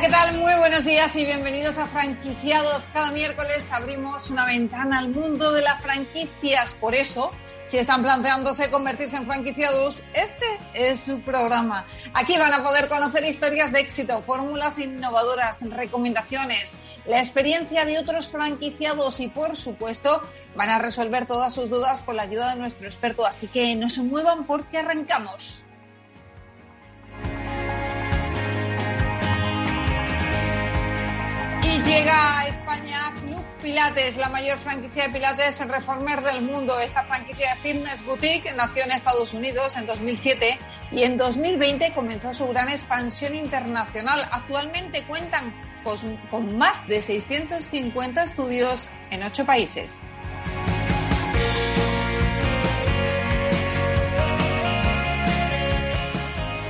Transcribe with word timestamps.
¿Qué 0.00 0.08
tal? 0.08 0.38
Muy 0.38 0.54
buenos 0.54 0.86
días 0.86 1.14
y 1.14 1.26
bienvenidos 1.26 1.76
a 1.76 1.86
Franquiciados. 1.86 2.88
Cada 2.90 3.10
miércoles 3.10 3.70
abrimos 3.70 4.30
una 4.30 4.46
ventana 4.46 4.98
al 4.98 5.10
mundo 5.10 5.52
de 5.52 5.60
las 5.60 5.82
franquicias. 5.82 6.72
Por 6.80 6.94
eso, 6.94 7.32
si 7.66 7.76
están 7.76 8.02
planteándose 8.02 8.70
convertirse 8.70 9.18
en 9.18 9.26
franquiciados, 9.26 10.02
este 10.14 10.46
es 10.72 11.00
su 11.00 11.20
programa. 11.20 11.86
Aquí 12.14 12.38
van 12.38 12.54
a 12.54 12.62
poder 12.62 12.88
conocer 12.88 13.26
historias 13.26 13.72
de 13.72 13.80
éxito, 13.80 14.22
fórmulas 14.26 14.78
innovadoras, 14.78 15.60
recomendaciones, 15.60 16.72
la 17.04 17.18
experiencia 17.18 17.84
de 17.84 17.98
otros 17.98 18.28
franquiciados 18.28 19.20
y, 19.20 19.28
por 19.28 19.54
supuesto, 19.54 20.22
van 20.56 20.70
a 20.70 20.78
resolver 20.78 21.26
todas 21.26 21.52
sus 21.52 21.68
dudas 21.68 22.00
con 22.00 22.16
la 22.16 22.22
ayuda 22.22 22.54
de 22.54 22.60
nuestro 22.60 22.86
experto. 22.86 23.26
Así 23.26 23.48
que 23.48 23.76
no 23.76 23.90
se 23.90 24.00
muevan 24.00 24.46
porque 24.46 24.78
arrancamos. 24.78 25.66
Llega 31.90 32.38
a 32.38 32.46
España 32.46 33.12
Club 33.20 33.44
Pilates, 33.60 34.16
la 34.16 34.28
mayor 34.28 34.58
franquicia 34.58 35.08
de 35.08 35.10
Pilates 35.10 35.60
en 35.60 35.68
Reformer 35.68 36.22
del 36.22 36.42
mundo. 36.42 36.78
Esta 36.78 37.02
franquicia 37.02 37.52
de 37.52 37.60
Fitness 37.60 38.04
Boutique 38.04 38.52
nació 38.54 38.84
en 38.84 38.92
Estados 38.92 39.34
Unidos 39.34 39.76
en 39.76 39.86
2007 39.86 40.60
y 40.92 41.02
en 41.02 41.18
2020 41.18 41.92
comenzó 41.92 42.32
su 42.32 42.46
gran 42.46 42.68
expansión 42.68 43.34
internacional. 43.34 44.28
Actualmente 44.30 45.02
cuentan 45.02 45.52
con, 45.82 46.16
con 46.30 46.56
más 46.56 46.86
de 46.86 47.02
650 47.02 48.22
estudios 48.22 48.88
en 49.10 49.24
ocho 49.24 49.44
países. 49.44 49.98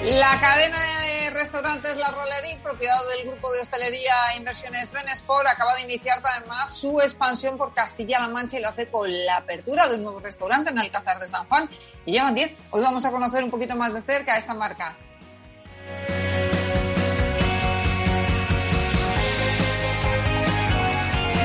La 0.02 0.40
cadena 0.40 0.80
de 0.80 0.99
restaurantes 1.41 1.96
La 1.96 2.10
Rollería, 2.10 2.62
propiedad 2.62 3.00
del 3.16 3.27
grupo 3.27 3.50
de 3.50 3.60
hostelería 3.60 4.12
e 4.34 4.36
Inversiones 4.36 4.92
Benesport, 4.92 5.46
acaba 5.46 5.74
de 5.74 5.83
iniciar 5.83 6.20
además 6.22 6.77
su 6.77 7.00
expansión 7.00 7.56
por 7.56 7.72
Castilla-La 7.72 8.28
Mancha 8.28 8.58
y 8.58 8.60
lo 8.60 8.69
hace 8.69 8.88
con 8.88 9.10
la 9.24 9.38
apertura 9.38 9.88
de 9.88 9.94
un 9.94 10.02
nuevo 10.02 10.20
restaurante 10.20 10.68
en 10.70 10.78
Alcázar 10.78 11.18
de 11.18 11.28
San 11.28 11.48
Juan. 11.48 11.70
Y 12.05 12.12
llevan 12.12 12.34
10. 12.34 12.52
Hoy 12.72 12.83
vamos 12.83 13.06
a 13.06 13.11
conocer 13.11 13.42
un 13.42 13.50
poquito 13.50 13.74
más 13.74 13.94
de 13.94 14.02
cerca 14.02 14.36
esta 14.36 14.52
marca. 14.52 14.94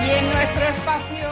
Y 0.06 0.10
en 0.10 0.30
nuestro 0.34 0.66
espacio 0.66 1.25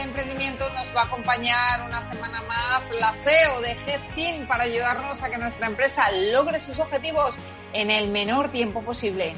al 0.00 0.08
emprendimiento 0.08 0.68
nos 0.70 0.86
va 0.96 1.02
a 1.02 1.04
acompañar 1.04 1.82
una 1.86 2.02
semana 2.02 2.42
más 2.42 2.88
la 2.98 3.12
CEO 3.24 3.60
de 3.60 3.74
GetFin 3.76 4.46
para 4.46 4.64
ayudarnos 4.64 5.22
a 5.22 5.30
que 5.30 5.38
nuestra 5.38 5.66
empresa 5.66 6.10
logre 6.32 6.58
sus 6.58 6.78
objetivos 6.78 7.36
en 7.72 7.90
el 7.90 8.08
menor 8.08 8.50
tiempo 8.50 8.82
posible. 8.82 9.34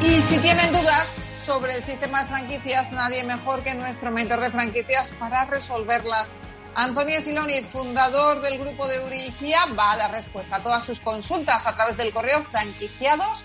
Y 0.00 0.22
si 0.22 0.38
tienen 0.38 0.72
dudas 0.72 1.14
sobre 1.44 1.74
el 1.74 1.82
sistema 1.82 2.22
de 2.22 2.28
franquicias, 2.28 2.92
nadie 2.92 3.22
mejor 3.24 3.62
que 3.62 3.74
nuestro 3.74 4.10
mentor 4.10 4.40
de 4.40 4.50
franquicias 4.50 5.10
para 5.18 5.44
resolverlas. 5.44 6.34
Antonio 6.74 7.20
Siloni, 7.20 7.60
fundador 7.62 8.40
del 8.40 8.58
grupo 8.58 8.86
de 8.86 8.96
Eurigia, 8.96 9.60
va 9.78 9.92
a 9.92 9.96
dar 9.96 10.10
respuesta 10.10 10.56
a 10.56 10.62
todas 10.62 10.84
sus 10.84 11.00
consultas 11.00 11.66
a 11.66 11.74
través 11.74 11.96
del 11.96 12.12
correo 12.12 12.42
franquiciados 12.42 13.44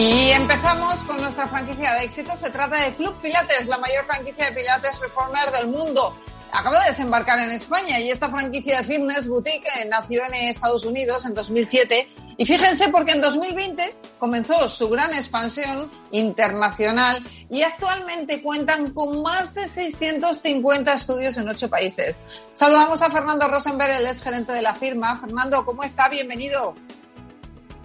Y 0.00 0.30
empezamos 0.30 1.04
con 1.04 1.20
nuestra 1.20 1.46
franquicia 1.46 1.92
de 1.92 2.04
éxito. 2.04 2.34
Se 2.34 2.48
trata 2.48 2.84
de 2.86 2.94
Club 2.94 3.14
Pilates, 3.20 3.66
la 3.66 3.76
mayor 3.76 4.02
franquicia 4.06 4.46
de 4.46 4.52
Pilates 4.52 4.98
Reformer 4.98 5.52
del 5.52 5.66
mundo. 5.66 6.16
Acaba 6.50 6.80
de 6.80 6.88
desembarcar 6.88 7.38
en 7.38 7.50
España 7.50 8.00
y 8.00 8.10
esta 8.10 8.30
franquicia 8.30 8.78
de 8.78 8.84
fitness 8.84 9.28
boutique 9.28 9.68
nació 9.90 10.24
en 10.24 10.32
Estados 10.48 10.86
Unidos 10.86 11.26
en 11.26 11.34
2007. 11.34 12.08
Y 12.38 12.46
fíjense 12.46 12.88
porque 12.88 13.12
en 13.12 13.20
2020 13.20 13.94
comenzó 14.18 14.70
su 14.70 14.88
gran 14.88 15.12
expansión 15.12 15.90
internacional 16.12 17.22
y 17.50 17.60
actualmente 17.60 18.40
cuentan 18.40 18.94
con 18.94 19.20
más 19.20 19.52
de 19.52 19.68
650 19.68 20.94
estudios 20.94 21.36
en 21.36 21.46
ocho 21.46 21.68
países. 21.68 22.22
Saludamos 22.54 23.02
a 23.02 23.10
Fernando 23.10 23.48
Rosenberg, 23.48 24.00
el 24.00 24.06
ex 24.06 24.22
gerente 24.22 24.52
de 24.52 24.62
la 24.62 24.74
firma. 24.74 25.20
Fernando, 25.20 25.62
¿cómo 25.66 25.82
está? 25.82 26.08
Bienvenido. 26.08 26.74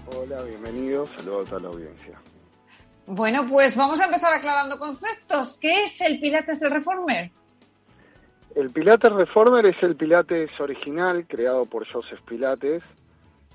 Hola, 0.08 0.44
bienvenido. 0.44 1.08
Saludos 1.18 1.48
a 1.48 1.50
toda 1.50 1.62
la 1.62 1.68
audiencia. 1.70 2.20
Bueno, 3.08 3.48
pues 3.50 3.76
vamos 3.76 4.00
a 4.00 4.06
empezar 4.06 4.34
aclarando 4.34 4.78
conceptos. 4.78 5.58
¿Qué 5.58 5.84
es 5.84 6.02
el 6.02 6.20
Pilates 6.20 6.62
Reformer? 6.62 7.32
El 8.56 8.70
Pilates 8.70 9.12
Reformer 9.12 9.66
es 9.66 9.82
el 9.82 9.96
Pilates 9.96 10.60
original 10.60 11.26
creado 11.28 11.66
por 11.66 11.92
Joseph 11.92 12.22
Pilates. 12.22 12.84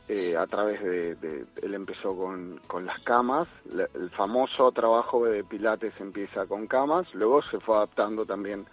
Eh, 0.09 0.37
a 0.37 0.45
través 0.49 0.83
de, 0.83 1.47
él 1.63 1.75
empezó 1.75 2.17
con, 2.17 2.61
las 2.85 2.99
camas, 3.01 3.47
el 3.95 4.11
famoso 4.11 4.73
trabajo 4.73 5.25
de 5.25 5.45
Pilates 5.45 5.93
empieza 6.01 6.47
con 6.47 6.67
camas, 6.67 7.07
luego 7.15 7.43
se 7.43 7.61
fue 7.61 7.77
adaptando 7.77 8.27
también 8.27 8.67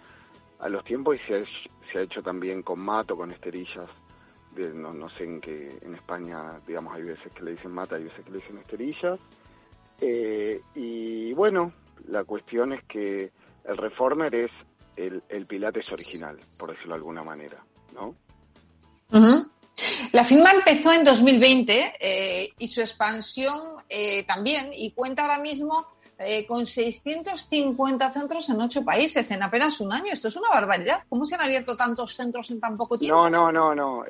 a 0.58 0.68
los 0.68 0.82
tiempos 0.82 1.14
y 1.14 1.18
se 1.28 1.36
ha, 1.36 1.44
se 1.92 1.98
ha 1.98 2.02
hecho 2.02 2.24
también 2.24 2.62
con 2.62 2.80
mato, 2.80 3.16
con 3.16 3.30
esterillas 3.30 3.88
no, 4.58 4.92
no 4.92 5.08
sé 5.10 5.24
en 5.24 5.40
qué, 5.40 5.78
en 5.82 5.94
España, 5.94 6.60
digamos, 6.66 6.94
hay 6.94 7.02
veces 7.02 7.32
que 7.32 7.42
le 7.42 7.52
dicen 7.52 7.72
mata, 7.72 7.96
hay 7.96 8.04
veces 8.04 8.24
que 8.24 8.30
le 8.30 8.38
dicen 8.38 8.58
esterillas. 8.58 9.18
Eh, 10.00 10.60
y 10.74 11.32
bueno, 11.32 11.72
la 12.08 12.24
cuestión 12.24 12.72
es 12.72 12.84
que 12.84 13.30
el 13.64 13.76
Reformer 13.76 14.34
es 14.34 14.50
el, 14.96 15.22
el 15.28 15.46
Pilates 15.46 15.90
original, 15.92 16.38
por 16.58 16.70
decirlo 16.70 16.94
de 16.94 16.98
alguna 16.98 17.22
manera, 17.22 17.62
¿no? 17.92 18.14
La 20.12 20.24
firma 20.24 20.50
empezó 20.50 20.92
en 20.92 21.04
2020 21.04 21.94
eh, 22.00 22.50
y 22.58 22.68
su 22.68 22.80
expansión 22.80 23.58
eh, 23.88 24.24
también 24.24 24.70
y 24.72 24.90
cuenta 24.92 25.22
ahora 25.22 25.38
mismo 25.38 25.86
eh, 26.18 26.46
con 26.46 26.66
650 26.66 28.10
centros 28.10 28.48
en 28.48 28.60
ocho 28.60 28.84
países 28.84 29.30
en 29.30 29.42
apenas 29.42 29.80
un 29.80 29.92
año. 29.92 30.12
Esto 30.12 30.28
es 30.28 30.36
una 30.36 30.48
barbaridad. 30.50 31.04
¿Cómo 31.08 31.24
se 31.24 31.34
han 31.34 31.42
abierto 31.42 31.76
tantos 31.76 32.14
centros 32.14 32.50
en 32.50 32.60
tan 32.60 32.76
poco 32.76 32.98
tiempo? 32.98 33.16
No, 33.16 33.30
no, 33.30 33.52
no, 33.52 33.74
no. 33.74 34.04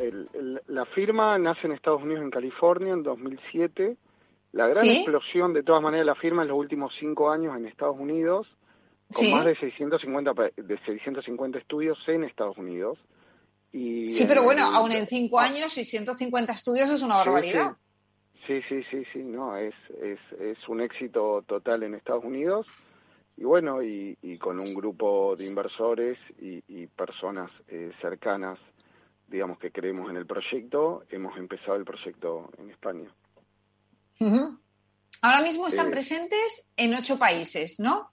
la 0.67 0.87
firma 0.87 1.39
nace 1.39 1.67
en 1.67 1.73
Estados 1.73 2.03
Unidos, 2.03 2.23
en 2.23 2.31
California, 2.31 2.93
en 2.93 3.03
2007. 3.03 3.97
La 4.53 4.67
gran 4.67 4.87
explosión, 4.87 5.53
de 5.53 5.63
todas 5.63 5.83
maneras, 5.83 6.07
la 6.07 6.15
firma 6.15 6.43
en 6.43 6.49
los 6.49 6.59
últimos 6.59 6.95
cinco 6.99 7.31
años 7.31 7.55
en 7.57 7.67
Estados 7.67 7.97
Unidos, 7.99 8.49
con 9.13 9.31
más 9.31 9.45
de 9.45 9.55
650, 9.57 10.33
de 10.57 10.79
650 10.87 11.59
estudios 11.59 11.99
en 12.09 12.25
Estados 12.25 12.57
Unidos 12.57 12.99
sí, 13.73 14.25
pero 14.27 14.43
bueno, 14.43 14.65
aún 14.65 14.93
en 14.93 15.07
cinco 15.07 15.39
ah. 15.39 15.45
años 15.45 15.77
y 15.79 15.85
150 15.85 16.53
estudios 16.53 16.91
es 16.91 17.03
una 17.03 17.17
barbaridad. 17.19 17.73
Sí, 17.73 17.88
sí, 18.69 18.83
sí, 18.91 19.05
sí, 19.13 19.19
no, 19.23 19.57
es, 19.57 19.75
es, 20.01 20.19
es 20.41 20.69
un 20.69 20.81
éxito 20.81 21.45
total 21.47 21.83
en 21.83 21.95
Estados 21.95 22.25
Unidos 22.25 22.67
y 23.39 23.45
bueno, 23.45 23.83
y, 23.83 24.17
con 24.41 24.59
un 24.59 24.75
grupo 24.75 25.37
de 25.37 25.47
inversores 25.47 26.19
y, 26.41 26.87
personas 26.89 27.51
eh, 27.69 27.93
cercanas, 28.01 28.59
digamos, 29.29 29.59
que 29.61 29.71
creemos 29.71 30.11
en 30.11 30.17
el 30.17 30.27
proyecto, 30.27 31.05
hemos 31.11 31.37
empezado 31.39 31.77
el 31.77 31.85
proyecto 31.85 32.51
en 32.59 32.71
España. 32.71 33.09
Ahora 35.23 35.43
mismo 35.43 35.69
están 35.69 35.91
presentes 35.91 36.73
en 36.77 36.95
ocho 36.95 37.17
países, 37.17 37.79
¿no? 37.79 38.11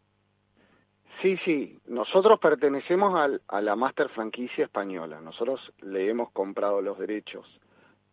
Sí, 1.24 1.38
sí, 1.44 1.80
nosotros 1.88 2.40
pertenecemos 2.40 3.20
al, 3.20 3.42
a 3.48 3.62
la 3.62 3.76
Master 3.76 4.10
Franquicia 4.10 4.66
Española. 4.66 5.22
Nosotros 5.22 5.60
le 5.82 6.08
hemos 6.08 6.32
comprado 6.32 6.82
los 6.82 7.00
derechos 7.00 7.48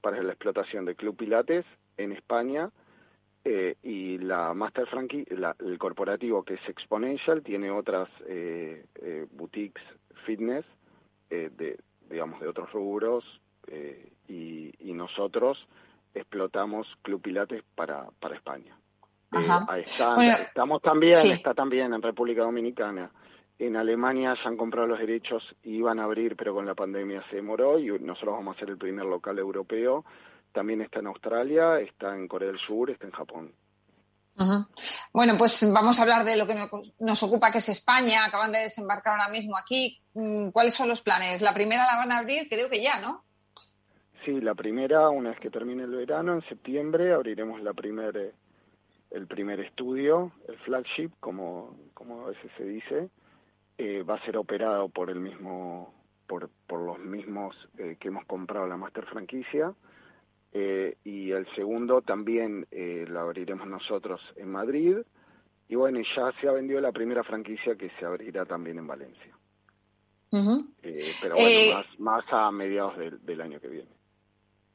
para 0.00 0.22
la 0.22 0.32
explotación 0.32 0.86
de 0.86 0.94
Club 0.94 1.16
Pilates 1.16 1.66
en 1.96 2.12
España 2.12 2.70
eh, 3.44 3.76
y 3.82 4.18
la 4.18 4.54
Master 4.54 4.86
Franquicia, 4.86 5.56
el 5.58 5.78
corporativo 5.78 6.44
que 6.44 6.54
es 6.54 6.68
Exponential, 6.68 7.42
tiene 7.42 7.70
otras 7.70 8.08
eh, 8.26 8.84
eh, 8.96 9.26
boutiques 9.32 9.82
fitness 10.24 10.64
de, 11.30 11.78
digamos, 12.10 12.40
de 12.40 12.48
otros 12.48 12.70
rubros 12.72 13.24
y, 14.28 14.70
y 14.78 14.92
nosotros 14.92 15.66
explotamos 16.14 16.86
Club 17.02 17.22
Pilates 17.22 17.62
para, 17.74 18.06
para 18.20 18.36
España. 18.36 18.76
Eh, 19.32 19.82
estamos 19.82 20.82
también, 20.82 21.16
está 21.32 21.54
también 21.54 21.94
en 21.94 22.02
República 22.02 22.42
Dominicana. 22.42 23.10
En 23.58 23.76
Alemania 23.76 24.34
ya 24.34 24.48
han 24.48 24.56
comprado 24.56 24.88
los 24.88 24.98
derechos 24.98 25.56
y 25.62 25.76
iban 25.76 26.00
a 26.00 26.04
abrir, 26.04 26.36
pero 26.36 26.54
con 26.54 26.66
la 26.66 26.74
pandemia 26.74 27.22
se 27.30 27.36
demoró 27.36 27.78
y 27.78 27.86
nosotros 28.00 28.34
vamos 28.34 28.56
a 28.56 28.60
ser 28.60 28.70
el 28.70 28.76
primer 28.76 29.06
local 29.06 29.38
europeo. 29.38 30.04
También 30.52 30.82
está 30.82 31.00
en 31.00 31.06
Australia, 31.06 31.80
está 31.80 32.14
en 32.14 32.28
Corea 32.28 32.48
del 32.48 32.58
Sur, 32.58 32.90
está 32.90 33.06
en 33.06 33.12
Japón. 33.12 33.52
Bueno, 35.12 35.34
pues 35.36 35.70
vamos 35.72 35.98
a 35.98 36.02
hablar 36.02 36.24
de 36.24 36.36
lo 36.36 36.46
que 36.46 36.54
nos 36.98 37.22
ocupa, 37.22 37.50
que 37.50 37.58
es 37.58 37.68
España. 37.68 38.24
Acaban 38.24 38.52
de 38.52 38.60
desembarcar 38.60 39.12
ahora 39.12 39.32
mismo 39.32 39.56
aquí. 39.56 40.00
Mm, 40.14 40.48
¿Cuáles 40.48 40.74
son 40.74 40.88
los 40.88 41.02
planes? 41.02 41.42
La 41.42 41.52
primera 41.52 41.86
la 41.86 41.96
van 41.96 42.12
a 42.12 42.18
abrir, 42.18 42.48
creo 42.48 42.68
que 42.70 42.82
ya, 42.82 43.00
¿no? 43.00 43.24
Sí, 44.24 44.40
la 44.40 44.54
primera, 44.54 45.08
una 45.10 45.30
vez 45.30 45.40
que 45.40 45.50
termine 45.50 45.82
el 45.82 45.90
verano, 45.90 46.34
en 46.34 46.42
septiembre, 46.48 47.12
abriremos 47.12 47.60
la 47.60 47.72
primera 47.74 48.20
el 49.12 49.26
primer 49.26 49.60
estudio, 49.60 50.32
el 50.48 50.56
flagship, 50.60 51.10
como, 51.20 51.76
como 51.92 52.26
a 52.26 52.30
veces 52.30 52.50
se 52.56 52.64
dice, 52.64 53.10
eh, 53.78 54.02
va 54.02 54.14
a 54.14 54.24
ser 54.24 54.36
operado 54.36 54.88
por 54.88 55.10
el 55.10 55.20
mismo, 55.20 55.92
por, 56.26 56.48
por 56.66 56.80
los 56.80 56.98
mismos 56.98 57.54
eh, 57.78 57.96
que 58.00 58.08
hemos 58.08 58.24
comprado 58.24 58.66
la 58.66 58.76
master 58.76 59.04
franquicia. 59.06 59.74
Eh, 60.52 60.96
y 61.04 61.30
el 61.30 61.46
segundo 61.54 62.02
también 62.02 62.66
lo 62.70 63.20
abriremos 63.20 63.66
nosotros 63.66 64.20
en 64.36 64.50
Madrid. 64.50 64.96
Y 65.68 65.74
bueno, 65.74 66.00
ya 66.14 66.32
se 66.40 66.48
ha 66.48 66.52
vendido 66.52 66.80
la 66.80 66.92
primera 66.92 67.24
franquicia 67.24 67.74
que 67.76 67.90
se 67.98 68.04
abrirá 68.04 68.44
también 68.44 68.78
en 68.78 68.86
Valencia. 68.86 69.36
pero 70.30 71.34
bueno, 71.34 71.74
más, 71.74 71.86
más, 71.98 72.24
a 72.30 72.50
mediados 72.50 72.94
del 73.22 73.40
año 73.40 73.58
que 73.60 73.68
viene. 73.68 73.90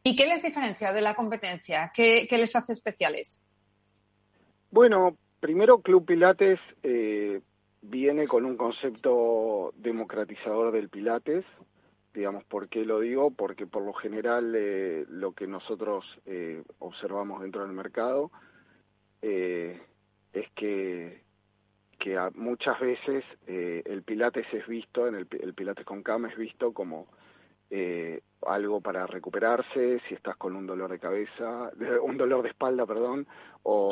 ¿Y 0.04 0.16
qué 0.16 0.26
les 0.26 0.42
diferencia 0.42 0.94
de 0.94 1.02
la 1.02 1.14
competencia? 1.14 1.92
¿Qué, 1.94 2.28
qué 2.30 2.38
les 2.38 2.56
hace 2.56 2.72
especiales? 2.72 3.44
Bueno, 4.72 5.18
primero 5.40 5.82
Club 5.82 6.06
Pilates 6.06 6.60
eh, 6.84 7.42
viene 7.82 8.26
con 8.28 8.46
un 8.46 8.58
concepto 8.58 9.74
democratizador 9.76 10.72
del 10.72 10.90
Pilates. 10.90 11.46
Digamos, 12.18 12.44
¿por 12.46 12.68
qué 12.68 12.84
lo 12.84 13.00
digo? 13.00 13.32
Porque 13.32 13.68
por 13.68 13.84
lo 13.84 13.94
general 13.94 14.54
eh, 14.56 15.06
lo 15.08 15.34
que 15.34 15.46
nosotros 15.46 16.04
eh, 16.26 16.64
observamos 16.80 17.42
dentro 17.42 17.62
del 17.62 17.74
mercado 17.74 18.32
es 19.22 20.50
que, 20.56 21.22
que 22.00 22.30
muchas 22.36 22.80
veces 22.80 23.26
el 23.46 24.04
Pilates 24.04 24.46
es 24.54 24.66
visto, 24.68 25.08
en 25.08 25.16
el, 25.16 25.28
el 25.42 25.54
Pilates 25.54 25.86
con 25.86 26.02
cama 26.02 26.30
es 26.30 26.38
visto 26.38 26.72
como 26.72 27.08
eh, 27.70 28.22
algo 28.46 28.80
para 28.80 29.06
recuperarse, 29.08 30.00
si 30.08 30.14
estás 30.14 30.38
con 30.38 30.56
un 30.56 30.66
dolor 30.66 30.90
de 30.90 31.00
cabeza, 31.00 31.70
un 32.04 32.18
dolor 32.18 32.44
de 32.44 32.50
espalda, 32.50 32.86
perdón, 32.86 33.28
o, 33.64 33.90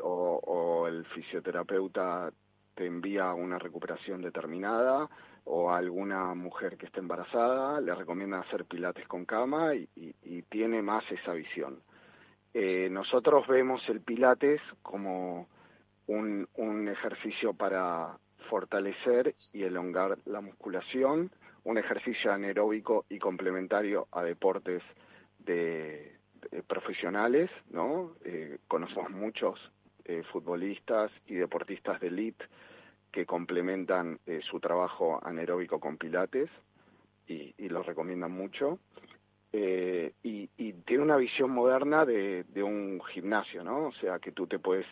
o, 0.00 0.86
el 0.86 1.04
fisioterapeuta 1.06 2.32
te 2.74 2.86
envía 2.86 3.34
una 3.34 3.58
recuperación 3.58 4.22
determinada, 4.22 5.08
o 5.44 5.70
alguna 5.70 6.34
mujer 6.34 6.76
que 6.76 6.86
esté 6.86 7.00
embarazada 7.00 7.80
le 7.80 7.94
recomienda 7.94 8.40
hacer 8.40 8.64
pilates 8.64 9.06
con 9.08 9.24
cama 9.24 9.74
y, 9.74 10.42
tiene 10.48 10.82
más 10.82 11.04
esa 11.12 11.32
visión. 11.32 11.80
Eh, 12.54 12.88
nosotros 12.90 13.46
vemos 13.46 13.88
el 13.88 14.00
pilates 14.00 14.60
como 14.82 15.46
un, 16.08 16.48
un 16.56 16.88
ejercicio 16.88 17.54
para 17.54 18.18
fortalecer 18.48 19.34
y 19.52 19.62
elongar 19.62 20.18
la 20.24 20.40
musculación, 20.40 21.30
un 21.62 21.78
ejercicio 21.78 22.32
anaeróbico 22.32 23.04
y 23.08 23.18
complementario 23.18 24.08
a 24.10 24.22
deportes 24.22 24.82
de, 25.38 26.16
profesionales, 26.66 27.50
¿no? 27.70 28.14
Eh, 28.24 28.58
conocemos 28.66 29.10
muchos 29.10 29.60
eh, 30.04 30.22
futbolistas 30.32 31.12
y 31.26 31.34
deportistas 31.34 32.00
de 32.00 32.08
elite 32.08 32.44
que 33.10 33.26
complementan 33.26 34.18
eh, 34.26 34.40
su 34.42 34.60
trabajo 34.60 35.20
anaeróbico 35.22 35.80
con 35.80 35.96
pilates 35.96 36.50
y, 37.26 37.54
y 37.58 37.68
los 37.68 37.86
recomiendan 37.86 38.32
mucho. 38.32 38.78
y, 39.52 40.48
tiene 40.86 41.04
una 41.04 41.16
visión 41.16 41.50
moderna 41.50 42.04
de, 42.04 42.44
un 42.62 43.00
gimnasio, 43.12 43.62
¿no? 43.62 43.88
O 43.88 43.92
sea, 43.92 44.18
que 44.18 44.32
tú 44.32 44.46
te 44.46 44.58
puedes 44.58 44.86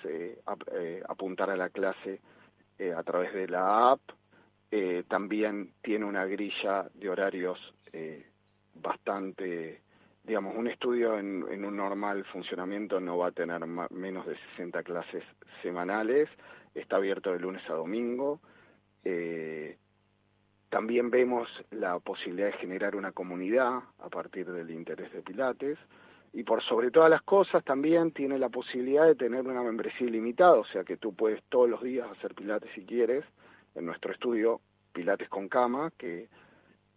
apuntar 1.08 1.50
a 1.50 1.56
la 1.56 1.70
clase 1.70 2.20
a 2.96 3.02
través 3.02 3.32
de 3.34 3.48
la 3.48 3.90
app 3.92 4.00
eh, 4.70 5.04
también 5.08 5.72
tiene 5.82 6.04
una 6.04 6.26
grilla 6.26 6.88
de 6.92 7.08
horarios 7.08 7.58
eh, 7.92 8.26
bastante, 8.74 9.80
digamos, 10.22 10.54
un 10.56 10.66
estudio 10.66 11.18
en, 11.18 11.42
un 11.42 11.76
normal 11.76 12.24
funcionamiento 12.26 13.00
no 13.00 13.16
va 13.16 13.28
a 13.28 13.32
tener 13.32 13.64
menos 13.66 14.26
de 14.26 14.36
60 14.56 14.82
clases 14.82 15.24
semanales, 15.62 16.28
está 16.80 16.96
abierto 16.96 17.32
de 17.32 17.40
lunes 17.40 17.62
a 17.68 17.74
domingo. 17.74 18.40
Eh, 19.04 19.76
también 20.68 21.10
vemos 21.10 21.48
la 21.70 21.98
posibilidad 21.98 22.48
de 22.48 22.58
generar 22.58 22.94
una 22.94 23.12
comunidad 23.12 23.80
a 23.98 24.08
partir 24.10 24.50
del 24.50 24.70
interés 24.70 25.12
de 25.12 25.22
Pilates 25.22 25.78
y 26.32 26.42
por 26.42 26.62
sobre 26.62 26.90
todas 26.90 27.08
las 27.08 27.22
cosas 27.22 27.64
también 27.64 28.12
tiene 28.12 28.38
la 28.38 28.50
posibilidad 28.50 29.06
de 29.06 29.14
tener 29.14 29.46
una 29.46 29.62
membresía 29.62 30.06
ilimitada, 30.06 30.54
o 30.54 30.64
sea 30.66 30.84
que 30.84 30.98
tú 30.98 31.14
puedes 31.14 31.42
todos 31.44 31.70
los 31.70 31.82
días 31.82 32.06
hacer 32.10 32.34
Pilates 32.34 32.70
si 32.74 32.84
quieres 32.84 33.24
en 33.74 33.86
nuestro 33.86 34.12
estudio 34.12 34.60
Pilates 34.92 35.28
con 35.28 35.48
cama, 35.48 35.90
que 35.96 36.28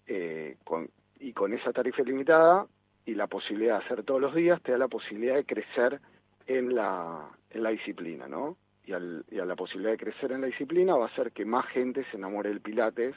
eh, 0.07 0.57
con, 0.65 0.89
y 1.19 1.31
con 1.31 1.53
esa 1.53 1.71
tarifa 1.71 2.03
limitada 2.03 2.67
y 3.05 3.15
la 3.15 3.27
posibilidad 3.27 3.79
de 3.79 3.85
hacer 3.85 4.03
todos 4.03 4.19
los 4.19 4.35
días, 4.35 4.61
te 4.61 4.73
da 4.73 4.77
la 4.77 4.87
posibilidad 4.87 5.35
de 5.35 5.45
crecer 5.45 6.01
en 6.47 6.75
la, 6.75 7.29
en 7.49 7.63
la 7.63 7.69
disciplina, 7.69 8.27
¿no? 8.27 8.57
Y, 8.85 8.93
al, 8.93 9.23
y 9.29 9.39
a 9.39 9.45
la 9.45 9.55
posibilidad 9.55 9.91
de 9.91 9.97
crecer 9.97 10.31
en 10.31 10.41
la 10.41 10.47
disciplina 10.47 10.95
va 10.95 11.05
a 11.05 11.09
hacer 11.09 11.31
que 11.31 11.45
más 11.45 11.67
gente 11.67 12.03
se 12.09 12.17
enamore 12.17 12.49
del 12.49 12.61
Pilates, 12.61 13.15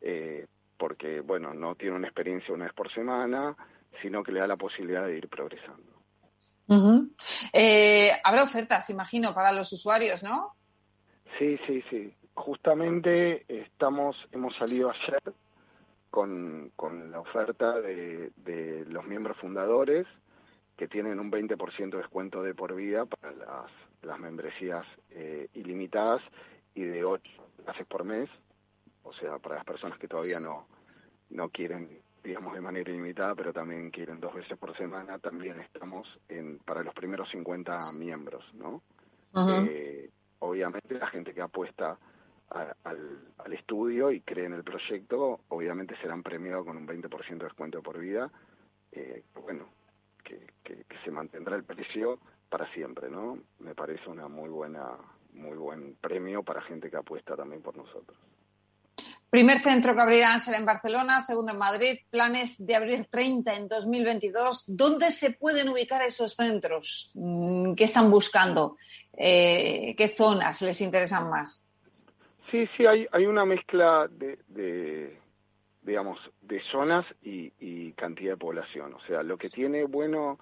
eh, 0.00 0.46
porque, 0.78 1.20
bueno, 1.20 1.52
no 1.52 1.74
tiene 1.74 1.96
una 1.96 2.06
experiencia 2.06 2.54
una 2.54 2.66
vez 2.66 2.74
por 2.74 2.92
semana, 2.92 3.56
sino 4.00 4.22
que 4.22 4.32
le 4.32 4.40
da 4.40 4.46
la 4.46 4.56
posibilidad 4.56 5.06
de 5.06 5.18
ir 5.18 5.28
progresando. 5.28 5.92
Eh, 7.52 8.10
habrá 8.22 8.42
ofertas, 8.42 8.88
imagino, 8.90 9.34
para 9.34 9.52
los 9.52 9.72
usuarios, 9.72 10.22
¿no? 10.22 10.54
Sí, 11.38 11.58
sí, 11.66 11.82
sí 11.90 12.14
justamente 12.34 13.44
estamos, 13.48 14.16
hemos 14.32 14.54
salido 14.56 14.90
ayer 14.90 15.22
con, 16.10 16.70
con 16.76 17.10
la 17.10 17.20
oferta 17.20 17.80
de, 17.80 18.30
los 18.88 19.04
miembros 19.06 19.36
fundadores 19.38 20.06
que 20.76 20.88
tienen 20.88 21.20
un 21.20 21.30
20% 21.30 21.90
de 21.90 21.98
descuento 21.98 22.42
de 22.42 22.54
por 22.54 22.74
vida 22.74 23.06
para 23.06 23.32
las 23.32 23.70
las 24.04 24.18
membresías 24.18 24.86
eh, 25.10 25.48
ilimitadas 25.54 26.22
y 26.74 26.82
de 26.82 27.04
ocho 27.04 27.30
clases 27.62 27.86
por 27.86 28.04
mes, 28.04 28.28
o 29.02 29.12
sea, 29.12 29.38
para 29.38 29.56
las 29.56 29.64
personas 29.64 29.98
que 29.98 30.08
todavía 30.08 30.40
no, 30.40 30.66
no 31.30 31.48
quieren, 31.50 32.00
digamos, 32.22 32.54
de 32.54 32.60
manera 32.60 32.90
ilimitada, 32.90 33.34
pero 33.34 33.52
también 33.52 33.90
quieren 33.90 34.20
dos 34.20 34.34
veces 34.34 34.58
por 34.58 34.76
semana, 34.76 35.18
también 35.18 35.60
estamos 35.60 36.06
en, 36.28 36.58
para 36.58 36.82
los 36.82 36.94
primeros 36.94 37.28
50 37.30 37.92
miembros, 37.92 38.44
¿no? 38.54 38.82
Eh, 39.36 40.10
obviamente 40.38 40.94
la 40.96 41.08
gente 41.08 41.34
que 41.34 41.42
apuesta 41.42 41.98
al, 42.50 42.76
al, 43.38 43.52
estudio 43.52 44.12
y 44.12 44.20
cree 44.20 44.46
en 44.46 44.52
el 44.52 44.62
proyecto, 44.62 45.40
obviamente 45.48 45.96
serán 45.96 46.22
premiados 46.22 46.66
con 46.66 46.76
un 46.76 46.86
20% 46.86 47.38
de 47.38 47.44
descuento 47.44 47.82
por 47.82 47.98
vida, 47.98 48.30
eh, 48.92 49.24
bueno, 49.42 49.68
que, 50.22 50.46
que, 50.62 50.84
se 51.04 51.10
mantendrá 51.10 51.56
el 51.56 51.64
precio 51.64 52.20
para 52.54 52.72
siempre, 52.72 53.10
¿no? 53.10 53.36
Me 53.58 53.74
parece 53.74 54.08
una 54.08 54.28
muy 54.28 54.48
buena, 54.48 54.92
muy 55.32 55.56
buen 55.56 55.96
premio 55.96 56.44
para 56.44 56.62
gente 56.62 56.88
que 56.88 56.96
apuesta 56.96 57.34
también 57.34 57.60
por 57.60 57.76
nosotros. 57.76 58.16
Primer 59.28 59.58
centro 59.58 59.96
que 59.96 60.02
abrirán 60.02 60.40
será 60.40 60.58
en 60.58 60.64
Barcelona, 60.64 61.20
segundo 61.20 61.50
en 61.50 61.58
Madrid, 61.58 61.98
planes 62.08 62.64
de 62.64 62.76
abrir 62.76 63.08
30 63.10 63.54
en 63.54 63.66
2022. 63.66 64.66
¿Dónde 64.68 65.10
se 65.10 65.32
pueden 65.32 65.68
ubicar 65.68 66.02
esos 66.02 66.36
centros? 66.36 67.10
Mm, 67.14 67.74
¿Qué 67.74 67.82
están 67.82 68.08
buscando? 68.08 68.76
Eh, 69.12 69.92
¿Qué 69.98 70.06
zonas 70.06 70.62
les 70.62 70.80
interesan 70.80 71.28
más? 71.28 71.60
Sí, 72.52 72.68
sí, 72.76 72.86
hay, 72.86 73.04
hay 73.10 73.26
una 73.26 73.44
mezcla 73.44 74.08
de, 74.08 75.18
digamos, 75.82 76.20
de 76.40 76.62
zonas 76.70 77.04
y, 77.20 77.90
cantidad 77.94 78.34
de 78.34 78.36
población. 78.36 78.94
O 78.94 79.00
sea, 79.08 79.24
lo 79.24 79.36
que 79.36 79.48
tiene 79.48 79.82
bueno, 79.82 80.38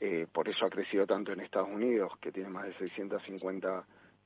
eh, 0.00 0.26
por 0.30 0.48
eso 0.48 0.66
ha 0.66 0.70
crecido 0.70 1.06
tanto 1.06 1.32
en 1.32 1.40
Estados 1.40 1.68
Unidos, 1.68 2.12
que 2.20 2.32
tiene 2.32 2.50
más 2.50 2.66
de 2.66 2.74
650 2.74 3.84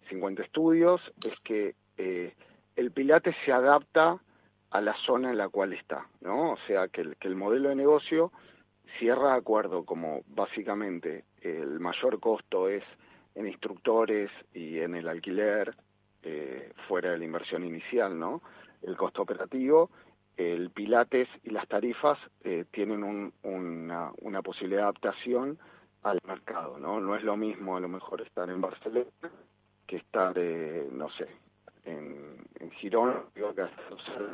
50 0.08 0.42
estudios, 0.42 1.00
es 1.24 1.38
que 1.40 1.74
eh, 1.96 2.34
el 2.76 2.90
Pilates 2.90 3.36
se 3.44 3.52
adapta 3.52 4.18
a 4.70 4.80
la 4.80 4.94
zona 5.06 5.30
en 5.30 5.38
la 5.38 5.48
cual 5.48 5.72
está, 5.72 6.06
¿no? 6.20 6.52
O 6.52 6.56
sea, 6.66 6.88
que 6.88 7.02
el, 7.02 7.16
que 7.16 7.28
el 7.28 7.36
modelo 7.36 7.68
de 7.68 7.76
negocio 7.76 8.32
cierra 8.98 9.34
acuerdo 9.34 9.84
como 9.84 10.22
básicamente 10.26 11.24
el 11.40 11.78
mayor 11.80 12.20
costo 12.20 12.68
es 12.68 12.84
en 13.34 13.46
instructores 13.46 14.30
y 14.52 14.78
en 14.78 14.94
el 14.94 15.08
alquiler, 15.08 15.74
eh, 16.22 16.72
fuera 16.86 17.10
de 17.10 17.18
la 17.18 17.24
inversión 17.24 17.64
inicial, 17.64 18.18
¿no? 18.18 18.42
El 18.82 18.96
costo 18.96 19.22
operativo, 19.22 19.90
el 20.36 20.70
Pilates 20.70 21.28
y 21.44 21.50
las 21.50 21.68
tarifas 21.68 22.18
eh, 22.44 22.64
tienen 22.70 23.04
un, 23.04 23.32
una, 23.42 24.12
una 24.20 24.42
posibilidad 24.42 24.80
de 24.80 24.84
adaptación 24.84 25.58
al 26.02 26.18
mercado, 26.26 26.78
¿no? 26.78 27.00
No 27.00 27.14
es 27.14 27.22
lo 27.22 27.36
mismo 27.36 27.76
a 27.76 27.80
lo 27.80 27.88
mejor 27.88 28.22
estar 28.22 28.48
en 28.50 28.60
Barcelona 28.60 29.06
que 29.86 29.96
estar, 29.96 30.32
eh, 30.36 30.88
no 30.90 31.10
sé, 31.10 31.28
en, 31.84 32.36
en 32.60 32.70
Girón, 32.72 33.24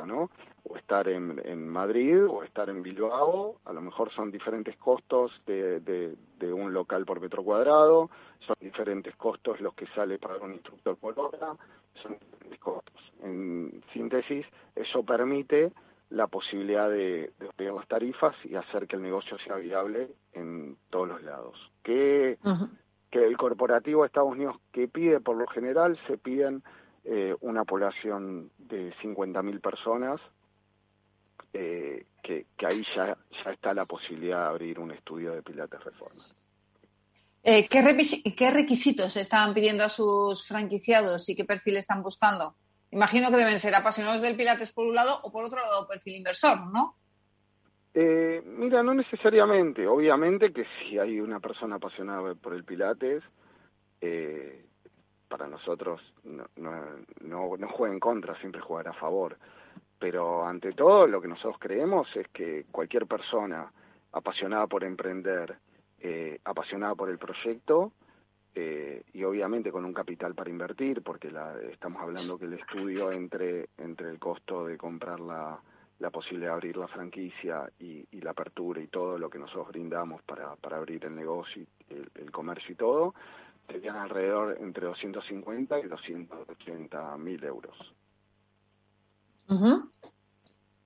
¿no? 0.05 0.29
O 0.63 0.77
estar 0.77 1.07
en, 1.07 1.41
en, 1.43 1.67
Madrid 1.67 2.25
o 2.27 2.43
estar 2.43 2.69
en 2.69 2.83
Bilbao, 2.83 3.57
a 3.65 3.73
lo 3.73 3.81
mejor 3.81 4.11
son 4.11 4.31
diferentes 4.31 4.75
costos 4.77 5.31
de, 5.45 5.79
de, 5.79 6.53
un 6.53 6.73
local 6.73 7.05
por 7.05 7.19
metro 7.19 7.43
cuadrado, 7.43 8.09
son 8.39 8.55
diferentes 8.59 9.15
costos 9.15 9.59
los 9.61 9.73
que 9.73 9.87
sale 9.87 10.17
para 10.19 10.37
un 10.37 10.53
instructor 10.53 10.95
por 10.97 11.19
hora, 11.19 11.55
son 12.01 12.17
diferentes 12.19 12.59
costos. 12.59 13.13
En 13.23 13.83
síntesis, 13.93 14.45
eso 14.75 15.03
permite 15.03 15.71
la 16.09 16.27
posibilidad 16.27 16.89
de, 16.89 17.31
de 17.57 17.71
las 17.71 17.87
tarifas 17.87 18.35
y 18.43 18.55
hacer 18.55 18.87
que 18.87 18.95
el 18.95 19.01
negocio 19.03 19.37
sea 19.39 19.55
viable 19.55 20.09
en 20.33 20.77
todos 20.89 21.07
los 21.07 21.23
lados. 21.23 21.55
Que, 21.83 22.37
que 23.11 23.25
el 23.25 23.37
corporativo 23.37 24.01
de 24.01 24.07
Estados 24.07 24.31
Unidos 24.31 24.57
que 24.71 24.87
pide 24.87 25.19
por 25.19 25.35
lo 25.37 25.47
general 25.47 25.99
se 26.07 26.17
piden 26.17 26.63
eh, 27.05 27.35
una 27.41 27.63
población 27.63 28.51
de 28.57 28.93
50.000 29.01 29.61
personas, 29.61 30.19
eh, 31.53 32.05
que, 32.21 32.45
ahí 32.65 32.85
ya, 32.95 33.17
ya 33.43 33.51
está 33.51 33.73
la 33.73 33.85
posibilidad 33.85 34.41
de 34.41 34.47
abrir 34.49 34.79
un 34.79 34.91
estudio 34.91 35.33
de 35.33 35.41
Pilates 35.41 35.83
Reforma. 35.83 36.21
Eh, 37.41 37.67
¿qué, 37.69 38.35
¿Qué 38.35 38.51
requisitos 38.51 39.15
están 39.15 39.53
pidiendo 39.53 39.83
a 39.83 39.89
sus 39.89 40.45
franquiciados 40.45 41.27
y 41.29 41.35
qué 41.35 41.45
perfil 41.45 41.77
están 41.77 42.03
buscando? 42.03 42.55
Imagino 42.91 43.29
que 43.29 43.37
deben 43.37 43.59
ser 43.59 43.75
apasionados 43.75 44.21
del 44.21 44.35
Pilates 44.35 44.71
por 44.71 44.87
un 44.87 44.95
lado 44.95 45.19
o 45.23 45.31
por 45.31 45.45
otro 45.45 45.59
lado 45.59 45.87
perfil 45.87 46.15
inversor, 46.15 46.65
¿no? 46.71 46.95
Eh, 47.93 48.41
mira, 48.45 48.81
no 48.81 48.93
necesariamente. 48.93 49.87
Obviamente 49.87 50.51
que 50.51 50.65
si 50.79 50.97
hay 50.97 51.19
una 51.19 51.39
persona 51.39 51.75
apasionada 51.75 52.33
por 52.35 52.53
el 52.53 52.63
Pilates, 52.63 53.23
eh, 54.01 54.65
para 55.27 55.47
nosotros 55.47 56.01
no, 56.23 56.45
no, 56.55 57.57
no, 57.57 57.67
juega 57.69 57.93
en 57.93 57.99
contra, 57.99 58.39
siempre 58.39 58.61
jugará 58.61 58.91
a 58.91 58.99
favor. 58.99 59.37
Pero 59.99 60.45
ante 60.45 60.71
todo 60.71 61.07
lo 61.07 61.21
que 61.21 61.27
nosotros 61.27 61.57
creemos 61.59 62.07
es 62.15 62.27
que 62.29 62.65
cualquier 62.71 63.05
persona 63.05 63.71
apasionada 64.11 64.65
por 64.65 64.83
emprender, 64.83 65.57
eh, 65.99 66.39
apasionada 66.43 66.95
por 66.95 67.09
el 67.09 67.19
proyecto 67.19 67.91
eh, 68.55 69.03
y 69.13 69.23
obviamente 69.23 69.71
con 69.71 69.85
un 69.85 69.93
capital 69.93 70.35
para 70.35 70.49
invertir, 70.49 71.01
porque 71.01 71.31
la, 71.31 71.55
estamos 71.71 72.01
hablando 72.01 72.37
que 72.37 72.45
el 72.45 72.53
estudio 72.53 73.11
entre, 73.11 73.69
entre 73.77 74.09
el 74.09 74.19
costo 74.19 74.65
de 74.65 74.77
comprar 74.77 75.19
la, 75.19 75.59
la 75.99 76.09
posibilidad 76.09 76.51
de 76.51 76.55
abrir 76.55 76.77
la 76.77 76.87
franquicia 76.87 77.69
y, 77.79 78.05
y, 78.11 78.21
la 78.21 78.31
apertura 78.31 78.81
y 78.81 78.87
todo 78.87 79.17
lo 79.17 79.29
que 79.29 79.39
nosotros 79.39 79.69
brindamos 79.69 80.21
para, 80.23 80.55
para 80.55 80.77
abrir 80.77 81.05
el 81.05 81.15
negocio, 81.15 81.65
el, 81.89 82.09
el 82.15 82.31
comercio 82.31 82.73
y 82.73 82.75
todo, 82.75 83.13
serían 83.67 83.97
alrededor 83.97 84.57
entre 84.59 84.87
250 84.87 85.79
y 85.79 85.87
280 85.87 87.17
mil 87.17 87.43
euros. 87.43 87.93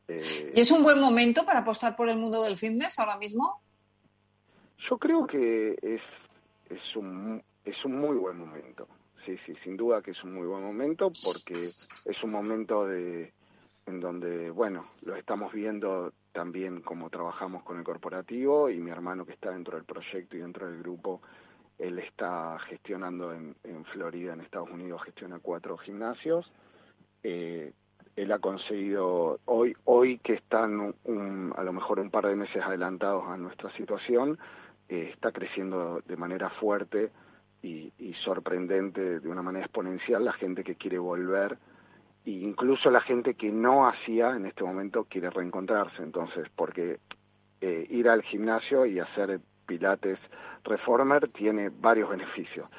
Eh, 0.07 0.51
¿Y 0.55 0.59
es 0.59 0.71
un 0.71 0.83
buen 0.83 0.99
momento 0.99 1.45
para 1.45 1.59
apostar 1.59 1.95
por 1.95 2.09
el 2.09 2.17
mundo 2.17 2.43
del 2.43 2.57
fitness 2.57 2.99
ahora 2.99 3.17
mismo? 3.17 3.61
Yo 4.89 4.97
creo 4.97 5.25
que 5.25 5.77
es, 5.81 6.01
es, 6.69 6.95
un, 6.95 7.41
es 7.65 7.85
un 7.85 7.99
muy 7.99 8.17
buen 8.17 8.37
momento. 8.37 8.87
Sí, 9.25 9.37
sí, 9.45 9.53
sin 9.63 9.77
duda 9.77 10.01
que 10.01 10.11
es 10.11 10.23
un 10.23 10.33
muy 10.33 10.45
buen 10.45 10.63
momento 10.63 11.11
porque 11.23 11.71
es 12.05 12.23
un 12.23 12.31
momento 12.31 12.85
de 12.85 13.31
en 13.85 13.99
donde, 13.99 14.49
bueno, 14.49 14.87
lo 15.01 15.15
estamos 15.15 15.51
viendo 15.51 16.13
también 16.31 16.81
como 16.81 17.09
trabajamos 17.09 17.63
con 17.63 17.77
el 17.77 17.83
corporativo 17.83 18.69
y 18.69 18.79
mi 18.79 18.91
hermano 18.91 19.25
que 19.25 19.33
está 19.33 19.51
dentro 19.51 19.75
del 19.75 19.85
proyecto 19.85 20.37
y 20.37 20.39
dentro 20.39 20.67
del 20.67 20.79
grupo 20.79 21.21
él 21.79 21.99
está 21.99 22.57
gestionando 22.67 23.33
en, 23.33 23.55
en 23.63 23.83
Florida, 23.85 24.33
en 24.33 24.41
Estados 24.41 24.69
Unidos, 24.69 25.03
gestiona 25.03 25.39
cuatro 25.39 25.77
gimnasios. 25.77 26.51
Eh, 27.23 27.73
él 28.15 28.31
ha 28.31 28.39
conseguido, 28.39 29.39
hoy, 29.45 29.75
hoy 29.85 30.19
que 30.19 30.33
están 30.33 30.93
un, 31.03 31.53
a 31.57 31.63
lo 31.63 31.73
mejor 31.73 31.99
un 31.99 32.11
par 32.11 32.27
de 32.27 32.35
meses 32.35 32.61
adelantados 32.63 33.25
a 33.27 33.37
nuestra 33.37 33.71
situación, 33.75 34.37
eh, 34.87 35.09
está 35.11 35.31
creciendo 35.31 36.01
de 36.05 36.15
manera 36.15 36.49
fuerte 36.51 37.11
y, 37.63 37.91
y, 37.97 38.13
sorprendente, 38.15 39.19
de 39.19 39.29
una 39.29 39.41
manera 39.41 39.65
exponencial, 39.65 40.23
la 40.23 40.33
gente 40.33 40.63
que 40.63 40.75
quiere 40.75 40.99
volver, 40.99 41.57
e 42.25 42.31
incluso 42.31 42.91
la 42.91 43.01
gente 43.01 43.33
que 43.33 43.51
no 43.51 43.87
hacía 43.87 44.35
en 44.35 44.45
este 44.45 44.63
momento 44.63 45.05
quiere 45.05 45.29
reencontrarse, 45.29 46.03
entonces, 46.03 46.47
porque 46.55 46.99
eh, 47.61 47.87
ir 47.89 48.09
al 48.09 48.21
gimnasio 48.21 48.85
y 48.85 48.99
hacer 48.99 49.39
Pilates 49.65 50.19
Reformer 50.65 51.29
tiene 51.29 51.69
varios 51.69 52.09
beneficios. 52.09 52.69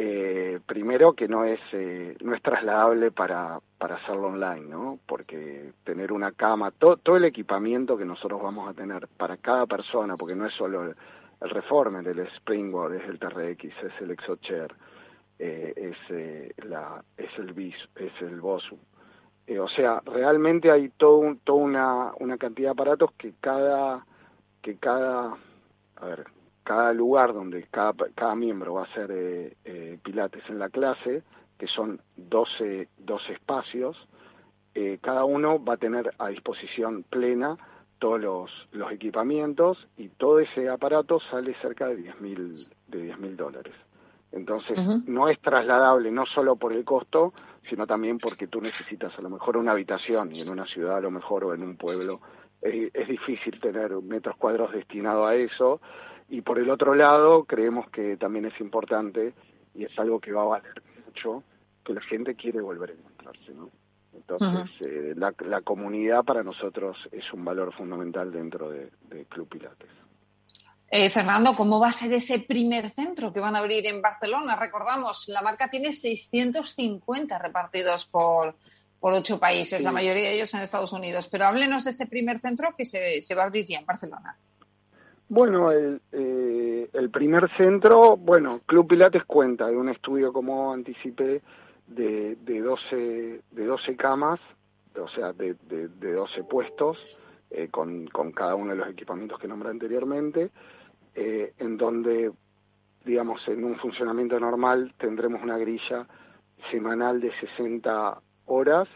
Eh, 0.00 0.60
primero 0.66 1.12
que 1.14 1.26
no 1.26 1.44
es 1.44 1.58
eh, 1.72 2.16
no 2.22 2.32
es 2.32 2.40
trasladable 2.40 3.10
para 3.10 3.58
para 3.78 3.96
hacerlo 3.96 4.28
online, 4.28 4.66
¿no? 4.68 4.98
Porque 5.06 5.72
tener 5.82 6.12
una 6.12 6.30
cama, 6.30 6.70
todo 6.70 7.16
el 7.16 7.24
equipamiento 7.24 7.98
que 7.98 8.04
nosotros 8.04 8.40
vamos 8.40 8.68
a 8.68 8.74
tener 8.74 9.08
para 9.16 9.36
cada 9.38 9.66
persona, 9.66 10.16
porque 10.16 10.36
no 10.36 10.46
es 10.46 10.52
solo 10.54 10.94
el, 11.40 11.50
Reformer, 11.50 12.06
el 12.06 12.20
Springboard, 12.20 12.94
es 12.94 13.08
el 13.08 13.18
TRX, 13.18 13.64
es 13.64 14.00
el 14.00 14.10
ExoChair, 14.10 14.74
eh, 15.38 15.72
es 15.76 15.96
eh, 16.10 16.52
la 16.64 17.02
es 17.16 17.30
el 17.38 17.52
bis, 17.52 17.76
es 17.96 18.12
el 18.20 18.40
Bosu. 18.40 18.78
Eh, 19.46 19.58
o 19.58 19.68
sea, 19.68 20.02
realmente 20.04 20.70
hay 20.70 20.88
todo 20.90 21.36
toda 21.44 21.58
una 21.58 22.12
una 22.18 22.36
cantidad 22.38 22.68
de 22.68 22.72
aparatos 22.72 23.12
que 23.12 23.34
cada 23.40 24.04
que 24.62 24.76
cada 24.76 25.36
a 25.96 26.06
ver, 26.06 26.26
cada 26.64 26.92
lugar 26.92 27.32
donde 27.32 27.64
cada, 27.70 27.94
cada 28.14 28.34
miembro 28.34 28.74
va 28.74 28.82
a 28.82 28.84
hacer 28.84 29.08
eh, 29.12 29.98
pilates 30.02 30.42
en 30.48 30.58
la 30.58 30.68
clase, 30.68 31.22
que 31.56 31.66
son 31.66 32.00
12, 32.16 32.88
12 32.98 33.32
espacios, 33.32 33.96
cada 35.00 35.24
uno 35.24 35.64
va 35.64 35.74
a 35.74 35.76
tener 35.76 36.14
a 36.18 36.28
disposición 36.28 37.02
plena 37.02 37.58
todos 37.98 38.20
los, 38.20 38.68
los 38.72 38.92
equipamientos 38.92 39.88
y 39.96 40.08
todo 40.08 40.40
ese 40.40 40.68
aparato 40.68 41.20
sale 41.20 41.54
cerca 41.60 41.86
de 41.88 41.96
10 41.96 42.20
mil 42.20 42.54
de 42.86 43.02
10 43.02 43.18
mil 43.18 43.36
dólares. 43.36 43.74
Entonces, 44.30 44.78
no 45.06 45.28
es 45.28 45.40
trasladable 45.40 46.10
no 46.10 46.26
solo 46.26 46.56
por 46.56 46.74
el 46.74 46.84
costo, 46.84 47.32
sino 47.68 47.86
también 47.86 48.18
porque 48.18 48.46
tú 48.46 48.60
necesitas 48.60 49.18
a 49.18 49.22
lo 49.22 49.30
mejor 49.30 49.56
una 49.56 49.72
habitación 49.72 50.34
y 50.34 50.42
en 50.42 50.50
una 50.50 50.66
ciudad 50.66 50.98
a 50.98 51.00
lo 51.00 51.10
mejor 51.10 51.44
o 51.44 51.54
en 51.54 51.62
un 51.62 51.76
pueblo 51.76 52.20
es, 52.60 53.08
difícil 53.08 53.58
tener 53.60 53.90
metros 54.02 54.36
cuadrados 54.36 54.72
destinados 54.72 55.28
a 55.28 55.34
eso. 55.34 55.80
Y 56.28 56.42
por 56.42 56.58
el 56.58 56.70
otro 56.70 56.94
lado, 56.94 57.44
creemos 57.44 57.88
que 57.90 58.16
también 58.16 58.44
es 58.44 58.60
importante 58.60 59.32
y 59.74 59.84
es 59.84 59.98
algo 59.98 60.20
que 60.20 60.32
va 60.32 60.42
a 60.42 60.46
valer 60.46 60.82
mucho, 61.06 61.42
que 61.84 61.94
la 61.94 62.02
gente 62.02 62.34
quiere 62.34 62.60
volver 62.60 62.90
a 62.90 62.92
encontrarse, 62.94 63.54
¿no? 63.54 63.70
Entonces, 64.14 64.70
eh, 64.80 65.14
la, 65.16 65.34
la, 65.46 65.60
comunidad 65.62 66.24
para 66.24 66.42
nosotros 66.42 66.96
es 67.12 67.32
un 67.32 67.44
valor 67.44 67.72
fundamental 67.72 68.30
dentro 68.32 68.70
de, 68.70 68.90
de 69.08 69.24
Club 69.26 69.48
Pilates. 69.48 69.88
Eh, 70.90 71.10
Fernando, 71.10 71.54
¿cómo 71.54 71.78
va 71.78 71.88
a 71.88 71.92
ser 71.92 72.12
ese 72.14 72.38
primer 72.38 72.88
centro 72.90 73.32
que 73.32 73.40
van 73.40 73.54
a 73.54 73.58
abrir 73.58 73.86
en 73.86 74.00
Barcelona? 74.00 74.56
Recordamos, 74.56 75.28
la 75.28 75.42
marca 75.42 75.68
tiene 75.68 75.92
650 75.92 77.38
repartidos 77.38 78.06
por, 78.06 78.56
por 78.98 79.12
ocho 79.12 79.38
países, 79.38 79.82
la 79.82 79.92
mayoría 79.92 80.24
de 80.24 80.34
ellos 80.36 80.52
en 80.54 80.60
Estados 80.60 80.92
Unidos. 80.94 81.28
Pero 81.28 81.44
háblenos 81.44 81.84
de 81.84 81.90
ese 81.90 82.06
primer 82.06 82.40
centro 82.40 82.74
que 82.76 82.86
se, 82.86 83.20
se 83.20 83.34
va 83.34 83.42
a 83.42 83.46
abrir 83.46 83.66
ya 83.66 83.80
en 83.80 83.86
Barcelona. 83.86 84.38
Bueno, 85.28 85.70
el, 85.70 86.00
eh, 86.10 86.88
el 86.94 87.10
primer 87.10 87.50
centro, 87.58 88.16
bueno, 88.16 88.60
Club 88.64 88.88
Pilates 88.88 89.24
cuenta 89.24 89.66
de 89.66 89.76
un 89.76 89.90
estudio, 89.90 90.32
como 90.32 90.72
anticipé, 90.72 91.42
de, 91.88 92.36
de, 92.36 92.60
12, 92.60 93.40
de 93.50 93.64
12 93.64 93.96
camas, 93.96 94.40
o 94.96 95.08
sea, 95.08 95.32
de, 95.32 95.54
de, 95.68 95.88
de 95.88 96.12
12 96.12 96.44
puestos, 96.44 96.98
eh, 97.50 97.68
con, 97.70 98.06
con 98.08 98.32
cada 98.32 98.54
uno 98.54 98.72
de 98.72 98.76
los 98.76 98.88
equipamientos 98.88 99.38
que 99.38 99.48
nombré 99.48 99.70
anteriormente, 99.70 100.50
eh, 101.14 101.54
en 101.58 101.76
donde, 101.76 102.30
digamos, 103.04 103.46
en 103.48 103.64
un 103.64 103.76
funcionamiento 103.76 104.38
normal 104.38 104.92
tendremos 104.98 105.42
una 105.42 105.56
grilla 105.56 106.06
semanal 106.70 107.20
de 107.20 107.32
60 107.40 108.20
horas 108.46 108.88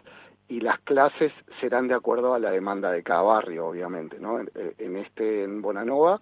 y 0.49 0.61
las 0.61 0.81
clases 0.81 1.33
serán 1.61 1.89
de 1.89 1.95
acuerdo 1.95 2.35
a 2.35 2.39
la 2.39 2.51
demanda 2.51 2.91
de 2.91 3.03
cada 3.03 3.23
barrio, 3.23 3.67
obviamente, 3.67 4.19
¿no? 4.19 4.39
En, 4.39 4.51
en 4.55 4.97
este, 4.97 5.45
en 5.45 5.63
Bonanova, 5.63 6.21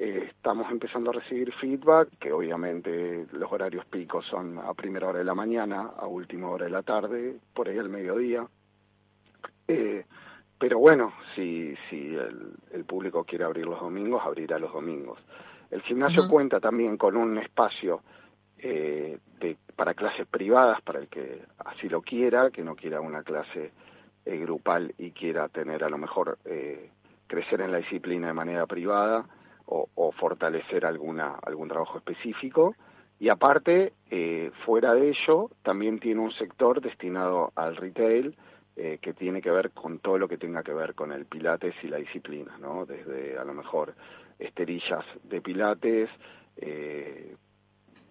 eh, 0.00 0.28
estamos 0.28 0.70
empezando 0.70 1.10
a 1.10 1.14
recibir 1.14 1.52
feedback, 1.54 2.08
que 2.20 2.32
obviamente 2.32 3.26
los 3.32 3.50
horarios 3.50 3.84
picos 3.86 4.24
son 4.26 4.56
a 4.58 4.72
primera 4.72 5.08
hora 5.08 5.18
de 5.18 5.24
la 5.24 5.34
mañana, 5.34 5.90
a 5.98 6.06
última 6.06 6.48
hora 6.48 6.66
de 6.66 6.70
la 6.70 6.84
tarde, 6.84 7.40
por 7.52 7.68
ahí 7.68 7.78
al 7.78 7.88
mediodía. 7.88 8.46
Eh, 9.66 10.04
pero 10.56 10.78
bueno, 10.78 11.12
si, 11.34 11.74
si 11.90 12.14
el, 12.14 12.52
el, 12.70 12.84
público 12.84 13.24
quiere 13.24 13.44
abrir 13.44 13.66
los 13.66 13.80
domingos, 13.80 14.22
abrirá 14.24 14.56
los 14.60 14.72
domingos. 14.72 15.18
El 15.68 15.82
gimnasio 15.82 16.22
uh 16.22 16.26
-huh. 16.26 16.30
cuenta 16.30 16.60
también 16.60 16.96
con 16.96 17.16
un 17.16 17.36
espacio 17.38 18.02
eh, 18.58 19.18
de, 19.40 19.56
para 19.74 19.94
clases 19.94 20.28
privadas, 20.28 20.80
para 20.82 21.00
el 21.00 21.08
que 21.08 21.42
así 21.58 21.88
lo 21.88 22.02
quiera, 22.02 22.50
que 22.50 22.62
no 22.62 22.76
quiera 22.76 23.00
una 23.00 23.24
clase 23.24 23.72
eh, 24.24 24.36
grupal 24.36 24.94
y 24.96 25.10
quiera 25.10 25.48
tener 25.48 25.82
a 25.82 25.88
lo 25.88 25.98
mejor 25.98 26.38
eh, 26.44 26.90
crecer 27.26 27.60
en 27.62 27.72
la 27.72 27.78
disciplina 27.78 28.28
de 28.28 28.32
manera 28.32 28.66
privada 28.66 29.26
o, 29.70 30.12
fortalecer 30.12 30.86
alguna, 30.86 31.36
algún 31.42 31.68
trabajo 31.68 31.98
específico. 31.98 32.74
Y 33.20 33.28
aparte, 33.28 33.92
eh, 34.10 34.50
fuera 34.64 34.94
de 34.94 35.10
ello, 35.10 35.50
también 35.62 35.98
tiene 35.98 36.20
un 36.20 36.32
sector 36.32 36.80
destinado 36.80 37.52
al 37.54 37.76
retail, 37.76 38.36
eh, 38.80 38.98
que 39.02 39.12
tiene 39.12 39.42
que 39.42 39.50
ver 39.50 39.72
con 39.72 39.98
todo 39.98 40.18
lo 40.18 40.28
que 40.28 40.38
tenga 40.38 40.62
que 40.62 40.72
ver 40.72 40.94
con 40.94 41.10
el 41.10 41.26
pilates 41.26 41.74
y 41.82 41.88
la 41.88 41.96
disciplina, 41.96 42.56
¿no? 42.58 42.86
Desde 42.86 43.36
a 43.36 43.44
lo 43.44 43.52
mejor 43.52 43.92
esterillas 44.38 45.04
de 45.24 45.40
pilates, 45.40 46.08
eh, 46.56 47.34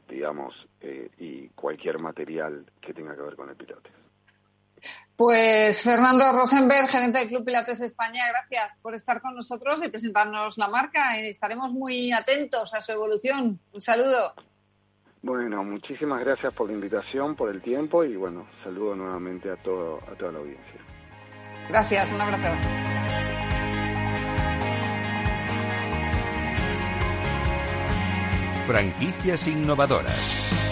digamos, 0.09 0.67
eh, 0.81 1.09
y 1.19 1.47
cualquier 1.49 1.99
material 1.99 2.65
que 2.81 2.93
tenga 2.93 3.15
que 3.15 3.21
ver 3.21 3.37
con 3.37 3.49
el 3.49 3.55
pilates. 3.55 3.93
Pues 5.15 5.81
Fernando 5.81 6.31
Rosenberg, 6.31 6.87
gerente 6.87 7.17
del 7.17 7.27
Club 7.29 7.43
Pilates 7.43 7.81
España, 7.81 8.23
gracias 8.29 8.77
por 8.81 8.93
estar 8.93 9.19
con 9.19 9.35
nosotros 9.35 9.83
y 9.83 9.89
presentarnos 9.89 10.59
la 10.59 10.67
marca. 10.67 11.17
Estaremos 11.17 11.71
muy 11.71 12.11
atentos 12.11 12.73
a 12.75 12.81
su 12.81 12.91
evolución. 12.91 13.59
Un 13.73 13.81
saludo. 13.81 14.33
Bueno, 15.23 15.63
muchísimas 15.63 16.23
gracias 16.23 16.53
por 16.53 16.67
la 16.67 16.73
invitación, 16.73 17.35
por 17.35 17.49
el 17.49 17.61
tiempo 17.61 18.03
y 18.03 18.15
bueno, 18.15 18.47
saludo 18.63 18.95
nuevamente 18.95 19.49
a, 19.51 19.55
todo, 19.57 19.99
a 20.07 20.15
toda 20.15 20.31
la 20.33 20.39
audiencia. 20.39 20.81
Gracias, 21.69 22.11
un 22.11 22.21
abrazo. 22.21 22.53
Franquicias 28.67 29.47
innovadoras. 29.47 30.66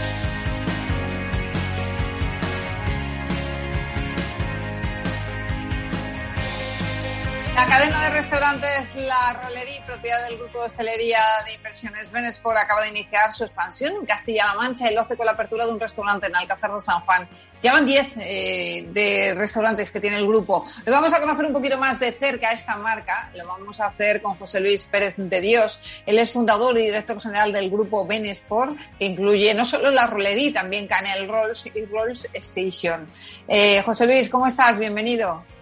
La 7.56 7.66
cadena 7.68 8.04
de 8.04 8.10
restaurantes 8.10 8.94
La 8.96 9.42
Rolería, 9.42 9.86
propiedad 9.86 10.28
del 10.28 10.38
grupo 10.38 10.60
de 10.60 10.66
hostelería 10.66 11.22
de 11.46 11.54
inversiones 11.54 12.12
Benesport, 12.12 12.58
acaba 12.58 12.82
de 12.82 12.90
iniciar 12.90 13.32
su 13.32 13.46
expansión 13.46 13.94
en 13.96 14.06
Castilla-La 14.06 14.56
Mancha 14.56 14.92
y 14.92 14.94
lo 14.94 15.00
hace 15.00 15.16
con 15.16 15.26
la 15.26 15.32
apertura 15.32 15.66
de 15.66 15.72
un 15.72 15.80
restaurante 15.80 16.28
en 16.28 16.36
Alcázar 16.36 16.74
de 16.74 16.82
San 16.82 17.00
Juan. 17.06 17.26
Ya 17.62 17.72
van 17.72 17.86
10 17.86 18.08
eh, 18.18 18.90
de 18.92 19.34
restaurantes 19.36 19.90
que 19.90 20.02
tiene 20.02 20.18
el 20.18 20.28
grupo. 20.28 20.66
Le 20.86 20.92
vamos 20.92 21.14
a 21.14 21.22
conocer 21.22 21.46
un 21.46 21.54
poquito 21.54 21.78
más 21.78 21.98
de 21.98 22.12
cerca 22.12 22.52
esta 22.52 22.76
marca. 22.76 23.32
Lo 23.34 23.48
vamos 23.48 23.80
a 23.80 23.86
hacer 23.86 24.22
con 24.22 24.36
José 24.36 24.60
Luis 24.60 24.86
Pérez 24.88 25.14
de 25.16 25.40
Dios. 25.40 25.80
Él 26.06 26.20
es 26.20 26.34
fundador 26.34 26.78
y 26.78 26.82
director 26.82 27.22
general 27.22 27.54
del 27.54 27.70
grupo 27.70 28.06
Benesport, 28.06 28.78
que 29.00 29.06
incluye 29.06 29.54
no 29.54 29.64
solo 29.64 29.92
La 29.92 30.08
Rolería, 30.08 30.52
también 30.52 30.88
Canel 30.88 31.30
Rolls 31.30 31.68
y 31.74 31.86
Rolls 31.86 32.28
Station. 32.34 33.08
Eh, 33.48 33.82
José 33.82 34.08
Luis, 34.08 34.30
¿cómo 34.30 34.46
estás? 34.46 34.78
Bienvenido. 34.78 35.55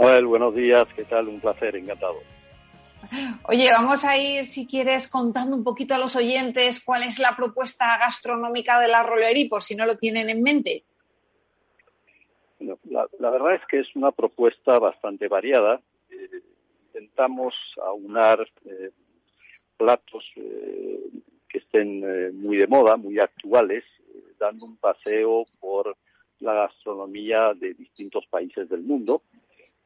Hola, 0.00 0.24
buenos 0.24 0.54
días, 0.54 0.86
¿qué 0.94 1.04
tal? 1.04 1.26
Un 1.26 1.40
placer, 1.40 1.74
encantado. 1.74 2.18
Oye, 3.48 3.68
vamos 3.72 4.04
a 4.04 4.16
ir, 4.16 4.44
si 4.44 4.64
quieres, 4.64 5.08
contando 5.08 5.56
un 5.56 5.64
poquito 5.64 5.92
a 5.92 5.98
los 5.98 6.14
oyentes 6.14 6.80
cuál 6.84 7.02
es 7.02 7.18
la 7.18 7.34
propuesta 7.36 7.98
gastronómica 7.98 8.78
de 8.78 8.86
la 8.86 9.02
Rolería, 9.02 9.48
por 9.50 9.62
si 9.62 9.74
no 9.74 9.86
lo 9.86 9.96
tienen 9.96 10.30
en 10.30 10.40
mente. 10.40 10.84
La, 12.60 13.30
verdad 13.30 13.56
es 13.56 13.62
que 13.68 13.80
es 13.80 13.96
una 13.96 14.12
propuesta 14.12 14.78
bastante 14.78 15.26
variada. 15.26 15.80
Eh, 16.10 16.42
intentamos 16.86 17.54
aunar 17.84 18.48
eh, 18.66 18.90
platos 19.76 20.24
eh, 20.36 21.00
que 21.48 21.58
estén 21.58 22.40
muy 22.40 22.56
de 22.56 22.68
moda, 22.68 22.96
muy 22.96 23.18
actuales, 23.18 23.82
dando 24.38 24.64
un 24.64 24.76
paseo 24.76 25.44
por 25.58 25.96
la 26.38 26.52
gastronomía 26.52 27.52
de 27.54 27.74
distintos 27.74 28.24
países 28.28 28.68
del 28.68 28.82
mundo 28.82 29.22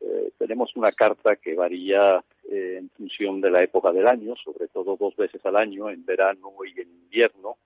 eh, 0.05 0.33
tenemos 0.39 0.75
una 0.77 0.93
carta 0.93 1.37
que 1.37 1.55
varía 1.55 2.23
eh, 2.51 2.77
en 2.81 2.91
función 2.91 3.41
de 3.41 3.51
la 3.51 3.63
época 3.63 3.93
del 3.93 4.07
año, 4.07 4.35
sobre 4.37 4.69
todo 4.69 4.97
dos 4.97 5.15
veces 5.17 5.45
al 5.47 5.57
año, 5.57 5.89
en 5.89 6.05
verano 6.05 6.53
y 6.65 6.81
en 6.81 6.89
invierno, 6.89 7.57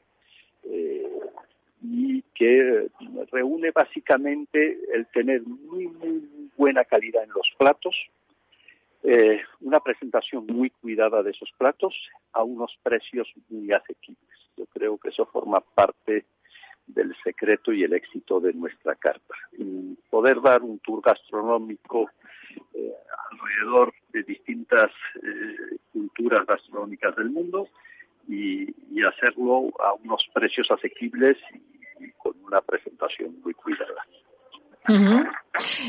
eh, 0.64 1.10
y 1.82 2.22
que 2.34 2.88
reúne 3.32 3.70
básicamente 3.70 4.78
el 4.92 5.06
tener 5.06 5.42
muy, 5.42 5.88
muy 5.88 6.50
buena 6.56 6.84
calidad 6.84 7.24
en 7.24 7.30
los 7.30 7.50
platos, 7.56 7.94
eh, 9.02 9.40
una 9.60 9.80
presentación 9.80 10.46
muy 10.46 10.70
cuidada 10.70 11.22
de 11.22 11.30
esos 11.30 11.50
platos 11.56 11.94
a 12.32 12.42
unos 12.42 12.76
precios 12.82 13.32
muy 13.48 13.72
asequibles. 13.72 14.38
Yo 14.56 14.66
creo 14.66 14.98
que 14.98 15.10
eso 15.10 15.26
forma 15.26 15.60
parte 15.60 16.24
del 16.86 17.14
secreto 17.22 17.72
y 17.72 17.82
el 17.84 17.92
éxito 17.92 18.40
de 18.40 18.52
nuestra 18.52 18.94
carta. 18.94 19.34
Poder 20.10 20.40
dar 20.40 20.62
un 20.62 20.78
tour 20.80 21.02
gastronómico 21.02 22.10
eh, 22.74 22.92
alrededor 23.30 23.92
de 24.12 24.22
distintas 24.22 24.90
eh, 25.22 25.76
culturas 25.92 26.46
gastronómicas 26.46 27.14
del 27.16 27.30
mundo 27.30 27.68
y, 28.28 28.64
y, 28.90 29.02
hacerlo 29.04 29.70
a 29.80 29.94
unos 29.94 30.22
precios 30.34 30.70
asequibles 30.70 31.36
y, 31.54 32.04
y 32.04 32.10
con 32.12 32.34
una 32.44 32.60
presentación 32.60 33.40
muy 33.42 33.54
cuidada. 33.54 34.04
Uh 34.88 34.92
-huh. 34.92 35.32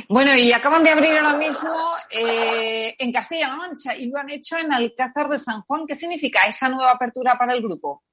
Bueno, 0.10 0.32
y 0.36 0.52
acaban 0.52 0.84
de 0.84 0.90
abrir 0.90 1.18
ahora 1.18 1.38
mismo 1.38 1.76
eh, 2.10 2.96
en 2.98 3.12
Castilla-La 3.12 3.56
Mancha 3.56 3.96
y 3.96 4.10
lo 4.10 4.18
han 4.18 4.30
hecho 4.30 4.58
en 4.58 4.72
Alcázar 4.72 5.28
de 5.28 5.38
San 5.38 5.62
Juan. 5.62 5.86
¿Qué 5.88 5.96
significa 5.96 6.48
esa 6.48 6.70
nueva 6.70 6.92
apertura 6.92 7.36
para 7.38 7.54
el 7.54 7.62
grupo? 7.62 8.04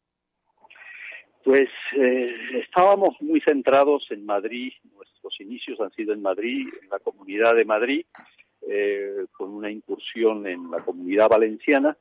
Pues 1.44 1.68
eh, 1.96 2.60
estábamos 2.62 3.16
muy 3.20 3.40
centrados 3.40 4.06
en 4.10 4.24
Madrid, 4.24 4.72
nuestros 4.94 5.40
inicios 5.40 5.78
han 5.80 5.92
sido 5.92 6.14
en 6.14 6.22
Madrid, 6.22 6.68
en 6.82 6.88
la 6.88 6.98
comunidad 6.98 7.54
de 7.54 7.64
Madrid, 7.64 8.06
eh, 8.68 9.26
con 9.32 9.50
una 9.50 9.70
incursión 9.70 10.46
en 10.46 10.70
la 10.70 10.84
comunidad 10.84 11.28
valenciana 11.28 11.96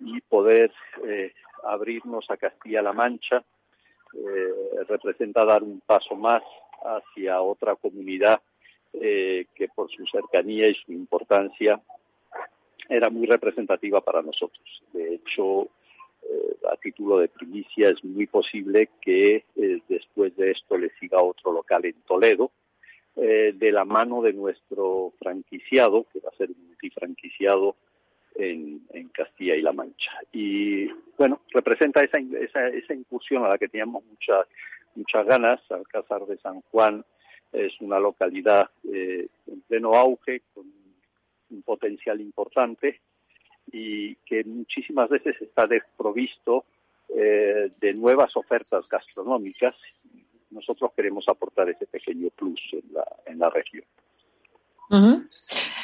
y 0.00 0.20
poder 0.20 0.72
eh, 1.04 1.32
abrirnos 1.64 2.30
a 2.30 2.36
Castilla-La 2.36 2.92
Mancha 2.92 3.44
eh, 4.14 4.84
representa 4.88 5.44
dar 5.44 5.62
un 5.62 5.80
paso 5.80 6.14
más 6.14 6.42
hacia 6.82 7.42
otra 7.42 7.74
comunidad 7.76 8.40
eh, 8.92 9.46
que 9.54 9.68
por 9.68 9.90
su 9.90 10.06
cercanía 10.06 10.68
y 10.68 10.74
su 10.74 10.92
importancia 10.92 11.80
era 12.88 13.10
muy 13.10 13.26
representativa 13.26 14.00
para 14.00 14.22
nosotros. 14.22 14.82
De 14.92 15.16
hecho, 15.16 15.64
eh, 16.22 16.56
a 16.72 16.76
título 16.76 17.18
de 17.18 17.28
primicia, 17.28 17.90
es 17.90 18.02
muy 18.04 18.26
posible 18.26 18.90
que 19.00 19.44
después 19.88 20.34
de 20.36 20.52
esto 20.52 20.78
le 20.78 20.90
siga 21.00 21.20
otro 21.20 21.52
local 21.52 21.84
en 21.84 22.00
Toledo, 22.06 22.50
eh, 23.16 23.52
de 23.54 23.72
la 23.72 23.84
mano 23.84 24.22
de 24.22 24.32
nuestro 24.32 25.12
franquiciado, 25.18 26.06
que 26.12 26.20
va 26.20 26.30
a 26.30 26.36
ser 26.36 26.50
multifranquiciado 26.50 27.76
en, 28.34 28.84
Castilla 29.12 29.54
y 29.56 29.62
La 29.62 29.72
Mancha. 29.72 30.12
Y 30.32 30.88
bueno, 31.16 31.40
representa 31.52 32.04
esa, 32.04 32.18
esa, 32.18 32.68
esa 32.68 32.92
incursión 32.92 33.44
a 33.44 33.48
la 33.48 33.56
que 33.56 33.68
teníamos 33.68 34.04
muchas 34.04 34.46
muchas 34.96 35.26
ganas. 35.26 35.60
Alcázar 35.70 36.26
de 36.26 36.38
San 36.38 36.60
Juan 36.62 37.04
es 37.52 37.80
una 37.80 38.00
localidad 38.00 38.70
eh, 38.92 39.28
en 39.46 39.60
pleno 39.62 39.94
auge, 39.94 40.42
con 40.52 40.66
un 41.50 41.62
potencial 41.62 42.20
importante 42.20 43.00
y 43.70 44.14
que 44.16 44.44
muchísimas 44.44 45.08
veces 45.08 45.40
está 45.40 45.66
desprovisto 45.66 46.64
eh, 47.08 47.70
de 47.80 47.94
nuevas 47.94 48.36
ofertas 48.36 48.88
gastronómicas. 48.88 49.76
Nosotros 50.56 50.90
queremos 50.96 51.28
aportar 51.28 51.68
ese 51.68 51.86
pequeño 51.86 52.30
plus 52.30 52.60
en 52.72 52.94
la, 52.94 53.06
en 53.26 53.38
la 53.38 53.50
región. 53.50 53.84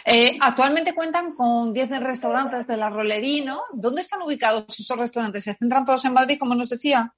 Eh, 0.04 0.38
actualmente 0.40 0.94
cuentan 0.94 1.35
con 1.35 1.72
10 1.72 2.00
restaurantes 2.00 2.66
de 2.66 2.76
la 2.76 2.90
Rolerino. 2.90 3.62
¿Dónde 3.72 4.00
están 4.00 4.22
ubicados 4.22 4.64
esos 4.78 4.96
restaurantes? 4.96 5.44
¿Se 5.44 5.54
centran 5.54 5.85
todos 5.85 6.04
en 6.04 6.14
Madrid, 6.14 6.37
como 6.38 6.54
nos 6.54 6.70
decía? 6.70 7.12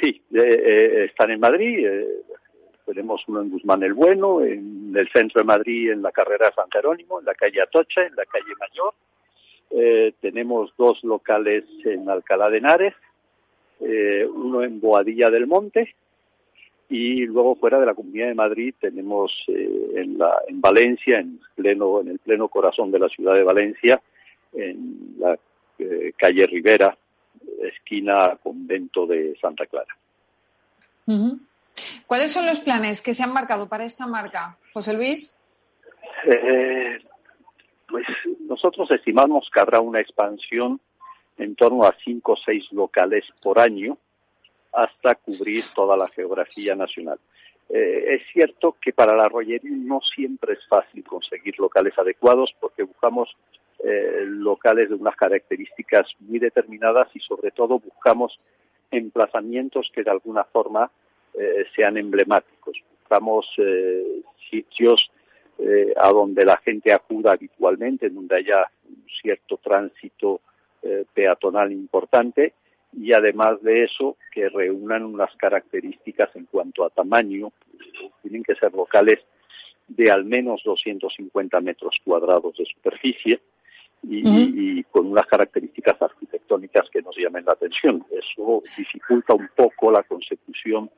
Sí, 0.00 0.22
eh, 0.34 1.06
están 1.08 1.30
en 1.30 1.40
Madrid. 1.40 1.86
tenemos 2.84 3.22
uno 3.28 3.40
en 3.40 3.50
Guzmán 3.50 3.82
el 3.82 3.94
Bueno, 3.94 4.42
en 4.42 4.92
el 4.94 5.08
centro 5.10 5.40
de 5.40 5.46
Madrid, 5.46 5.92
en 5.92 6.02
la 6.02 6.12
carrera 6.12 6.52
San 6.54 6.70
Jerónimo, 6.70 7.20
en 7.20 7.26
la 7.26 7.34
calle 7.34 7.60
Atocha, 7.62 8.02
en 8.02 8.14
la 8.14 8.26
calle 8.26 8.52
Mayor, 8.58 8.94
eh, 9.70 10.14
tenemos 10.20 10.72
dos 10.76 11.02
locales 11.04 11.64
en 11.84 12.08
Alcalá 12.10 12.50
de 12.50 12.58
Henares, 12.58 12.94
eh, 13.80 14.26
uno 14.26 14.62
en 14.62 14.80
Boadilla 14.80 15.30
del 15.30 15.46
Monte 15.46 15.94
y 16.90 17.24
luego 17.24 17.54
fuera 17.54 17.78
de 17.78 17.86
la 17.86 17.94
Comunidad 17.94 18.26
de 18.26 18.34
Madrid 18.34 18.74
tenemos 18.80 19.32
eh, 19.46 19.92
en, 19.94 20.18
la, 20.18 20.42
en 20.48 20.60
Valencia, 20.60 21.20
en, 21.20 21.40
pleno, 21.54 22.00
en 22.00 22.08
el 22.08 22.18
pleno 22.18 22.48
corazón 22.48 22.90
de 22.90 22.98
la 22.98 23.08
ciudad 23.08 23.34
de 23.34 23.44
Valencia, 23.44 24.02
en 24.52 25.14
la 25.18 25.38
calle 26.18 26.46
Rivera, 26.46 26.98
esquina 27.62 28.36
convento 28.42 29.06
de 29.06 29.34
Santa 29.40 29.64
Clara. 29.66 29.96
¿Cuáles 32.06 32.32
son 32.32 32.44
los 32.44 32.60
planes 32.60 33.00
que 33.00 33.14
se 33.14 33.22
han 33.22 33.32
marcado 33.32 33.68
para 33.68 33.84
esta 33.84 34.06
marca, 34.06 34.58
José 34.74 34.92
Luis? 34.92 35.36
pues 37.88 38.06
nosotros 38.46 38.90
estimamos 38.90 39.48
que 39.52 39.60
habrá 39.60 39.80
una 39.80 40.00
expansión 40.00 40.80
en 41.38 41.54
torno 41.54 41.84
a 41.84 41.94
cinco 42.04 42.32
o 42.32 42.36
seis 42.36 42.70
locales 42.72 43.24
por 43.42 43.58
año 43.58 43.96
hasta 44.72 45.14
cubrir 45.16 45.64
toda 45.74 45.96
la 45.96 46.08
geografía 46.08 46.74
nacional. 46.74 47.18
Eh, 47.72 48.14
es 48.16 48.22
cierto 48.32 48.76
que 48.80 48.92
para 48.92 49.14
la 49.14 49.28
rollería 49.28 49.70
no 49.70 50.00
siempre 50.00 50.54
es 50.54 50.66
fácil 50.66 51.04
conseguir 51.04 51.56
locales 51.60 51.96
adecuados 51.96 52.52
porque 52.58 52.82
buscamos 52.82 53.36
eh, 53.84 54.24
locales 54.26 54.88
de 54.88 54.96
unas 54.96 55.14
características 55.14 56.08
muy 56.18 56.40
determinadas 56.40 57.08
y 57.14 57.20
sobre 57.20 57.52
todo 57.52 57.78
buscamos 57.78 58.36
emplazamientos 58.90 59.88
que 59.94 60.02
de 60.02 60.10
alguna 60.10 60.42
forma 60.42 60.90
eh, 61.34 61.64
sean 61.76 61.96
emblemáticos. 61.96 62.76
Buscamos 63.00 63.46
sitios 64.50 65.10
a 65.96 66.08
donde 66.10 66.44
la 66.44 66.56
gente 66.58 66.92
acuda 66.92 67.32
habitualmente, 67.32 68.08
donde 68.08 68.36
haya 68.36 68.66
un 68.88 69.04
cierto 69.20 69.58
tránsito 69.58 70.40
peatonal 71.12 71.72
importante 71.72 72.54
y 72.92 73.12
además 73.12 73.62
de 73.62 73.84
eso 73.84 74.16
que 74.32 74.48
reúnan 74.48 75.04
unas 75.04 75.34
características 75.36 76.34
en 76.34 76.46
cuanto 76.46 76.84
a 76.84 76.90
tamaño, 76.90 77.52
tienen 78.22 78.42
que 78.42 78.54
ser 78.56 78.72
locales 78.72 79.20
de 79.88 80.10
al 80.10 80.24
menos 80.24 80.62
250 80.64 81.60
metros 81.60 81.96
cuadrados 82.04 82.56
de 82.56 82.64
superficie 82.64 83.40
y, 84.02 84.82
con 84.84 85.06
unas 85.06 85.26
características 85.26 86.00
arquitectónicas 86.00 86.88
que 86.90 87.02
nos 87.02 87.16
llamen 87.16 87.44
la 87.44 87.52
atención. 87.52 88.04
Eso 88.10 88.62
dificulta 88.76 89.34
un 89.34 89.48
poco 89.54 89.90
la 89.90 90.02
consecución 90.04 90.90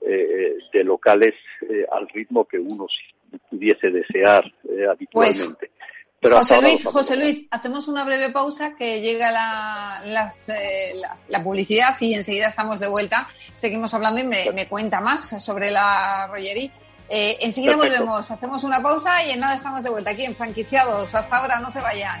eh, 0.00 0.56
de 0.72 0.84
locales 0.84 1.34
al 1.92 2.08
ritmo 2.08 2.44
que 2.44 2.58
uno 2.58 2.86
pudiese 3.50 3.90
desear 3.90 4.44
eh, 4.68 4.86
habitualmente. 4.86 5.70
Pues, 5.70 5.70
José 6.22 6.60
Luis, 6.60 6.84
José 6.84 7.16
Luis, 7.16 7.46
hacemos 7.50 7.88
una 7.88 8.04
breve 8.04 8.30
pausa 8.30 8.74
que 8.74 9.00
llega 9.00 9.30
la, 9.30 10.28
eh, 10.48 10.94
la 11.28 11.44
publicidad 11.44 11.96
y 12.00 12.14
enseguida 12.14 12.48
estamos 12.48 12.80
de 12.80 12.88
vuelta. 12.88 13.28
Seguimos 13.54 13.92
hablando 13.94 14.20
y 14.20 14.24
me, 14.24 14.68
cuenta 14.68 15.00
más 15.00 15.42
sobre 15.42 15.70
la 15.70 16.26
rollería. 16.28 16.70
Eh, 17.08 17.38
enseguida 17.40 17.76
volvemos, 17.76 18.30
hacemos 18.30 18.64
una 18.64 18.82
pausa 18.82 19.24
y 19.24 19.30
en 19.30 19.40
nada 19.40 19.54
estamos 19.54 19.84
de 19.84 19.90
vuelta 19.90 20.10
aquí 20.10 20.24
en 20.24 20.34
Franquiciados. 20.34 21.14
Hasta 21.14 21.36
ahora, 21.36 21.60
no 21.60 21.70
se 21.70 21.80
vayan. 21.80 22.20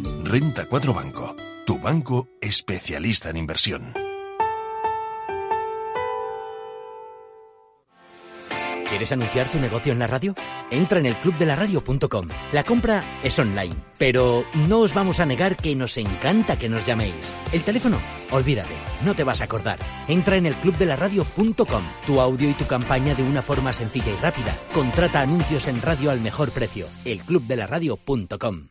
Renta 0.23 0.65
4 0.65 0.93
Banco, 0.93 1.35
tu 1.65 1.79
banco 1.79 2.27
especialista 2.41 3.29
en 3.29 3.37
inversión. 3.37 3.93
¿Quieres 8.87 9.11
anunciar 9.13 9.49
tu 9.49 9.57
negocio 9.57 9.93
en 9.93 9.99
la 9.99 10.07
radio? 10.07 10.35
Entra 10.69 10.99
en 10.99 11.05
el 11.05 11.15
clubdelaradio.com. 11.17 12.27
La 12.51 12.63
compra 12.65 13.21
es 13.23 13.39
online, 13.39 13.73
pero 13.97 14.43
no 14.67 14.79
os 14.79 14.93
vamos 14.93 15.21
a 15.21 15.25
negar 15.25 15.55
que 15.55 15.75
nos 15.75 15.97
encanta 15.97 16.59
que 16.59 16.67
nos 16.67 16.85
llaméis. 16.85 17.35
El 17.53 17.63
teléfono, 17.63 17.97
olvídate, 18.31 18.73
no 19.05 19.15
te 19.15 19.23
vas 19.23 19.39
a 19.39 19.45
acordar. 19.45 19.79
Entra 20.09 20.35
en 20.35 20.45
el 20.45 20.55
clubdelaradio.com. 20.55 21.83
Tu 22.05 22.19
audio 22.19 22.49
y 22.49 22.53
tu 22.53 22.67
campaña 22.67 23.15
de 23.15 23.23
una 23.23 23.41
forma 23.41 23.71
sencilla 23.71 24.11
y 24.11 24.21
rápida. 24.21 24.53
Contrata 24.73 25.21
anuncios 25.21 25.67
en 25.67 25.81
radio 25.81 26.11
al 26.11 26.19
mejor 26.19 26.51
precio. 26.51 26.87
elclubdelaradio.com. 27.05 28.70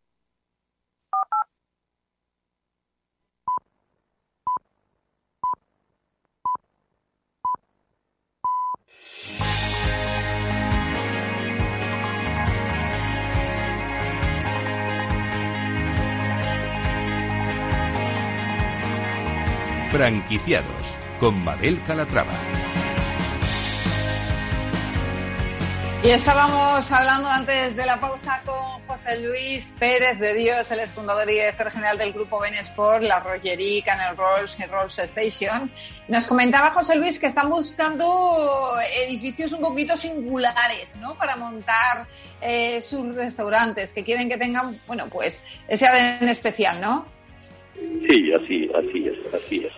Franquiciados 19.91 20.97
con 21.19 21.43
Mabel 21.43 21.83
Calatrava. 21.83 22.31
Y 26.01 26.09
estábamos 26.09 26.89
hablando 26.93 27.29
antes 27.29 27.75
de 27.75 27.85
la 27.85 27.99
pausa 27.99 28.41
con 28.45 28.87
José 28.87 29.19
Luis 29.19 29.75
Pérez 29.77 30.17
de 30.17 30.33
Dios, 30.33 30.71
el 30.71 30.87
fundador 30.87 31.29
y 31.29 31.33
director 31.33 31.69
general 31.71 31.97
del 31.97 32.13
grupo 32.13 32.39
Benesport, 32.39 33.03
la 33.03 33.19
Rogerie, 33.19 33.83
Canal 33.83 34.15
Rolls 34.15 34.57
y 34.61 34.65
Rolls 34.65 34.97
Station. 34.97 35.69
Nos 36.07 36.25
comentaba 36.25 36.71
José 36.71 36.95
Luis 36.95 37.19
que 37.19 37.27
están 37.27 37.49
buscando 37.49 38.79
edificios 39.05 39.51
un 39.51 39.59
poquito 39.59 39.97
singulares, 39.97 40.95
¿no? 40.95 41.15
Para 41.15 41.35
montar 41.35 42.07
eh, 42.39 42.81
sus 42.81 43.13
restaurantes, 43.13 43.91
que 43.91 44.05
quieren 44.05 44.29
que 44.29 44.37
tengan, 44.37 44.79
bueno, 44.87 45.07
pues 45.09 45.43
ese 45.67 45.85
ADN 45.85 46.29
especial, 46.29 46.79
¿no? 46.79 47.20
Sí, 48.07 48.33
así, 48.33 48.69
así 48.73 49.07
es, 49.07 49.33
así 49.33 49.65
es. 49.65 49.73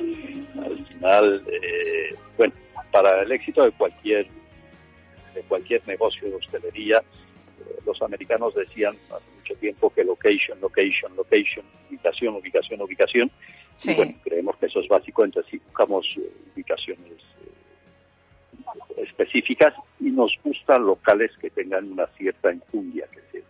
Al 0.57 0.85
final, 0.87 1.43
eh, 1.47 2.15
bueno, 2.37 2.53
para 2.91 3.21
el 3.21 3.31
éxito 3.31 3.63
de 3.63 3.71
cualquier 3.71 4.27
de 5.33 5.41
cualquier 5.43 5.85
negocio 5.87 6.29
de 6.29 6.35
hostelería. 6.35 6.97
Eh, 6.99 7.79
los 7.85 8.01
americanos 8.01 8.55
decían 8.55 8.95
hace 9.11 9.25
mucho 9.37 9.55
tiempo 9.55 9.89
que 9.89 10.03
location, 10.03 10.59
location, 10.61 11.15
location, 11.15 11.65
ubicación, 11.89 12.35
ubicación, 12.35 12.81
ubicación. 12.81 13.31
Y 13.83 13.95
bueno, 13.95 14.13
creemos 14.23 14.57
que 14.57 14.67
eso 14.67 14.79
es 14.79 14.87
básico, 14.87 15.25
entonces 15.25 15.49
si 15.49 15.57
buscamos 15.57 16.05
eh, 16.17 16.29
ubicaciones 16.53 17.11
eh, 17.11 19.03
específicas 19.03 19.73
y 19.99 20.11
nos 20.11 20.31
gustan 20.43 20.85
locales 20.85 21.31
que 21.37 21.49
tengan 21.49 21.91
una 21.91 22.07
cierta 22.17 22.51
enjundia. 22.51 23.07
Que, 23.07 23.43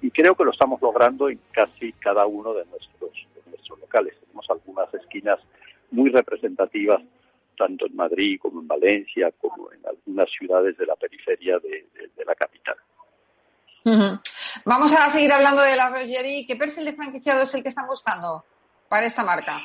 y 0.00 0.10
creo 0.10 0.34
que 0.34 0.44
lo 0.44 0.50
estamos 0.50 0.80
logrando 0.80 1.28
en 1.28 1.40
casi 1.50 1.92
cada 1.94 2.26
uno 2.26 2.54
de 2.54 2.64
nuestros, 2.66 3.12
de 3.34 3.50
nuestros 3.50 3.78
locales. 3.80 4.14
Tenemos 4.20 4.48
algunas 4.50 4.92
esquinas 4.94 5.38
muy 5.90 6.10
representativas 6.10 7.02
tanto 7.56 7.86
en 7.86 7.96
Madrid 7.96 8.38
como 8.40 8.60
en 8.60 8.68
Valencia, 8.68 9.32
como 9.40 9.72
en 9.72 9.80
algunas 9.86 10.30
ciudades 10.30 10.76
de 10.76 10.86
la 10.86 10.96
periferia 10.96 11.58
de, 11.58 11.86
la 12.24 12.34
capital. 12.34 12.76
Vamos 14.64 14.92
a 14.92 15.10
seguir 15.10 15.30
hablando 15.30 15.62
de 15.62 15.76
la 15.76 15.90
Rogerie. 15.90 16.46
¿Qué 16.46 16.56
perfil 16.56 16.86
de 16.86 16.94
franquiciado 16.94 17.42
es 17.42 17.54
el 17.54 17.62
que 17.62 17.68
están 17.68 17.86
buscando 17.86 18.44
para 18.88 19.06
esta 19.06 19.22
marca? 19.22 19.60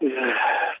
Eh, 0.00 0.14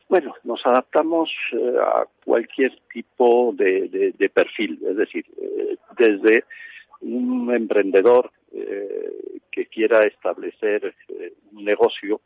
bueno, 0.08 0.34
nos 0.44 0.64
adaptamos 0.66 1.30
eh, 1.52 1.74
a 1.80 2.04
cualquier 2.24 2.78
tipo 2.92 3.52
de, 3.54 4.30
perfil, 4.32 4.78
es 4.86 4.96
decir, 4.96 5.24
eh, 5.40 5.76
desde 5.96 6.44
un 7.00 7.52
emprendedor 7.54 8.30
que 9.50 9.66
quiera 9.66 10.06
establecer 10.06 10.94
un 11.52 11.64
negocio 11.64 12.20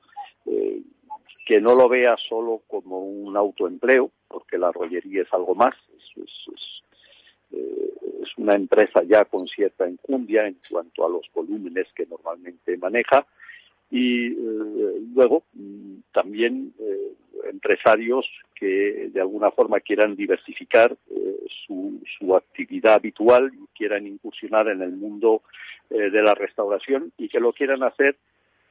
que 1.45 1.61
no 1.61 1.75
lo 1.75 1.89
vea 1.89 2.17
solo 2.17 2.63
como 2.67 3.01
un 3.01 3.37
autoempleo, 3.37 4.11
porque 4.29 4.59
la 4.59 4.73
rollería 4.73 5.23
es 5.23 5.33
algo 5.33 5.55
más, 5.55 5.75
es, 6.17 6.29
eh, 7.53 7.93
una 8.39 8.55
empresa 8.55 9.03
ya 9.03 9.25
con 9.27 9.47
cierta 9.47 9.87
enjundia 9.87 10.47
en 10.47 10.57
cuanto 10.69 11.05
a 11.05 11.09
los 11.09 11.27
volúmenes 11.35 11.87
que 11.95 12.07
normalmente 12.07 12.77
maneja, 12.79 13.27
y 13.91 14.29
eh, 14.29 14.35
luego 15.15 15.45
también 16.13 16.73
eh, 16.79 17.13
empresarios 17.51 18.27
que 18.55 19.11
de 19.13 19.21
alguna 19.21 19.51
forma 19.51 19.81
quieran 19.81 20.17
diversificar 20.17 20.97
su, 21.67 22.01
su, 22.19 22.35
actividad 22.37 22.95
habitual 22.95 23.53
y 23.53 23.67
quieran 23.77 24.07
incursionar 24.07 24.69
en 24.69 24.81
el 24.83 24.93
mundo 24.93 25.43
de 25.91 26.23
la 26.23 26.35
restauración 26.35 27.13
y 27.19 27.29
que 27.29 27.41
lo 27.41 27.53
quieran 27.53 27.83
hacer 27.83 28.17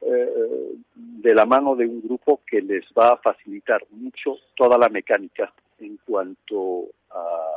eh, 0.06 0.74
de 0.94 1.34
la 1.34 1.46
mano 1.46 1.74
de 1.76 1.86
un 1.86 2.02
grupo 2.02 2.42
que 2.46 2.60
les 2.60 2.84
va 2.96 3.12
a 3.12 3.16
facilitar 3.16 3.82
mucho 3.90 4.36
toda 4.54 4.76
la 4.76 4.90
mecánica 4.90 5.50
en 5.80 5.98
cuanto 6.04 6.88
a 7.10 7.53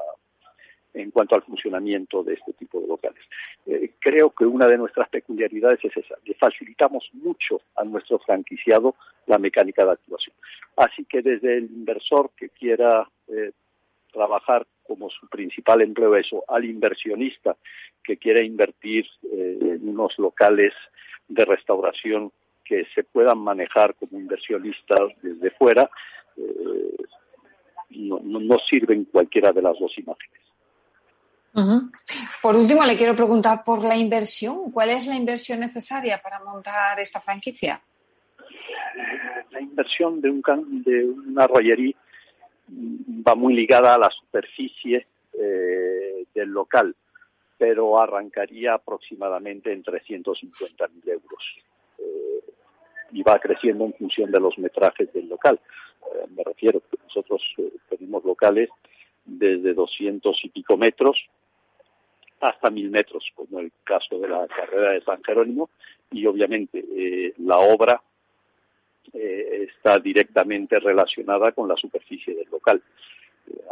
en 1.01 1.11
cuanto 1.11 1.35
al 1.35 1.43
funcionamiento 1.43 2.23
de 2.23 2.33
este 2.33 2.53
tipo 2.53 2.79
de 2.79 2.87
locales. 2.87 3.23
Eh, 3.65 3.91
creo 3.99 4.31
que 4.31 4.45
una 4.45 4.67
de 4.67 4.77
nuestras 4.77 5.09
peculiaridades 5.09 5.79
es 5.83 5.95
esa, 5.97 6.15
le 6.25 6.33
facilitamos 6.33 7.09
mucho 7.13 7.61
a 7.75 7.83
nuestro 7.83 8.19
franquiciado 8.19 8.95
la 9.25 9.37
mecánica 9.37 9.85
de 9.85 9.91
actuación. 9.91 10.35
Así 10.75 11.05
que 11.05 11.21
desde 11.21 11.57
el 11.57 11.65
inversor 11.65 12.31
que 12.35 12.49
quiera 12.49 13.07
eh, 13.27 13.51
trabajar 14.11 14.65
como 14.83 15.09
su 15.09 15.27
principal 15.27 15.81
empleo 15.81 16.15
eso, 16.15 16.43
al 16.47 16.65
inversionista 16.65 17.55
que 18.03 18.17
quiera 18.17 18.41
invertir 18.41 19.05
en 19.33 19.89
unos 19.89 20.17
locales 20.17 20.73
de 21.27 21.43
restauración 21.43 22.31
que 22.63 22.85
se 22.93 23.03
puedan 23.03 23.37
manejar 23.39 23.95
como 23.95 24.19
inversionistas 24.19 25.11
desde 25.21 25.51
fuera, 25.51 25.89
eh, 26.37 26.97
no, 27.89 28.59
sirven 28.59 29.05
cualquiera 29.05 29.53
de 29.53 29.61
las 29.61 29.79
dos 29.79 29.97
imágenes. 29.97 30.41
Por 32.41 32.55
último, 32.55 32.83
le 32.85 32.95
quiero 32.95 33.15
preguntar 33.15 33.63
por 33.63 33.83
la 33.83 33.97
inversión. 33.97 34.71
¿Cuál 34.71 34.91
es 34.91 35.07
la 35.07 35.15
inversión 35.15 35.59
necesaria 35.59 36.19
para 36.21 36.43
montar 36.43 36.99
esta 36.99 37.19
franquicia? 37.19 37.81
La 39.51 39.61
inversión 39.61 40.21
de, 40.21 40.29
un 40.29 40.41
de 40.83 41.05
una 41.05 41.47
rollería 41.47 41.95
va 43.27 43.35
muy 43.35 43.55
ligada 43.55 43.95
a 43.95 43.97
la 43.97 44.09
superficie 44.09 45.07
eh, 45.33 46.25
del 46.33 46.49
local 46.49 46.95
pero 47.57 47.99
arrancaría 47.99 48.75
aproximadamente 48.75 49.73
en 49.73 49.83
350.000 49.83 51.07
euros. 51.07 51.43
Eh, 51.97 52.53
y 53.11 53.23
va 53.23 53.39
creciendo 53.39 53.85
en 53.85 53.93
función 53.93 54.31
de 54.31 54.39
los 54.39 54.57
metrajes 54.57 55.11
del 55.13 55.27
local. 55.27 55.59
Eh, 56.13 56.27
me 56.35 56.43
refiero 56.43 56.81
que 56.81 56.97
nosotros 57.03 57.41
eh, 57.57 57.71
tenemos 57.89 58.23
locales 58.23 58.69
desde 59.25 59.73
200 59.73 60.39
y 60.45 60.49
pico 60.49 60.77
metros 60.77 61.17
hasta 62.41 62.69
1000 62.69 62.89
metros, 62.89 63.31
como 63.35 63.59
el 63.59 63.71
caso 63.83 64.19
de 64.19 64.27
la 64.27 64.47
carrera 64.47 64.91
de 64.91 65.01
San 65.01 65.23
Jerónimo, 65.23 65.69
y 66.11 66.25
obviamente 66.25 67.33
la 67.37 67.57
obra 67.57 68.01
está 69.13 69.99
directamente 69.99 70.79
relacionada 70.79 71.51
con 71.51 71.67
la 71.67 71.75
superficie 71.75 72.35
del 72.35 72.47
local 72.51 72.81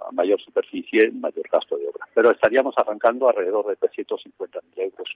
a 0.07 0.11
mayor 0.11 0.39
superficie, 0.41 1.11
mayor 1.11 1.47
gasto 1.51 1.77
de 1.77 1.87
obra. 1.87 2.07
Pero 2.13 2.31
estaríamos 2.31 2.75
arrancando 2.77 3.29
alrededor 3.29 3.67
de 3.67 3.77
350.000 3.77 4.59
euros, 4.77 5.09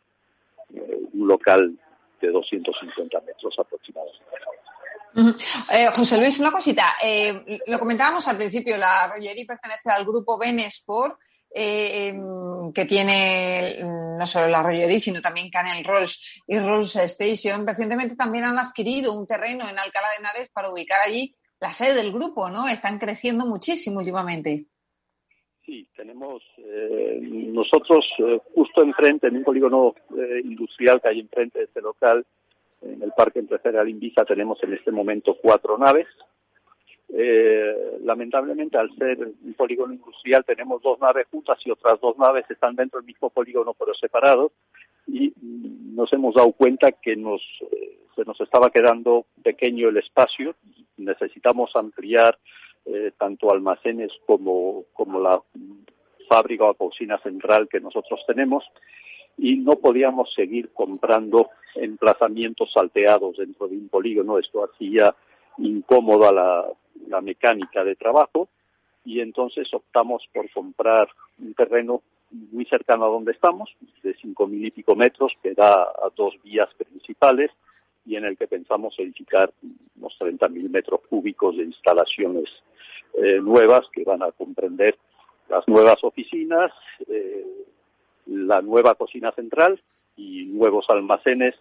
eh, 0.73 0.99
un 1.13 1.27
local 1.27 1.77
de 2.21 2.27
250 2.29 3.21
metros 3.21 3.55
aproximadamente. 3.57 4.25
Eh, 5.73 5.87
José 5.93 6.17
Luis, 6.17 6.39
una 6.39 6.51
cosita. 6.51 6.95
Eh, 7.03 7.59
lo 7.67 7.79
comentábamos 7.79 8.27
al 8.27 8.37
principio, 8.37 8.77
la 8.77 9.07
Rollería 9.07 9.45
pertenece 9.47 9.89
al 9.89 10.05
grupo 10.05 10.37
Benesport, 10.37 11.17
em, 11.51 12.71
que 12.73 12.85
tiene 12.85 13.79
no 13.81 14.27
solo 14.27 14.47
la 14.47 14.61
Rollería, 14.61 14.99
sino 14.99 15.21
también 15.21 15.49
Canel 15.49 15.83
Rolls 15.83 16.41
y 16.47 16.59
Rolls 16.59 16.95
Station. 16.95 17.65
Recientemente 17.65 18.15
también 18.15 18.43
han 18.43 18.59
adquirido 18.59 19.13
un 19.13 19.25
terreno 19.25 19.67
en 19.67 19.79
Alcalá 19.79 20.09
de 20.09 20.17
Henares 20.19 20.49
para 20.49 20.71
ubicar 20.71 20.99
allí 21.01 21.35
la 21.59 21.73
sede 21.73 21.95
del 21.95 22.11
grupo, 22.11 22.49
¿no? 22.49 22.67
Están 22.67 22.99
creciendo 22.99 23.45
muchísimo 23.45 23.99
últimamente. 23.99 24.65
Sí, 25.65 25.87
tenemos 25.95 26.41
eh, 26.57 27.19
nosotros 27.21 28.05
eh, 28.19 28.39
justo 28.55 28.81
enfrente, 28.81 29.27
en 29.27 29.37
un 29.37 29.43
polígono 29.43 29.93
eh, 30.17 30.41
industrial 30.43 31.01
que 31.01 31.09
hay 31.09 31.19
enfrente 31.19 31.59
de 31.59 31.65
este 31.65 31.81
local, 31.81 32.25
en 32.81 33.03
el 33.03 33.11
Parque 33.11 33.39
Empresarial 33.39 33.89
Invisa, 33.89 34.23
tenemos 34.25 34.61
en 34.63 34.73
este 34.73 34.91
momento 34.91 35.37
cuatro 35.41 35.77
naves. 35.77 36.07
Lamentablemente, 38.03 38.77
al 38.77 38.95
ser 38.95 39.19
un 39.19 39.53
polígono 39.53 39.93
industrial, 39.93 40.45
tenemos 40.45 40.81
dos 40.81 40.99
naves 40.99 41.27
juntas 41.31 41.57
y 41.65 41.71
otras 41.71 41.99
dos 41.99 42.17
naves 42.17 42.45
están 42.49 42.75
dentro 42.75 42.99
del 42.99 43.07
mismo 43.07 43.29
polígono 43.29 43.73
pero 43.73 43.93
separados. 43.93 44.51
Y 45.07 45.33
nos 45.41 46.11
hemos 46.13 46.35
dado 46.35 46.51
cuenta 46.51 46.91
que 46.91 47.15
nos, 47.15 47.41
se 48.15 48.23
nos 48.25 48.39
estaba 48.41 48.69
quedando 48.69 49.25
pequeño 49.43 49.89
el 49.89 49.97
espacio. 49.97 50.55
Necesitamos 50.97 51.75
ampliar 51.75 52.37
eh, 52.85 53.11
tanto 53.17 53.51
almacenes 53.51 54.11
como, 54.25 54.85
como 54.93 55.19
la 55.19 55.41
fábrica 56.27 56.65
o 56.65 56.73
cocina 56.75 57.17
central 57.19 57.67
que 57.69 57.79
nosotros 57.79 58.21
tenemos. 58.27 58.63
Y 59.37 59.57
no 59.57 59.77
podíamos 59.77 60.33
seguir 60.33 60.71
comprando 60.73 61.49
emplazamientos 61.75 62.71
salteados 62.73 63.37
dentro 63.37 63.67
de 63.67 63.77
un 63.77 63.89
polígono. 63.89 64.37
Esto 64.37 64.63
hacía 64.63 65.15
incómoda 65.59 66.31
la, 66.31 66.65
la 67.07 67.21
mecánica 67.21 67.83
de 67.83 67.95
trabajo 67.95 68.49
y 69.05 69.21
entonces 69.21 69.73
optamos 69.73 70.27
por 70.33 70.49
comprar 70.51 71.07
un 71.39 71.53
terreno 71.53 72.01
muy 72.31 72.65
cercano 72.65 73.05
a 73.05 73.09
donde 73.09 73.31
estamos, 73.31 73.75
de 74.03 74.13
cinco 74.15 74.45
mil 74.45 74.65
y 74.65 74.71
pico 74.71 74.95
metros, 74.95 75.33
que 75.41 75.53
da 75.53 75.81
a 75.81 76.09
dos 76.15 76.35
vías 76.43 76.69
principales, 76.75 77.51
y 78.05 78.15
en 78.15 78.25
el 78.25 78.37
que 78.37 78.47
pensamos 78.47 78.97
edificar 78.97 79.51
unos 79.97 80.17
30.000 80.19 80.69
metros 80.69 81.01
cúbicos 81.07 81.57
de 81.57 81.63
instalaciones 81.63 82.49
eh, 83.13 83.39
nuevas 83.39 83.85
que 83.91 84.03
van 84.03 84.23
a 84.23 84.31
comprender 84.31 84.97
las 85.47 85.67
nuevas 85.67 86.03
oficinas, 86.03 86.71
eh, 87.07 87.45
la 88.25 88.61
nueva 88.61 88.95
cocina 88.95 89.31
central 89.31 89.79
y 90.15 90.45
nuevos 90.45 90.85
almacenes, 90.89 91.55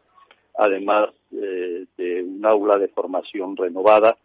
además 0.59 1.11
eh, 1.33 1.87
de 1.97 2.23
un 2.23 2.44
aula 2.44 2.79
de 2.79 2.88
formación 2.88 3.57
renovada 3.57 4.16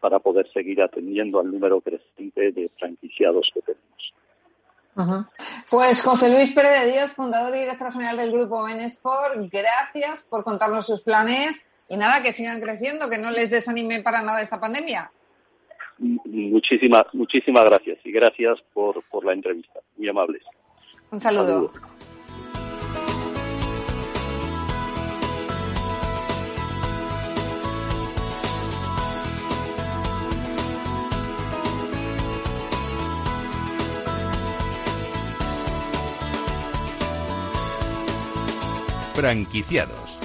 para 0.00 0.18
poder 0.18 0.50
seguir 0.52 0.82
atendiendo 0.82 1.38
al 1.38 1.52
número 1.52 1.80
creciente 1.80 2.50
de 2.50 2.68
franquiciados 2.78 3.48
que 3.54 3.60
tenemos. 3.60 5.28
Pues 5.70 6.02
José 6.02 6.30
Luis 6.34 6.52
Pérez 6.52 6.82
de 6.82 6.92
Dios, 6.92 7.12
fundador 7.12 7.54
y 7.54 7.60
director 7.60 7.92
general 7.92 8.16
del 8.16 8.32
grupo 8.32 8.64
Benesport, 8.64 9.36
gracias 9.50 10.26
por 10.28 10.44
contarnos 10.44 10.86
sus 10.86 11.02
planes 11.02 11.64
y 11.88 11.96
nada, 11.96 12.22
que 12.22 12.32
sigan 12.32 12.60
creciendo, 12.60 13.08
que 13.08 13.18
no 13.18 13.30
les 13.30 13.50
desanime 13.50 14.02
para 14.02 14.22
nada 14.22 14.40
esta 14.40 14.60
pandemia. 14.60 15.10
Muchísimas, 15.98 17.04
muchísimas 17.12 17.64
gracias 17.64 17.98
y 18.04 18.10
gracias 18.12 18.60
por, 18.72 19.02
por 19.04 19.24
la 19.24 19.34
entrevista. 19.34 19.80
Muy 19.96 20.08
amables. 20.08 20.42
Un 21.10 21.20
saludo. 21.20 21.70
Franquiciados. 39.22 40.18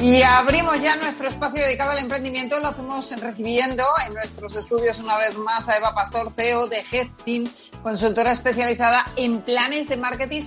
Y 0.00 0.22
abrimos 0.22 0.80
ya 0.80 0.94
nuestro 0.94 1.26
espacio 1.26 1.64
dedicado 1.64 1.90
al 1.90 1.98
emprendimiento. 1.98 2.60
Lo 2.60 2.68
hacemos 2.68 3.10
recibiendo 3.20 3.82
en 4.06 4.14
nuestros 4.14 4.54
estudios 4.54 5.00
una 5.00 5.18
vez 5.18 5.36
más 5.36 5.68
a 5.68 5.76
Eva 5.76 5.92
Pastor, 5.92 6.30
CEO 6.30 6.68
de 6.68 6.84
Headteam, 6.92 7.52
consultora 7.82 8.30
especializada 8.30 9.04
en 9.16 9.40
planes 9.40 9.88
de 9.88 9.96
marketing, 9.96 10.42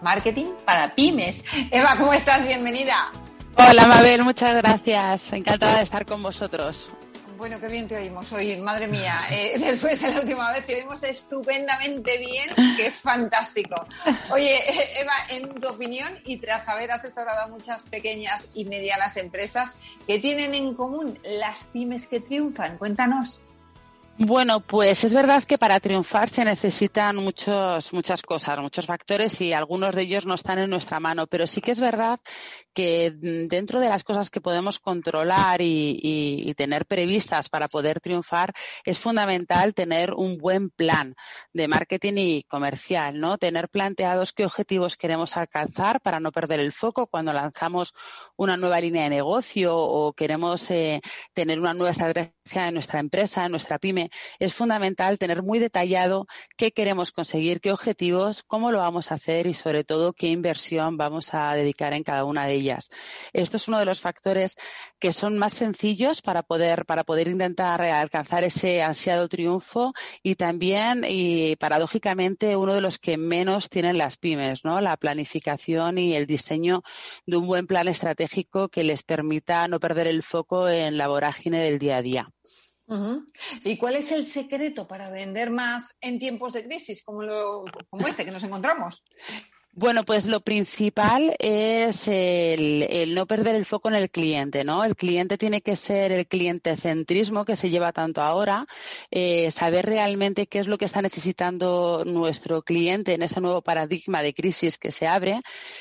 marketing 0.00 0.46
para 0.64 0.94
pymes. 0.94 1.44
Eva, 1.70 1.94
¿cómo 1.98 2.14
estás? 2.14 2.46
Bienvenida. 2.46 3.12
Hola, 3.56 3.84
Mabel, 3.84 4.22
muchas 4.22 4.54
gracias. 4.54 5.34
Encantada 5.34 5.76
de 5.76 5.82
estar 5.82 6.06
con 6.06 6.22
vosotros. 6.22 6.88
Bueno, 7.42 7.58
qué 7.58 7.66
bien 7.66 7.88
te 7.88 7.96
oímos 7.96 8.32
hoy, 8.32 8.56
madre 8.58 8.86
mía. 8.86 9.22
Eh, 9.28 9.54
después 9.58 10.00
de 10.00 10.12
la 10.12 10.20
última 10.20 10.52
vez 10.52 10.64
te 10.64 10.76
oímos 10.76 11.02
estupendamente 11.02 12.16
bien, 12.18 12.76
que 12.76 12.86
es 12.86 13.00
fantástico. 13.00 13.84
Oye, 14.30 14.60
Eva, 15.00 15.12
en 15.28 15.52
tu 15.60 15.68
opinión 15.68 16.20
y 16.24 16.36
tras 16.36 16.68
haber 16.68 16.92
asesorado 16.92 17.40
a 17.40 17.48
muchas 17.48 17.82
pequeñas 17.82 18.48
y 18.54 18.64
medianas 18.66 19.16
empresas, 19.16 19.72
¿qué 20.06 20.20
tienen 20.20 20.54
en 20.54 20.74
común 20.74 21.18
las 21.24 21.64
pymes 21.64 22.06
que 22.06 22.20
triunfan? 22.20 22.78
Cuéntanos. 22.78 23.42
Bueno, 24.18 24.60
pues 24.60 25.04
es 25.04 25.14
verdad 25.14 25.42
que 25.42 25.58
para 25.58 25.80
triunfar 25.80 26.28
se 26.28 26.44
necesitan 26.44 27.16
muchos, 27.16 27.92
muchas 27.92 28.22
cosas, 28.22 28.58
muchos 28.60 28.86
factores 28.86 29.40
y 29.40 29.52
algunos 29.52 29.94
de 29.94 30.02
ellos 30.02 30.26
no 30.26 30.34
están 30.34 30.58
en 30.58 30.70
nuestra 30.70 31.00
mano, 31.00 31.26
pero 31.26 31.46
sí 31.46 31.60
que 31.60 31.72
es 31.72 31.80
verdad 31.80 32.20
que 32.72 33.12
dentro 33.14 33.80
de 33.80 33.88
las 33.88 34.04
cosas 34.04 34.30
que 34.30 34.40
podemos 34.40 34.78
controlar 34.78 35.60
y, 35.62 36.52
tener 36.56 36.86
previstas 36.86 37.48
para 37.48 37.66
poder 37.66 38.00
triunfar 38.00 38.52
es 38.84 38.98
fundamental 38.98 39.74
tener 39.74 40.12
un 40.12 40.36
buen 40.36 40.70
plan 40.70 41.14
de 41.52 41.66
marketing 41.66 42.12
y 42.16 42.42
comercial, 42.44 43.18
¿no? 43.18 43.38
Tener 43.38 43.68
planteados 43.68 44.32
qué 44.32 44.44
objetivos 44.44 44.96
queremos 44.96 45.36
alcanzar 45.36 46.00
para 46.02 46.20
no 46.20 46.30
perder 46.30 46.60
el 46.60 46.72
foco 46.72 47.06
cuando 47.06 47.32
lanzamos 47.32 47.94
una 48.36 48.56
nueva 48.56 48.80
línea 48.80 49.04
de 49.04 49.10
negocio 49.10 49.74
o 49.76 50.12
queremos 50.12 50.70
eh, 50.70 51.00
tener 51.32 51.58
una 51.58 51.72
nueva 51.74 51.90
estrategia 51.90 52.68
en 52.68 52.74
nuestra 52.74 53.00
empresa, 53.00 53.46
en 53.46 53.52
nuestra 53.52 53.78
pyme. 53.78 54.01
Es 54.38 54.54
fundamental 54.54 55.18
tener 55.18 55.42
muy 55.42 55.58
detallado 55.58 56.26
qué 56.56 56.72
queremos 56.72 57.12
conseguir, 57.12 57.60
qué 57.60 57.72
objetivos, 57.72 58.42
cómo 58.42 58.72
lo 58.72 58.78
vamos 58.78 59.10
a 59.10 59.14
hacer 59.14 59.46
y 59.46 59.54
sobre 59.54 59.84
todo 59.84 60.12
qué 60.12 60.28
inversión 60.28 60.96
vamos 60.96 61.34
a 61.34 61.54
dedicar 61.54 61.92
en 61.92 62.02
cada 62.02 62.24
una 62.24 62.46
de 62.46 62.54
ellas 62.54 62.90
esto 63.32 63.56
es 63.56 63.68
uno 63.68 63.78
de 63.78 63.84
los 63.84 64.00
factores 64.00 64.56
que 64.98 65.12
son 65.12 65.38
más 65.38 65.52
sencillos 65.52 66.22
para 66.22 66.42
poder, 66.42 66.84
para 66.86 67.04
poder 67.04 67.28
intentar 67.28 67.82
alcanzar 67.82 68.44
ese 68.44 68.82
ansiado 68.82 69.28
triunfo 69.28 69.92
y 70.22 70.36
también, 70.36 71.04
y 71.06 71.56
paradójicamente, 71.56 72.56
uno 72.56 72.74
de 72.74 72.80
los 72.80 72.98
que 72.98 73.16
menos 73.16 73.68
tienen 73.68 73.98
las 73.98 74.16
pymes, 74.16 74.64
¿no? 74.64 74.80
La 74.80 74.96
planificación 74.96 75.98
y 75.98 76.14
el 76.14 76.26
diseño 76.26 76.82
de 77.26 77.36
un 77.36 77.46
buen 77.46 77.66
plan 77.66 77.88
estratégico 77.88 78.68
que 78.68 78.84
les 78.84 79.02
permita 79.02 79.66
no 79.68 79.80
perder 79.80 80.06
el 80.06 80.22
foco 80.22 80.68
en 80.68 80.96
la 80.96 81.08
vorágine 81.08 81.60
del 81.62 81.78
día 81.78 81.96
a 81.98 82.02
día. 82.02 82.32
¿Y 83.64 83.76
cuál 83.76 83.96
es 83.96 84.12
el 84.12 84.26
secreto 84.26 84.86
para 84.86 85.10
vender 85.10 85.50
más 85.50 85.96
en 86.00 86.18
tiempos 86.18 86.52
de 86.52 86.64
crisis 86.64 87.02
como, 87.02 87.22
como 87.90 88.06
este 88.06 88.24
que 88.24 88.30
nos 88.30 88.44
encontramos? 88.44 89.04
Bueno, 89.74 90.04
pues 90.04 90.26
lo 90.26 90.42
principal 90.42 91.34
es 91.38 92.06
el, 92.06 93.14
no 93.14 93.26
perder 93.26 93.56
el 93.56 93.64
foco 93.64 93.88
en 93.88 93.94
el 93.94 94.10
cliente, 94.10 94.64
¿no? 94.64 94.84
El 94.84 94.96
cliente 94.96 95.38
tiene 95.38 95.62
que 95.62 95.76
ser 95.76 96.12
el 96.12 96.26
cliente 96.26 96.76
centrismo 96.76 97.46
que 97.46 97.56
se 97.56 97.70
lleva 97.70 97.90
tanto 97.90 98.20
ahora, 98.20 98.66
eh, 99.10 99.50
saber 99.50 99.86
realmente 99.86 100.46
qué 100.46 100.58
es 100.58 100.66
lo 100.66 100.76
que 100.76 100.84
está 100.84 101.00
necesitando 101.00 102.02
nuestro 102.04 102.60
cliente 102.60 103.14
en 103.14 103.22
ese 103.22 103.40
nuevo 103.40 103.62
paradigma 103.62 104.20
de 104.20 104.34
crisis 104.34 104.76
que 104.76 104.92
se 104.92 105.06
abre, 105.06 105.40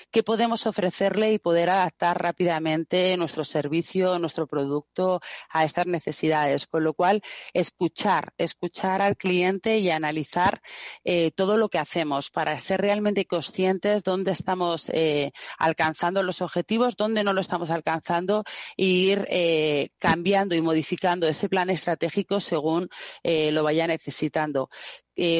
qué 0.10 0.24
podemos 0.24 0.66
ofrecerle 0.68 1.34
y 1.34 1.40
poder 1.40 1.70
adaptar 1.70 2.22
rápidamente 2.22 3.18
nuestro 3.18 3.44
servicio, 3.44 4.18
nuestro 4.20 4.48
producto 4.48 5.20
a 5.50 5.66
estas 5.66 5.86
necesidades. 5.86 6.66
Con 6.66 6.86
lo 6.86 6.94
cual, 6.94 7.22
escuchar, 7.54 8.32
escuchar 8.38 9.02
al 9.02 9.18
cliente 9.18 9.80
y 9.80 9.92
analizar 9.92 10.62
eh, 11.04 11.32
todo 11.36 11.58
lo 11.58 11.68
que 11.68 11.78
hacemos 11.78 12.30
para 12.30 12.58
ser 12.58 12.80
realmente 12.80 13.26
conscientes 13.26 13.81
dónde 14.04 14.32
estamos 14.32 14.90
eh, 14.94 15.32
alcanzando 15.58 16.24
los 16.24 16.42
objetivos, 16.42 16.96
dónde 16.96 17.24
no 17.24 17.34
lo 17.34 17.42
estamos 17.42 17.70
alcanzando 17.72 18.44
e 18.78 18.86
ir 18.86 19.28
eh, 19.30 19.90
cambiando 19.98 20.56
y 20.56 20.62
modificando 20.62 21.28
ese 21.28 21.50
plan 21.50 21.70
estratégico 21.70 22.40
según 22.40 22.90
eh, 23.24 23.52
lo 23.52 23.64
vaya 23.64 23.88
necesitando. 23.88 24.70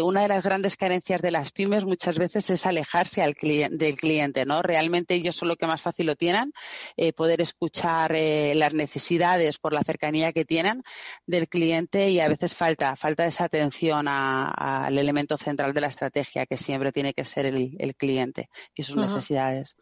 Una 0.04 0.22
de 0.22 0.28
las 0.28 0.44
grandes 0.44 0.76
carencias 0.76 1.22
de 1.22 1.32
las 1.32 1.52
pymes 1.52 1.86
muchas 1.86 2.18
veces 2.18 2.50
es 2.50 2.66
alejarse 2.66 3.22
al 3.22 3.34
del 3.34 3.96
cliente, 3.96 4.46
¿no? 4.46 4.62
Realmente 4.62 5.16
ellos 5.16 5.36
son 5.36 5.48
lo 5.48 5.56
que 5.56 5.68
más 5.68 5.82
fácil 5.82 6.06
lo 6.06 6.16
tienen, 6.16 6.52
poder 7.16 7.42
escuchar 7.42 8.14
las 8.56 8.74
necesidades 8.74 9.58
por 9.58 9.74
la 9.74 9.84
cercanía 9.84 10.34
que 10.34 10.46
tienen 10.46 10.84
del 11.26 11.48
cliente 11.48 12.10
y 12.10 12.20
a 12.20 12.28
veces 12.28 12.54
falta, 12.54 12.96
falta 12.96 13.26
esa 13.26 13.46
atención 13.46 14.08
al 14.08 14.98
elemento 14.98 15.38
central 15.38 15.74
de 15.74 15.82
la 15.82 15.88
estrategia 15.88 16.46
que 16.46 16.58
siempre 16.58 16.92
tiene 16.92 17.14
que 17.14 17.26
ser 17.26 17.46
el 17.46 17.96
cliente 17.96 18.50
y 18.76 18.84
sus 18.84 18.98
necesidades. 18.98 19.76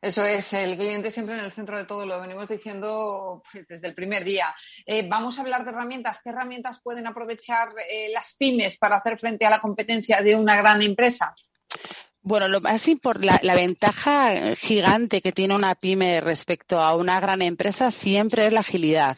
Eso 0.00 0.24
es, 0.24 0.52
el 0.52 0.76
cliente 0.76 1.10
siempre 1.10 1.38
en 1.38 1.44
el 1.44 1.52
centro 1.52 1.76
de 1.76 1.84
todo, 1.84 2.06
lo 2.06 2.20
venimos 2.20 2.48
diciendo 2.48 3.42
pues, 3.50 3.66
desde 3.68 3.88
el 3.88 3.94
primer 3.94 4.24
día. 4.24 4.54
Eh, 4.84 5.06
vamos 5.08 5.38
a 5.38 5.42
hablar 5.42 5.64
de 5.64 5.70
herramientas. 5.70 6.20
¿Qué 6.22 6.30
herramientas 6.30 6.80
pueden 6.82 7.06
aprovechar 7.06 7.68
eh, 7.90 8.10
las 8.12 8.34
pymes 8.38 8.76
para 8.76 8.96
hacer 8.96 9.18
frente 9.18 9.46
a 9.46 9.50
la 9.50 9.60
competencia 9.60 10.20
de 10.20 10.36
una 10.36 10.56
gran 10.56 10.82
empresa? 10.82 11.34
Bueno, 12.22 12.48
lo 12.48 12.60
más 12.60 12.88
importante, 12.88 13.46
la, 13.46 13.54
ventaja 13.54 14.54
gigante 14.56 15.20
que 15.20 15.30
tiene 15.30 15.54
una 15.54 15.76
pyme 15.76 16.20
respecto 16.20 16.80
a 16.80 16.96
una 16.96 17.20
gran 17.20 17.40
empresa 17.40 17.92
siempre 17.92 18.46
es 18.46 18.52
la 18.52 18.60
agilidad 18.60 19.16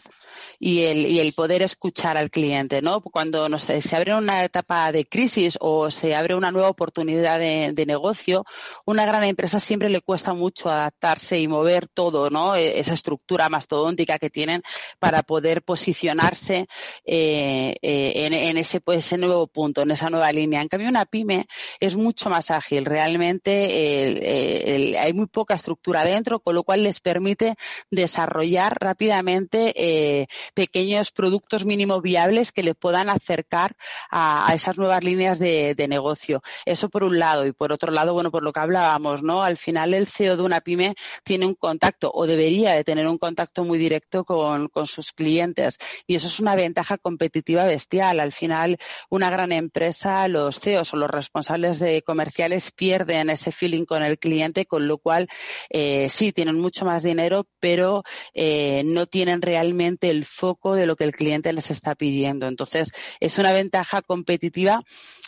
y 0.59 0.85
el, 0.85 1.07
y 1.07 1.20
el 1.20 1.33
poder 1.33 1.62
escuchar 1.62 2.16
al 2.16 2.31
cliente, 2.31 2.83
¿no? 2.83 3.01
Cuando 3.01 3.48
no 3.48 3.59
sé, 3.59 3.83
se 3.83 3.96
abre 3.96 4.14
una 4.14 4.44
etapa 4.44 4.90
de 4.92 5.05
crisis 5.05 5.57
o 5.61 5.90
se 5.90 6.14
abre 6.14 6.35
una 6.35 6.51
nueva 6.51 6.68
oportunidad 6.68 7.38
de, 7.38 7.72
de 7.72 7.87
negocio, 7.87 8.44
una 8.85 9.07
gran 9.07 9.24
empresa 9.24 9.61
siempre 9.61 9.90
le 9.90 10.01
cuesta 10.01 10.35
mucho 10.35 10.68
adaptarse 10.68 11.38
y 11.38 11.48
mover 11.48 11.88
todo, 11.88 12.31
¿no? 12.31 12.57
E, 12.57 12.79
esa 12.79 12.94
estructura 12.94 13.48
mastodóntica 13.48 14.19
que 14.19 14.31
tienen 14.31 14.63
para 14.98 15.23
poder 15.23 15.63
posicionarse 15.63 16.67
eh, 17.04 17.75
eh, 17.83 18.13
en, 18.15 18.33
en, 18.33 18.56
ese, 18.56 18.81
pues, 18.81 18.98
ese 18.98 19.19
nuevo 19.19 19.46
punto, 19.46 19.83
en 19.83 19.90
esa 19.90 20.10
nueva 20.10 20.33
línea. 20.33 20.63
En 20.63 20.69
cambio, 20.69 20.88
una 20.88 21.06
pyme 21.06 21.46
es 21.81 21.96
mucho 21.96 22.31
más 22.31 22.50
ágil. 22.50 22.85
Realmente 22.85 24.96
hay 24.98 25.13
muy 25.13 25.27
poca 25.27 25.54
estructura 25.54 26.04
dentro, 26.04 26.40
con 26.40 26.54
lo 26.54 26.63
cual 26.63 26.83
les 26.83 27.00
permite 27.00 27.54
desarrollar 27.90 28.77
rápidamente 28.81 29.73
eh, 29.77 30.27
pequeños 30.54 31.10
productos 31.10 31.64
mínimo 31.64 32.00
viables 32.00 32.52
que 32.52 32.62
le 32.62 32.74
puedan 32.74 33.08
acercar 33.08 33.76
a, 34.10 34.52
esas 34.54 34.79
nuevas 34.79 35.04
líneas 35.04 35.38
de, 35.38 35.74
negocio. 35.88 36.42
Eso 36.66 36.90
por 36.90 37.02
un 37.02 37.18
lado. 37.18 37.46
Y 37.46 37.52
por 37.52 37.72
otro 37.72 37.92
lado, 37.92 38.12
bueno, 38.12 38.31
por 38.31 38.42
lo 38.42 38.52
que 38.52 38.60
hablábamos, 38.60 39.22
¿no? 39.22 39.42
Al 39.42 39.56
final 39.56 39.94
el 39.94 40.06
CEO 40.06 40.37
de 40.37 40.42
una 40.42 40.60
pyme 40.60 40.94
tiene 41.24 41.46
un 41.46 41.54
contacto 41.54 42.10
o 42.12 42.26
debería 42.26 42.72
de 42.72 42.85
tener 42.85 43.06
un 43.06 43.16
contacto 43.16 43.64
muy 43.64 43.79
directo 43.79 44.24
con, 44.24 44.68
sus 44.87 45.12
clientes. 45.12 45.79
Y 46.06 46.14
eso 46.14 46.26
es 46.26 46.40
una 46.40 46.54
ventaja 46.54 46.98
competitiva 46.98 47.64
bestial. 47.64 48.20
Al 48.20 48.33
final, 48.33 48.79
una 49.08 49.31
gran 49.31 49.52
empresa, 49.52 50.29
los 50.29 50.60
CEOs 50.60 50.94
o 50.94 50.96
los 50.96 51.10
responsables 51.10 51.79
de 51.79 52.02
comerciales 52.02 52.70
pierden 52.70 53.31
ese 53.31 53.50
feeling 53.50 53.85
con 53.85 54.02
el 54.02 54.18
cliente, 54.18 54.66
con 54.66 54.87
lo 54.87 54.98
cual 54.98 55.29
eh, 55.70 56.08
sí 56.08 56.33
tienen 56.33 56.58
mucho 56.58 56.85
más 56.85 57.02
dinero, 57.02 57.46
pero 57.60 58.02
eh, 58.35 58.83
no 58.85 59.06
tienen 59.06 59.42
realmente 59.42 60.10
el 60.19 60.25
foco 60.25 60.75
de 60.75 60.87
lo 60.87 60.96
que 60.96 61.04
el 61.04 61.12
cliente 61.12 61.52
les 61.52 61.71
está 61.71 61.94
pidiendo. 61.94 62.46
Entonces, 62.46 62.90
es 63.21 63.38
una 63.38 63.52
ventaja 63.52 64.02
competitiva 64.02 64.83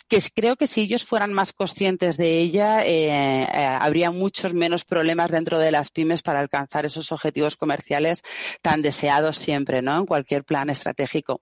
que 0.07 0.21
creo 0.35 0.57
que 0.57 0.67
si 0.67 0.81
ellos 0.81 1.05
fueran 1.05 1.33
más 1.33 1.53
conscientes 1.53 2.17
de 2.17 2.39
ella, 2.39 2.83
eh, 2.83 3.07
eh, 3.07 3.47
habría 3.79 4.11
muchos 4.11 4.53
menos 4.53 4.83
problemas 4.83 5.31
dentro 5.31 5.57
de 5.57 5.71
las 5.71 5.89
pymes 5.89 6.21
para 6.21 6.39
alcanzar 6.39 6.85
esos 6.85 7.11
objetivos 7.11 7.55
comerciales 7.55 8.21
tan 8.61 8.81
deseados 8.81 9.37
siempre, 9.37 9.81
¿no? 9.81 9.97
En 9.97 10.05
cualquier 10.05 10.43
plan 10.43 10.69
estratégico. 10.69 11.41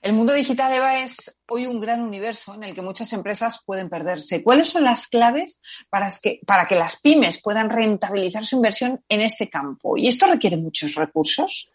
El 0.00 0.14
mundo 0.14 0.32
digital, 0.32 0.72
Eva, 0.72 1.02
es 1.02 1.38
hoy 1.48 1.66
un 1.66 1.80
gran 1.80 2.00
universo 2.00 2.54
en 2.54 2.64
el 2.64 2.74
que 2.74 2.82
muchas 2.82 3.12
empresas 3.12 3.62
pueden 3.64 3.88
perderse. 3.88 4.42
¿Cuáles 4.42 4.68
son 4.68 4.84
las 4.84 5.06
claves 5.06 5.60
para 5.90 6.10
que, 6.22 6.40
para 6.46 6.66
que 6.66 6.76
las 6.76 7.00
pymes 7.00 7.40
puedan 7.42 7.70
rentabilizar 7.70 8.46
su 8.46 8.56
inversión 8.56 9.04
en 9.08 9.20
este 9.20 9.48
campo? 9.48 9.96
¿Y 9.96 10.08
esto 10.08 10.26
requiere 10.26 10.56
muchos 10.56 10.94
recursos? 10.94 11.70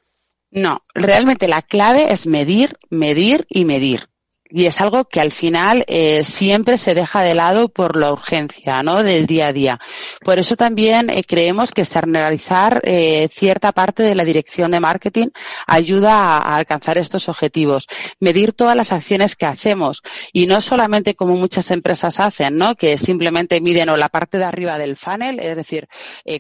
No, 0.52 0.84
realmente 0.94 1.48
la 1.48 1.62
clave 1.62 2.12
es 2.12 2.28
medir, 2.28 2.78
medir 2.90 3.46
y 3.50 3.66
medir 3.66 4.10
y 4.52 4.66
es 4.66 4.82
algo 4.82 5.06
que 5.06 5.22
al 5.22 5.32
final 5.32 5.86
eh, 5.88 6.24
siempre 6.24 6.78
se 6.78 6.94
deja 6.94 7.24
de 7.24 7.34
lado 7.34 7.70
por 7.70 7.96
la 7.96 8.12
urgencia 8.12 8.84
¿no? 8.84 9.02
del 9.02 9.26
día 9.26 9.48
a 9.48 9.54
día. 9.54 9.80
Por 10.24 10.40
eso 10.40 10.56
también 10.56 11.10
eh, 11.10 11.24
creemos 11.24 11.72
que 11.72 11.82
externalizar 11.82 12.82
eh, 12.84 13.30
cierta 13.32 13.72
parte 13.72 14.04
de 14.04 14.16
la 14.16 14.26
dirección 14.26 14.72
de 14.72 14.80
marketing 14.80 15.28
ayuda 15.68 16.38
a, 16.38 16.58
alcanzar 16.58 16.98
estos 16.98 17.30
objetivos. 17.30 17.88
Medir 18.20 18.54
todas 18.54 18.76
las 18.76 18.92
acciones 18.92 19.36
que 19.36 19.46
hacemos 19.46 20.02
y 20.34 20.48
no 20.48 20.60
solamente 20.60 21.16
como 21.16 21.36
muchas 21.36 21.72
empresas 21.72 22.20
hacen, 22.20 22.58
¿no? 22.58 22.76
que 22.76 22.98
simplemente 22.98 23.62
miden 23.62 23.90
o 23.90 23.98
la 23.98 24.10
parte 24.10 24.38
de 24.38 24.44
arriba 24.44 24.78
del 24.78 24.98
funnel, 24.98 25.40
es 25.40 25.56
decir, 25.56 25.88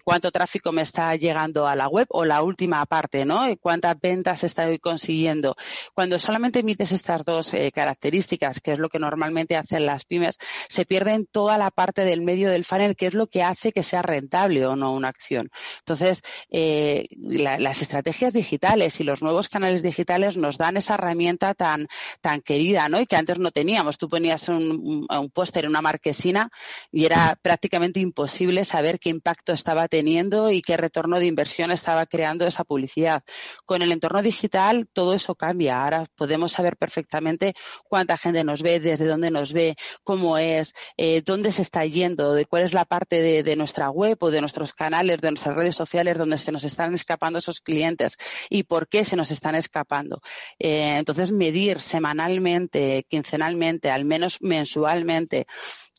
cuánto 0.03 0.31
tráfico 0.31 0.71
me 0.71 0.81
está 0.81 1.15
llegando 1.15 1.67
a 1.67 1.75
la 1.75 1.87
web 1.87 2.07
o 2.09 2.25
la 2.25 2.41
última 2.41 2.85
parte, 2.85 3.25
¿no? 3.25 3.45
cuántas 3.59 3.99
ventas 3.99 4.43
estoy 4.43 4.79
consiguiendo. 4.79 5.55
Cuando 5.93 6.19
solamente 6.19 6.63
mides 6.63 6.91
estas 6.91 7.23
dos 7.23 7.51
características, 7.73 8.00
características, 8.01 8.61
que 8.61 8.73
es 8.73 8.79
lo 8.79 8.89
que 8.89 8.99
normalmente 8.99 9.55
hacen 9.55 9.85
las 9.85 10.05
pymes, 10.05 10.37
se 10.67 10.85
pierden 10.85 11.27
toda 11.27 11.57
la 11.57 11.69
parte 11.69 12.03
del 12.03 12.21
medio 12.21 12.49
del 12.49 12.65
funnel, 12.65 12.95
que 12.95 13.07
es 13.07 13.13
lo 13.13 13.27
que 13.27 13.43
hace 13.43 13.71
que 13.71 13.83
sea 13.83 14.01
rentable 14.01 14.65
o 14.65 14.75
no 14.75 14.93
una 14.93 15.09
acción. 15.09 15.49
Entonces, 15.79 16.21
eh, 16.49 17.07
las 17.19 17.81
estrategias 17.81 18.33
digitales 18.33 18.99
y 18.99 19.03
los 19.03 19.21
nuevos 19.21 19.49
canales 19.49 19.83
digitales 19.83 20.35
nos 20.35 20.57
dan 20.57 20.77
esa 20.77 20.95
herramienta 20.95 21.53
tan, 21.53 21.87
tan 22.21 22.41
querida, 22.41 22.89
¿no? 22.89 22.99
Y 22.99 23.05
que 23.05 23.15
antes 23.15 23.37
no 23.37 23.51
teníamos. 23.51 23.97
Tú 23.97 24.09
ponías 24.09 24.49
un, 24.49 25.05
un 25.07 25.29
póster 25.29 25.65
en 25.65 25.71
una 25.71 25.81
marquesina 25.81 26.49
y 26.91 27.05
era 27.05 27.37
prácticamente 27.41 27.99
imposible 27.99 28.65
saber 28.65 28.99
qué 28.99 29.09
impacto 29.09 29.53
estaba 29.53 29.87
teniendo 29.87 30.51
y 30.51 30.61
qué 30.61 30.75
retorno 30.75 31.19
de 31.19 31.27
inversión 31.27 31.71
estaba 31.71 32.05
creando 32.07 32.47
esa 32.47 32.63
publicidad. 32.63 33.23
Con 33.65 33.81
el 33.81 33.91
entorno 33.91 34.21
digital 34.23 34.87
todo 34.91 35.13
eso 35.13 35.35
cambia. 35.35 35.83
Ahora 35.83 36.05
podemos 36.15 36.51
saber 36.51 36.77
perfectamente 36.77 37.53
cuánta 37.91 38.15
gente 38.17 38.45
nos 38.45 38.61
ve, 38.61 38.79
desde 38.79 39.05
dónde 39.05 39.29
nos 39.31 39.51
ve, 39.51 39.75
cómo 40.05 40.37
es, 40.37 40.73
eh, 40.95 41.21
dónde 41.25 41.51
se 41.51 41.61
está 41.61 41.83
yendo, 41.83 42.33
de 42.33 42.45
cuál 42.45 42.63
es 42.63 42.71
la 42.73 42.85
parte 42.85 43.43
de, 43.43 43.55
nuestra 43.57 43.89
web 43.89 44.17
o 44.21 44.31
de 44.31 44.39
nuestros 44.39 44.71
canales, 44.71 45.19
de 45.19 45.31
nuestras 45.31 45.57
redes 45.57 45.75
sociales 45.75 46.17
donde 46.17 46.37
se 46.37 46.53
nos 46.53 46.63
están 46.63 46.93
escapando 46.93 47.39
esos 47.39 47.59
clientes 47.59 48.15
y 48.49 48.63
por 48.63 48.87
qué 48.87 49.03
se 49.03 49.17
nos 49.17 49.29
están 49.29 49.55
escapando. 49.55 50.21
Eh, 50.57 50.95
entonces, 50.99 51.33
medir 51.33 51.81
semanalmente, 51.81 53.05
quincenalmente, 53.09 53.91
al 53.91 54.05
menos 54.05 54.37
mensualmente, 54.39 55.45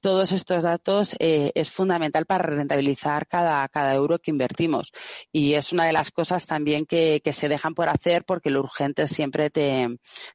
todos 0.03 0.33
estos 0.33 0.65
datos 0.65 1.15
eh, 1.21 1.53
es 1.55 1.71
fundamental 1.71 2.27
para 2.27 2.45
rentabilizar 2.45 3.27
cada, 3.27 3.67
cada 3.69 3.95
euro 3.95 4.19
que 4.19 4.33
invertimos. 4.33 4.93
Y 5.31 5.55
es 5.55 5.73
una 5.73 5.87
de 5.87 5.93
las 5.93 6.11
cosas 6.11 6.45
también 6.45 6.85
que, 6.85 7.23
que 7.25 7.33
se 7.33 7.49
dejan 7.49 7.75
por 7.75 7.89
hacer 7.89 8.25
porque 8.25 8.51
lo 8.51 8.61
urgente 8.61 9.07
siempre 9.07 9.49
te, 9.49 9.89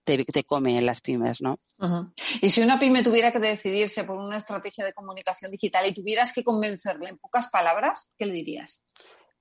te, 0.06 0.44
come 0.46 0.78
en 0.78 0.86
las 0.86 1.02
pymes, 1.02 1.42
¿no? 1.42 1.58
Y 2.42 2.50
si 2.50 2.62
una 2.62 2.80
pyme 2.80 3.04
tuviera 3.04 3.32
que 3.32 3.40
decidirse 3.40 4.06
por 4.06 4.18
una 4.18 4.38
estrategia 4.38 4.86
de 4.86 4.94
comunicación 4.94 5.52
digital 5.52 5.86
y 5.86 5.94
tuvieras 5.94 6.32
que 6.34 6.44
convencerle 6.44 7.10
en 7.10 7.18
pocas 7.18 7.48
palabras, 7.48 8.10
¿qué 8.18 8.26
le 8.26 8.34
dirías? 8.34 8.82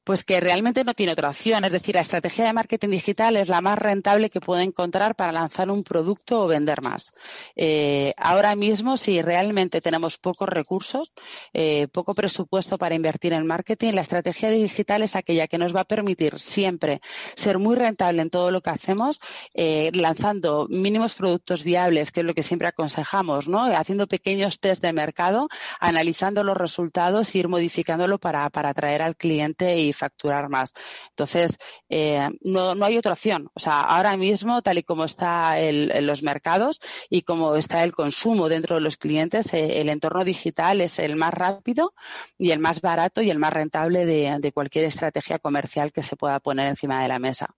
Pues 0.06 0.22
que 0.22 0.38
realmente 0.38 0.84
no 0.84 0.94
tiene 0.94 1.12
otra 1.12 1.30
opción. 1.30 1.64
Es 1.64 1.72
decir, 1.72 1.96
la 1.96 2.00
estrategia 2.00 2.46
de 2.46 2.52
marketing 2.52 2.90
digital 2.90 3.36
es 3.36 3.48
la 3.48 3.60
más 3.60 3.76
rentable 3.76 4.30
que 4.30 4.40
puede 4.40 4.62
encontrar 4.62 5.16
para 5.16 5.32
lanzar 5.32 5.68
un 5.68 5.82
producto 5.82 6.44
o 6.44 6.46
vender 6.46 6.80
más. 6.80 7.12
Eh, 7.56 8.14
ahora 8.16 8.54
mismo, 8.54 8.96
si 8.98 9.20
realmente 9.20 9.80
tenemos 9.80 10.16
pocos 10.16 10.48
recursos, 10.48 11.12
eh, 11.52 11.88
poco 11.90 12.14
presupuesto 12.14 12.78
para 12.78 12.94
invertir 12.94 13.32
en 13.32 13.48
marketing, 13.48 13.94
la 13.94 14.02
estrategia 14.02 14.48
digital 14.48 15.02
es 15.02 15.16
aquella 15.16 15.48
que 15.48 15.58
nos 15.58 15.74
va 15.74 15.80
a 15.80 15.84
permitir 15.84 16.38
siempre 16.38 17.00
ser 17.34 17.58
muy 17.58 17.74
rentable 17.74 18.22
en 18.22 18.30
todo 18.30 18.52
lo 18.52 18.60
que 18.60 18.70
hacemos, 18.70 19.20
eh, 19.54 19.90
lanzando 19.92 20.68
mínimos 20.70 21.14
productos 21.14 21.64
viables, 21.64 22.12
que 22.12 22.20
es 22.20 22.26
lo 22.26 22.34
que 22.34 22.44
siempre 22.44 22.68
aconsejamos, 22.68 23.48
¿no? 23.48 23.64
Haciendo 23.64 24.06
pequeños 24.06 24.60
test 24.60 24.82
de 24.82 24.92
mercado, 24.92 25.48
analizando 25.80 26.44
los 26.44 26.56
resultados 26.56 27.34
e 27.34 27.38
ir 27.38 27.48
modificándolo 27.48 28.18
para, 28.18 28.48
para 28.50 28.68
atraer 28.68 29.02
al 29.02 29.16
cliente 29.16 29.80
y 29.80 29.95
facturar 29.96 30.48
más. 30.48 30.72
Entonces, 31.10 31.58
eh, 31.88 32.28
no, 32.42 32.74
no, 32.74 32.84
hay 32.84 32.98
otra 32.98 33.12
opción. 33.12 33.50
O 33.54 33.60
sea, 33.60 33.80
ahora 33.80 34.16
mismo, 34.16 34.62
tal 34.62 34.78
y 34.78 34.82
como 34.82 35.04
está 35.04 35.58
el, 35.58 35.90
en 35.92 36.06
los 36.06 36.22
mercados 36.22 36.80
y 37.10 37.22
como 37.22 37.56
está 37.56 37.82
el 37.82 37.92
consumo 37.92 38.48
dentro 38.48 38.76
de 38.76 38.82
los 38.82 38.96
clientes, 38.96 39.52
eh, 39.54 39.80
el 39.80 39.88
entorno 39.88 40.24
digital 40.24 40.80
es 40.80 40.98
el 40.98 41.16
más 41.16 41.34
rápido 41.34 41.94
y 42.38 42.50
el 42.50 42.58
más 42.58 42.80
barato 42.80 43.22
y 43.22 43.30
el 43.30 43.38
más 43.38 43.52
rentable 43.52 44.06
de 44.06 44.52
cualquier 44.52 44.84
estrategia 44.84 45.38
comercial 45.38 45.92
que 45.92 46.02
se 46.02 46.16
pueda 46.16 46.40
poner 46.40 46.68
encima 46.68 47.02
de 47.02 47.08
la 47.08 47.18
mesa. 47.18 47.54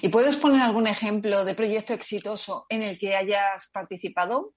¿Y 0.00 0.08
puedes 0.08 0.36
poner 0.36 0.62
algún 0.62 0.86
ejemplo 0.86 1.44
de 1.44 1.54
proyecto 1.54 1.92
exitoso 1.92 2.64
en 2.70 2.82
el 2.82 2.98
que 2.98 3.14
hayas 3.14 3.68
participado? 3.72 4.54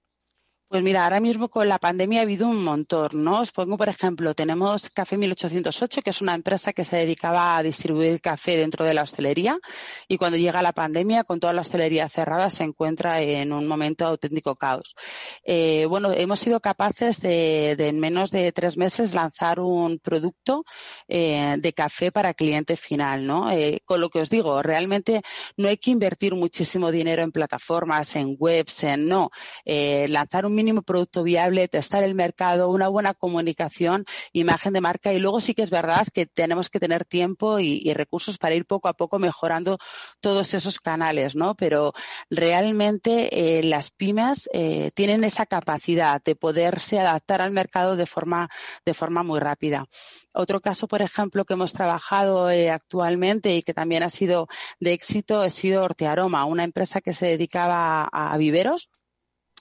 Pues 0.74 0.82
mira, 0.82 1.04
ahora 1.04 1.20
mismo 1.20 1.50
con 1.50 1.70
la 1.70 1.78
pandemia 1.78 2.22
ha 2.22 2.24
habido 2.24 2.48
un 2.48 2.64
montón, 2.64 3.24
¿no? 3.24 3.42
Os 3.42 3.52
pongo, 3.52 3.78
por 3.78 3.90
ejemplo, 3.90 4.34
tenemos 4.34 4.90
Café 4.90 5.18
1808, 5.18 6.02
que 6.02 6.10
es 6.10 6.20
una 6.20 6.34
empresa 6.34 6.74
que 6.74 6.84
se 6.84 6.98
dedicaba 6.98 7.56
a 7.56 7.62
distribuir 7.62 8.20
café 8.22 8.58
dentro 8.58 8.84
de 8.84 8.96
la 8.96 9.04
hostelería 9.04 9.60
y 10.08 10.18
cuando 10.18 10.36
llega 10.36 10.64
la 10.64 10.72
pandemia, 10.72 11.26
con 11.26 11.40
toda 11.40 11.54
la 11.54 11.62
hostelería 11.62 12.10
cerrada, 12.10 12.50
se 12.50 12.64
encuentra 12.64 13.22
en 13.22 13.54
un 13.54 13.68
momento 13.68 14.08
auténtico 14.08 14.56
caos. 14.56 14.96
Eh, 15.44 15.86
bueno, 15.88 16.12
hemos 16.12 16.40
sido 16.40 16.60
capaces 16.60 17.22
de, 17.22 17.74
en 17.74 18.00
menos 18.00 18.32
de 18.32 18.52
tres 18.52 18.76
meses 18.76 19.14
lanzar 19.14 19.60
un 19.60 20.00
producto 20.00 20.66
eh, 21.08 21.56
de 21.60 21.74
café 21.74 22.12
para 22.12 22.34
cliente 22.34 22.76
final, 22.78 23.28
¿no? 23.28 23.52
Eh, 23.52 23.82
con 23.86 24.02
lo 24.02 24.10
que 24.10 24.22
os 24.22 24.30
digo, 24.32 24.64
realmente 24.64 25.22
no 25.56 25.68
hay 25.68 25.78
que 25.78 25.92
invertir 25.92 26.34
muchísimo 26.34 26.90
dinero 26.90 27.22
en 27.22 27.32
plataformas, 27.32 28.16
en 28.16 28.36
webs, 28.40 28.86
en 28.86 29.06
no. 29.06 29.30
lanzar 29.66 30.48
un 30.48 30.63
mínimo 30.64 30.82
producto 30.82 31.24
viable, 31.24 31.68
testar 31.68 32.04
el 32.04 32.16
mercado, 32.16 32.70
una 32.70 32.88
buena 32.88 33.14
comunicación, 33.14 34.06
imagen 34.32 34.72
de 34.72 34.80
marca 34.80 35.12
y 35.12 35.20
luego 35.20 35.42
sí 35.42 35.54
que 35.54 35.62
es 35.62 35.70
verdad 35.70 36.08
que 36.14 36.26
tenemos 36.26 36.70
que 36.70 36.80
tener 36.80 37.04
tiempo 37.04 37.60
y, 37.60 37.94
recursos 37.94 38.38
para 38.38 38.56
ir 38.56 38.66
poco 38.66 38.88
a 38.88 38.94
poco 38.94 39.20
mejorando 39.20 39.78
todos 40.20 40.54
esos 40.54 40.80
canales, 40.80 41.36
¿no? 41.36 41.54
Pero 41.56 41.94
realmente 42.30 43.58
eh, 43.60 43.64
las 43.64 43.92
pymes 43.92 44.50
eh, 44.54 44.90
tienen 44.96 45.24
esa 45.24 45.46
capacidad 45.46 46.22
de 46.24 46.36
poderse 46.36 47.00
adaptar 47.00 47.42
al 47.42 47.52
mercado 47.52 47.96
de 47.96 48.06
forma, 48.06 48.50
de 48.86 48.94
forma 48.94 49.22
muy 49.22 49.40
rápida. 49.40 49.86
Otro 50.34 50.62
caso, 50.62 50.88
por 50.88 51.02
ejemplo, 51.02 51.46
que 51.46 51.54
hemos 51.54 51.74
trabajado 51.74 52.50
eh, 52.50 52.72
actualmente 52.72 53.54
y 53.54 53.62
que 53.62 53.74
también 53.74 54.02
ha 54.04 54.10
sido 54.10 54.48
de 54.80 54.94
éxito 54.94 55.42
ha 55.42 55.50
sido 55.50 55.84
Ortearoma, 55.84 56.46
una 56.46 56.64
empresa 56.64 57.02
que 57.02 57.14
se 57.14 57.28
dedicaba 57.28 58.06
a 58.12 58.38
viveros 58.38 58.90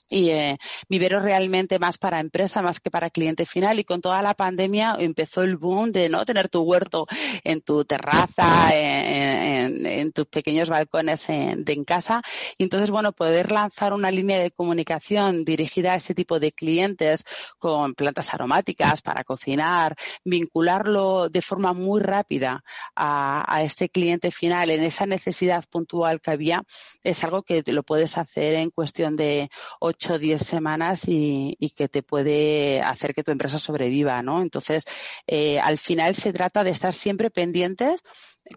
y 0.09 0.29
eh, 0.29 0.57
viveros 0.89 1.23
realmente 1.23 1.79
más 1.79 1.97
para 1.97 2.19
empresa 2.19 2.61
más 2.61 2.79
que 2.79 2.91
para 2.91 3.09
cliente 3.09 3.45
final. 3.45 3.79
Y 3.79 3.83
con 3.83 4.01
toda 4.01 4.21
la 4.21 4.33
pandemia 4.33 4.95
empezó 4.99 5.41
el 5.41 5.57
boom 5.57 5.91
de 5.91 6.09
no 6.09 6.25
tener 6.25 6.49
tu 6.49 6.61
huerto 6.61 7.07
en 7.43 7.61
tu 7.61 7.85
terraza 7.85 8.69
en, 8.73 10.11
tus 10.11 10.27
pequeños 10.27 10.69
balcones 10.69 11.29
en, 11.29 11.63
en 11.65 11.83
casa. 11.83 12.21
Y 12.57 12.63
entonces 12.63 12.91
bueno 12.91 13.13
poder 13.13 13.51
lanzar 13.51 13.93
una 13.93 14.11
línea 14.11 14.39
de 14.39 14.51
comunicación 14.51 15.45
dirigida 15.45 15.93
a 15.93 15.95
ese 15.95 16.13
tipo 16.13 16.39
de 16.39 16.51
clientes 16.51 17.23
con 17.57 17.95
plantas 17.95 18.33
aromáticas 18.33 19.01
para 19.01 19.23
cocinar 19.23 19.95
vincularlo 20.23 21.29
de 21.29 21.41
forma 21.41 21.73
muy 21.73 22.01
rápida 22.01 22.63
a, 22.95 23.43
a 23.47 23.63
este 23.63 23.89
cliente 23.89 24.31
final 24.31 24.69
en 24.69 24.83
esa 24.83 25.05
necesidad 25.05 25.63
puntual 25.69 26.21
que 26.21 26.31
había 26.31 26.63
es 27.03 27.23
algo 27.23 27.43
que 27.43 27.63
lo 27.65 27.83
puedes 27.83 28.17
hacer 28.17 28.55
en 28.55 28.69
cuestión 28.69 29.15
de 29.15 29.49
ocho 29.93 30.15
o 30.15 30.19
10 30.19 30.41
semanas 30.41 31.03
y, 31.07 31.55
que 31.75 31.87
te 31.87 32.03
puede 32.03 32.81
hacer 32.81 33.13
que 33.13 33.23
tu 33.23 33.31
empresa 33.31 33.59
sobreviva, 33.59 34.21
¿no? 34.21 34.41
Entonces, 34.41 34.85
eh, 35.27 35.59
al 35.59 35.77
final 35.77 36.15
se 36.15 36.33
trata 36.33 36.63
de 36.63 36.71
estar 36.71 36.93
siempre 36.93 37.29
pendientes 37.29 38.01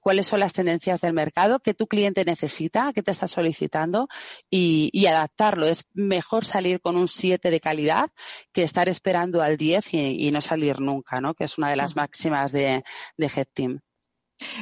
cuáles 0.00 0.26
son 0.26 0.40
las 0.40 0.52
tendencias 0.52 1.00
del 1.00 1.12
mercado, 1.12 1.60
qué 1.60 1.74
tu 1.74 1.86
cliente 1.86 2.24
necesita, 2.24 2.92
qué 2.92 3.02
te 3.02 3.12
está 3.12 3.28
solicitando 3.28 4.08
y, 4.50 5.06
adaptarlo. 5.06 5.66
Es 5.66 5.84
mejor 5.94 6.44
salir 6.44 6.80
con 6.80 6.96
un 6.96 7.06
7 7.06 7.50
de 7.50 7.60
calidad 7.60 8.08
que 8.52 8.64
estar 8.64 8.88
esperando 8.88 9.40
al 9.42 9.56
10 9.56 9.94
y, 9.94 10.30
no 10.32 10.40
salir 10.40 10.80
nunca, 10.80 11.20
¿no? 11.20 11.34
Que 11.34 11.44
es 11.44 11.58
una 11.58 11.70
de 11.70 11.76
las 11.76 11.94
máximas 11.94 12.50
de, 12.50 12.82
de 13.16 13.26
Head 13.26 13.46
Team. 13.54 13.80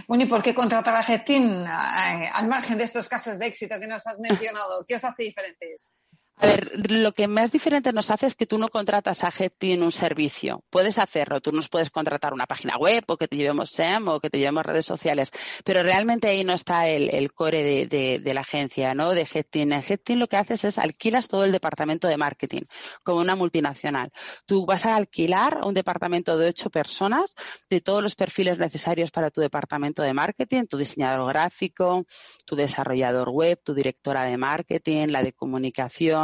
Bueno, 0.07 0.25
¿y 0.25 0.27
por 0.27 0.43
qué 0.43 0.55
contratar 0.55 0.95
a 0.95 1.03
Gestin 1.03 1.65
eh, 1.65 2.31
al 2.33 2.47
margen 2.47 2.79
de 2.79 2.85
estos 2.85 3.09
casos 3.09 3.39
de 3.39 3.47
éxito 3.47 3.75
que 3.81 3.87
nos 3.87 4.07
has 4.07 4.19
mencionado? 4.19 4.85
¿Qué 4.87 4.95
os 4.95 5.05
hace 5.05 5.25
diferentes? 5.25 5.97
A 6.37 6.49
ver, 6.49 6.91
lo 6.91 7.13
que 7.13 7.29
más 7.29 7.53
diferente 7.53 7.93
nos 7.93 8.11
hace 8.11 8.27
es 8.27 8.35
que 8.35 8.47
tú 8.47 8.59
no 8.59 8.69
contratas 8.69 9.23
a 9.23 9.31
en 9.61 9.83
un 9.83 9.93
servicio. 9.93 10.65
Puedes 10.69 10.99
hacerlo, 10.99 11.41
tú 11.41 11.53
nos 11.53 11.69
puedes 11.69 11.91
contratar 11.91 12.35
una 12.35 12.47
página 12.47 12.77
web 12.77 13.05
o 13.07 13.17
que 13.17 13.29
te 13.29 13.37
llevemos 13.37 13.71
SEM 13.71 14.09
o 14.09 14.21
que 14.21 14.31
te 14.31 14.39
llevemos 14.39 14.67
redes 14.67 14.87
sociales, 14.87 15.31
pero 15.65 15.83
realmente 15.83 16.29
ahí 16.29 16.45
no 16.45 16.55
está 16.55 16.89
el, 16.89 17.33
core 17.33 17.87
de, 17.87 18.35
la 18.35 18.41
agencia, 18.41 18.95
¿no? 18.95 19.11
De 19.11 19.27
Headteam. 19.33 19.73
En 19.73 19.83
Headteam 19.83 20.19
lo 20.19 20.27
que 20.27 20.37
haces 20.37 20.65
es 20.65 20.79
alquilas 20.79 21.29
todo 21.29 21.45
el 21.45 21.53
departamento 21.53 22.09
de 22.09 22.17
marketing, 22.17 22.63
como 23.03 23.21
una 23.21 23.37
multinacional. 23.37 24.11
Tú 24.47 24.67
vas 24.67 24.87
a 24.87 24.97
alquilar 24.97 25.61
un 25.65 25.75
departamento 25.75 26.37
de 26.37 26.49
ocho 26.49 26.71
personas 26.71 27.35
de 27.71 27.81
todos 27.81 28.03
los 28.03 28.17
perfiles 28.17 28.59
necesarios 28.59 29.11
para 29.11 29.31
tu 29.31 29.41
departamento 29.41 30.03
de 30.03 30.15
marketing, 30.15 30.65
tu 30.65 30.79
diseñador 30.79 31.29
gráfico, 31.29 32.05
tu 32.45 32.57
desarrollador 32.57 33.31
web, 33.31 33.61
tu 33.63 33.75
directora 33.75 34.25
de 34.25 34.37
marketing, 34.37 35.09
la 35.09 35.23
de 35.23 35.33
comunicación 35.33 36.24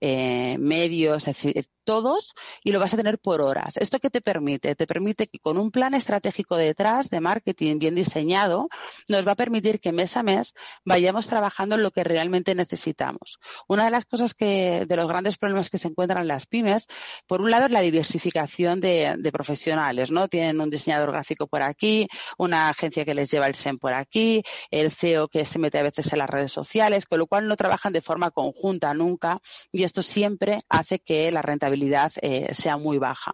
eh, 0.00 0.56
medios, 0.58 1.28
es 1.28 1.36
decir, 1.42 1.64
todos 1.90 2.34
y 2.62 2.70
lo 2.70 2.78
vas 2.78 2.94
a 2.94 2.96
tener 2.96 3.18
por 3.18 3.40
horas. 3.40 3.76
¿Esto 3.76 3.98
qué 3.98 4.10
te 4.10 4.20
permite? 4.20 4.76
Te 4.76 4.86
permite 4.86 5.26
que 5.26 5.40
con 5.40 5.58
un 5.58 5.72
plan 5.72 5.92
estratégico 5.92 6.54
detrás 6.54 7.10
de 7.10 7.18
marketing 7.18 7.80
bien 7.80 7.96
diseñado, 7.96 8.68
nos 9.08 9.26
va 9.26 9.32
a 9.32 9.34
permitir 9.34 9.80
que 9.80 9.90
mes 9.90 10.16
a 10.16 10.22
mes 10.22 10.54
vayamos 10.84 11.26
trabajando 11.26 11.74
en 11.74 11.82
lo 11.82 11.90
que 11.90 12.04
realmente 12.04 12.54
necesitamos. 12.54 13.40
Una 13.66 13.86
de 13.86 13.90
las 13.90 14.04
cosas 14.04 14.34
que, 14.34 14.86
de 14.86 14.96
los 14.96 15.08
grandes 15.08 15.36
problemas 15.36 15.68
que 15.68 15.78
se 15.78 15.88
encuentran 15.88 16.22
en 16.22 16.28
las 16.28 16.46
pymes, 16.46 16.86
por 17.26 17.40
un 17.40 17.50
lado 17.50 17.66
es 17.66 17.72
la 17.72 17.80
diversificación 17.80 18.78
de, 18.78 19.18
profesionales, 19.32 20.12
¿no? 20.12 20.28
Tienen 20.28 20.60
un 20.60 20.70
diseñador 20.70 21.10
gráfico 21.10 21.48
por 21.48 21.62
aquí, 21.62 22.06
una 22.38 22.68
agencia 22.68 23.04
que 23.04 23.14
les 23.14 23.32
lleva 23.32 23.48
el 23.48 23.56
SEM 23.56 23.78
por 23.78 23.94
aquí, 23.94 24.44
el 24.70 24.92
CEO 24.92 25.26
que 25.26 25.44
se 25.44 25.58
mete 25.58 25.78
a 25.78 25.82
veces 25.82 26.12
en 26.12 26.20
las 26.20 26.30
redes 26.30 26.52
sociales, 26.52 27.06
con 27.06 27.18
lo 27.18 27.26
cual 27.26 27.48
no 27.48 27.56
trabajan 27.56 27.92
de 27.92 28.00
forma 28.00 28.30
conjunta 28.30 28.94
nunca 28.94 29.40
y 29.72 29.82
esto 29.82 30.02
siempre 30.02 30.60
hace 30.68 31.00
que 31.00 31.32
la 31.32 31.42
rentabilidad 31.42 31.79
eh, 32.22 32.54
sea 32.54 32.76
muy 32.76 32.98
baja. 32.98 33.32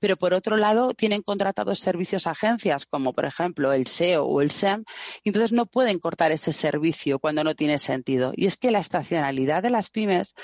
Pero 0.00 0.16
por 0.16 0.34
otro 0.34 0.56
lado, 0.56 0.94
tienen 0.94 1.22
contratados 1.22 1.78
servicios 1.78 2.26
agencias 2.26 2.86
como 2.86 3.12
por 3.12 3.24
ejemplo 3.24 3.72
el 3.72 3.86
SEO 3.86 4.24
o 4.24 4.40
el 4.40 4.50
SEM 4.50 4.84
y 5.24 5.30
entonces 5.30 5.52
no 5.52 5.66
pueden 5.66 5.98
cortar 5.98 6.32
ese 6.32 6.52
servicio 6.52 7.18
cuando 7.18 7.44
no 7.44 7.54
tiene 7.54 7.78
sentido. 7.78 8.32
Y 8.34 8.46
es 8.46 8.56
que 8.56 8.70
la 8.70 8.80
estacionalidad 8.80 9.62
de 9.62 9.70
las 9.70 9.90
pymes 9.90 10.34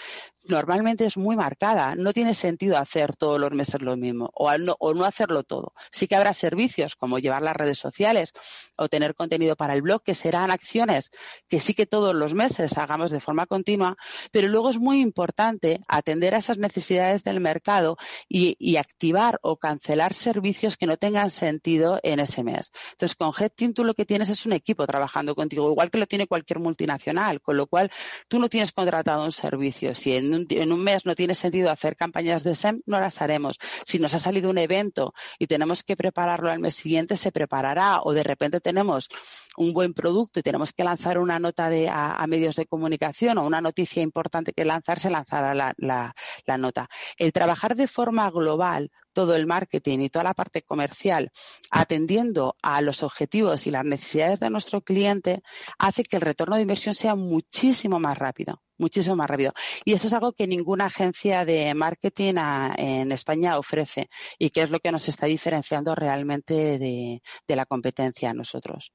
normalmente 0.47 1.05
es 1.05 1.17
muy 1.17 1.37
marcada. 1.37 1.95
No 1.95 2.13
tiene 2.13 2.35
sentido 2.35 2.77
hacer 2.77 3.17
todos 3.17 3.41
los 3.41 3.53
meses 3.53 3.81
lo 3.83 3.97
mismo 3.97 4.31
o 4.35 4.57
no, 4.59 4.77
o 4.79 4.95
no 4.95 5.05
hacerlo 5.05 5.43
todo. 5.43 5.73
Sí 5.91 6.07
que 6.07 6.17
habrá 6.17 6.33
servicios 6.33 6.97
como 6.97 7.19
llevar 7.19 7.43
las 7.43 7.57
redes 7.57 7.79
sociales 7.79 8.33
o 8.77 8.89
tener 8.89 9.15
contenido 9.15 9.57
para 9.57 9.75
el 9.75 9.83
blog, 9.83 10.03
que 10.03 10.15
serán 10.15 10.51
acciones 10.51 11.11
que 11.49 11.61
sí 11.61 11.75
que 11.75 11.87
todos 11.87 12.15
los 12.15 12.35
meses 12.35 12.77
hagamos 12.79 13.11
de 13.11 13.21
forma 13.21 13.47
continua, 13.47 13.97
pero 14.31 14.49
luego 14.49 14.71
es 14.71 14.79
muy 14.79 15.01
importante 15.01 15.81
atender 15.89 16.35
a 16.35 16.39
esas 16.39 16.59
necesidades 16.59 17.25
del 17.25 17.41
mercado 17.41 17.97
y, 18.29 18.75
activar 18.75 19.39
o 19.43 19.57
cancelar 19.57 20.15
servicios 20.15 20.77
que 20.77 20.87
no 20.87 20.97
tengan 20.97 21.31
sentido 21.31 22.01
en 22.03 22.19
ese 22.19 22.43
mes. 22.43 22.73
Entonces, 22.91 23.15
con 23.15 23.33
HeadTeam 23.33 23.73
tú 23.73 23.85
lo 23.85 23.95
que 23.95 24.05
tienes 24.05 24.29
es 24.29 24.47
un 24.47 24.53
equipo 24.53 24.85
trabajando 24.85 25.37
contigo, 25.37 25.71
igual 25.71 25.91
que 25.93 25.99
lo 25.99 26.07
tiene 26.07 26.27
cualquier 26.27 26.59
multinacional, 26.59 27.41
con 27.41 27.57
lo 27.57 27.69
cual 27.69 27.91
tú 28.27 28.41
no 28.41 28.49
tienes 28.49 28.73
contratado 28.73 29.25
un 29.25 29.31
servicio. 29.31 29.95
Si 29.95 30.13
en 30.13 30.34
en 30.37 30.72
un, 30.72 30.82
mes 30.82 31.07
no 31.07 31.14
tiene 31.14 31.35
sentido 31.35 31.70
hacer 31.70 31.97
campañas 31.97 32.45
de 32.45 32.55
SEM, 32.55 32.80
no 32.87 33.01
las 33.01 33.20
haremos. 33.20 33.59
Si 33.85 33.99
nos 33.99 34.14
ha 34.14 34.18
salido 34.18 34.51
un 34.51 34.59
evento 34.59 35.14
y 35.39 35.47
tenemos 35.47 35.82
que 35.82 35.97
prepararlo 35.97 36.51
al 36.51 36.59
mes 36.59 36.74
siguiente, 36.74 37.16
se 37.16 37.32
preparará. 37.32 38.01
O 38.03 38.12
de 38.12 38.22
repente 38.22 38.61
tenemos 38.61 39.09
un 39.57 39.72
buen 39.72 39.95
producto 39.95 40.41
y 40.41 40.43
tenemos 40.43 40.72
que 40.72 40.85
lanzar 40.85 41.18
una 41.18 41.39
nota 41.39 41.70
a, 41.91 42.26
medios 42.26 42.57
de 42.57 42.66
comunicación 42.66 43.39
o 43.39 43.45
una 43.45 43.61
noticia 43.61 44.03
importante 44.03 44.53
que 44.53 44.64
lanzar, 44.64 45.01
se 45.01 45.11
lanzará 45.11 45.55
la 45.55 46.59
nota. 46.59 46.89
El 47.16 47.32
trabajar 47.32 47.74
de 47.74 47.87
forma 47.87 48.30
global 48.30 48.91
todo 49.14 49.35
el 49.35 49.47
marketing 49.47 50.01
y 50.01 50.11
toda 50.11 50.24
la 50.24 50.35
parte 50.35 50.61
comercial 50.61 51.30
atendiendo 51.70 52.57
a 52.61 52.82
los 52.82 53.03
objetivos 53.03 53.66
y 53.66 53.70
las 53.70 53.85
necesidades 53.85 54.41
de 54.41 54.51
nuestro 54.51 54.82
cliente 54.82 55.43
hace 55.78 56.05
que 56.05 56.16
el 56.16 56.22
retorno 56.22 56.57
de 56.57 56.62
inversión 56.62 56.95
sea 56.95 57.14
muchísimo 57.14 57.99
más 57.99 58.18
rápido, 58.18 58.61
muchísimo 58.79 59.16
más 59.16 59.29
rápido. 59.29 59.53
Y 59.85 59.93
eso 59.93 60.07
es 60.07 60.12
algo 60.12 60.33
que 60.33 60.47
ninguna 60.47 60.87
agencia 60.87 61.45
de 61.45 61.75
marketing 61.75 62.35
en 62.77 63.12
España 63.12 63.59
ofrece 63.59 64.09
y 64.39 64.51
que 64.51 64.62
es 64.62 64.70
lo 64.70 64.81
que 64.81 64.93
nos 64.93 65.09
está 65.09 65.27
diferenciando 65.27 65.95
realmente 65.95 66.79
de, 66.79 67.22
la 67.49 67.66
competencia 67.66 68.31
a 68.31 68.35
nosotros. 68.35 68.93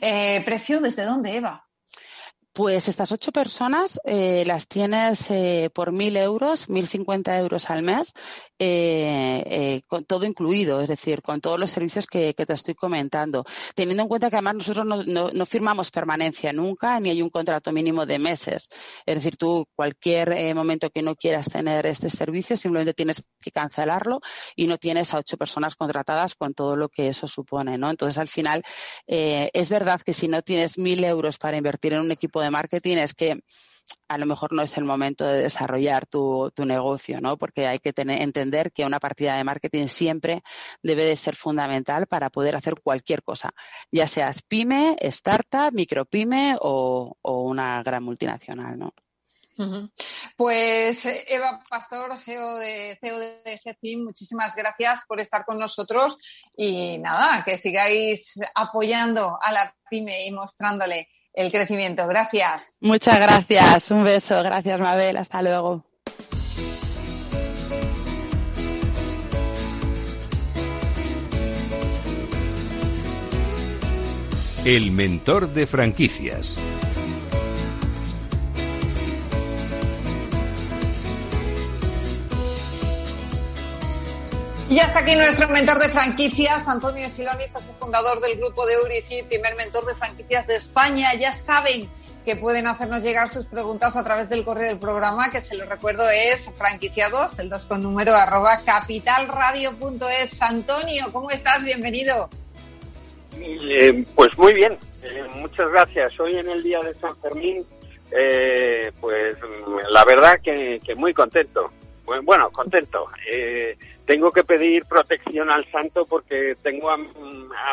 Eh, 0.00 0.42
¿Precio 0.44 0.80
desde 0.80 1.04
dónde, 1.04 1.36
Eva? 1.36 1.67
Pues 2.58 2.88
estas 2.88 3.12
ocho 3.12 3.30
personas 3.30 4.00
eh, 4.02 4.42
las 4.44 4.66
tienes 4.66 5.30
eh, 5.30 5.70
por 5.72 5.92
mil 5.92 6.16
euros, 6.16 6.68
mil 6.68 6.88
cincuenta 6.88 7.38
euros 7.38 7.70
al 7.70 7.84
mes, 7.84 8.14
eh, 8.58 9.80
con 9.86 10.04
todo 10.04 10.24
incluido, 10.24 10.80
es 10.80 10.88
decir, 10.88 11.22
con 11.22 11.40
todos 11.40 11.60
los 11.60 11.70
servicios 11.70 12.08
que, 12.08 12.34
te 12.34 12.52
estoy 12.52 12.74
comentando. 12.74 13.44
Teniendo 13.76 14.02
en 14.02 14.08
cuenta 14.08 14.28
que 14.28 14.34
además 14.34 14.56
nosotros 14.56 15.06
no, 15.06 15.46
firmamos 15.46 15.92
permanencia 15.92 16.52
nunca, 16.52 16.98
ni 16.98 17.10
hay 17.10 17.22
un 17.22 17.30
contrato 17.30 17.70
mínimo 17.70 18.04
de 18.06 18.18
meses. 18.18 18.68
Es 19.06 19.14
decir, 19.14 19.36
tú 19.36 19.68
cualquier 19.76 20.52
momento 20.56 20.90
que 20.90 21.02
no 21.02 21.14
quieras 21.14 21.48
tener 21.48 21.86
este 21.86 22.10
servicio, 22.10 22.56
simplemente 22.56 22.92
tienes 22.92 23.22
que 23.40 23.52
cancelarlo 23.52 24.20
y 24.56 24.66
no 24.66 24.78
tienes 24.78 25.14
a 25.14 25.18
ocho 25.18 25.36
personas 25.36 25.76
contratadas 25.76 26.34
con 26.34 26.54
todo 26.54 26.74
lo 26.74 26.88
que 26.88 27.06
eso 27.06 27.28
supone, 27.28 27.78
¿no? 27.78 27.88
Entonces, 27.88 28.18
al 28.18 28.28
final, 28.28 28.64
es 29.06 29.70
verdad 29.70 30.00
que 30.00 30.12
si 30.12 30.26
no 30.26 30.42
tienes 30.42 30.76
mil 30.76 31.04
euros 31.04 31.38
para 31.38 31.56
invertir 31.56 31.92
en 31.92 32.00
un 32.00 32.10
equipo 32.10 32.40
de 32.40 32.47
marketing 32.50 32.98
es 32.98 33.14
que 33.14 33.40
a 34.08 34.18
lo 34.18 34.26
mejor 34.26 34.52
no 34.52 34.62
es 34.62 34.76
el 34.76 34.84
momento 34.84 35.26
de 35.26 35.42
desarrollar 35.42 36.06
tu, 36.06 36.52
negocio, 36.58 37.20
¿no? 37.20 37.36
Porque 37.38 37.66
hay 37.66 37.78
que 37.78 37.92
tener, 37.92 38.22
entender 38.22 38.72
que 38.72 38.84
una 38.84 39.00
partida 39.00 39.36
de 39.36 39.44
marketing 39.44 39.86
siempre 39.86 40.42
debe 40.82 41.04
de 41.04 41.16
ser 41.16 41.34
fundamental 41.36 42.06
para 42.06 42.30
poder 42.30 42.56
hacer 42.56 42.74
cualquier 42.82 43.22
cosa, 43.22 43.50
ya 43.90 44.06
seas 44.06 44.42
pyme, 44.42 44.96
startup, 45.00 45.72
micropyme 45.72 46.56
o, 46.60 47.16
o 47.22 47.42
una 47.42 47.82
gran 47.82 48.02
multinacional, 48.02 48.78
¿no? 48.78 48.92
Pues 50.36 51.04
Eva 51.26 51.64
Pastor, 51.68 52.16
CEO 52.18 52.58
de, 52.58 52.96
CEO 53.00 53.18
de 53.18 53.60
muchísimas 53.96 54.54
gracias 54.54 55.02
por 55.08 55.20
estar 55.20 55.44
con 55.44 55.58
nosotros 55.58 56.16
y 56.56 56.98
nada, 56.98 57.42
que 57.44 57.56
sigáis 57.56 58.38
apoyando 58.54 59.36
a 59.42 59.50
la 59.50 59.74
pyme 59.90 60.24
y 60.26 60.30
mostrándole 60.30 61.08
el 61.32 61.50
crecimiento. 61.50 62.06
Gracias. 62.06 62.78
Muchas 62.80 63.18
gracias. 63.18 63.90
Un 63.90 64.04
beso. 64.04 64.42
Gracias, 64.42 64.80
Mabel. 64.80 65.16
Hasta 65.16 65.42
luego. 65.42 65.84
El 74.64 74.90
mentor 74.90 75.54
de 75.54 75.66
franquicias. 75.66 76.58
Y 84.70 84.80
hasta 84.80 84.98
aquí 84.98 85.16
nuestro 85.16 85.48
mentor 85.48 85.78
de 85.78 85.88
franquicias, 85.88 86.68
Antonio 86.68 87.08
Siloni, 87.08 87.48
socio 87.48 87.72
fundador 87.78 88.20
del 88.20 88.36
grupo 88.36 88.66
de 88.66 88.74
Eurici, 88.74 89.22
primer 89.22 89.56
mentor 89.56 89.86
de 89.86 89.94
franquicias 89.94 90.46
de 90.46 90.56
España. 90.56 91.14
Ya 91.14 91.32
saben 91.32 91.88
que 92.26 92.36
pueden 92.36 92.66
hacernos 92.66 93.02
llegar 93.02 93.30
sus 93.30 93.46
preguntas 93.46 93.96
a 93.96 94.04
través 94.04 94.28
del 94.28 94.44
correo 94.44 94.68
del 94.68 94.78
programa, 94.78 95.30
que 95.30 95.40
se 95.40 95.56
lo 95.56 95.64
recuerdo 95.64 96.10
es 96.10 96.50
franquiciados, 96.54 97.38
el 97.38 97.48
2 97.48 97.64
con 97.64 97.82
número 97.82 98.14
arroba 98.14 98.60
capitalradio.es. 98.62 100.42
Antonio, 100.42 101.06
¿cómo 101.14 101.30
estás? 101.30 101.64
Bienvenido. 101.64 102.28
Eh, 103.40 104.04
pues 104.14 104.36
muy 104.36 104.52
bien, 104.52 104.76
eh, 105.02 105.24
muchas 105.36 105.70
gracias. 105.70 106.20
Hoy 106.20 106.36
en 106.36 106.50
el 106.50 106.62
día 106.62 106.80
de 106.82 106.94
San 106.96 107.16
Fermín, 107.22 107.64
eh, 108.10 108.92
pues 109.00 109.38
la 109.88 110.04
verdad 110.04 110.38
que, 110.44 110.78
que 110.84 110.94
muy 110.94 111.14
contento. 111.14 111.70
Bueno, 112.24 112.50
contento. 112.50 113.04
Eh, 113.30 113.76
tengo 114.08 114.32
que 114.32 114.42
pedir 114.42 114.86
protección 114.86 115.50
al 115.50 115.70
santo 115.70 116.06
porque 116.06 116.54
tengo 116.62 116.90
a, 116.90 116.96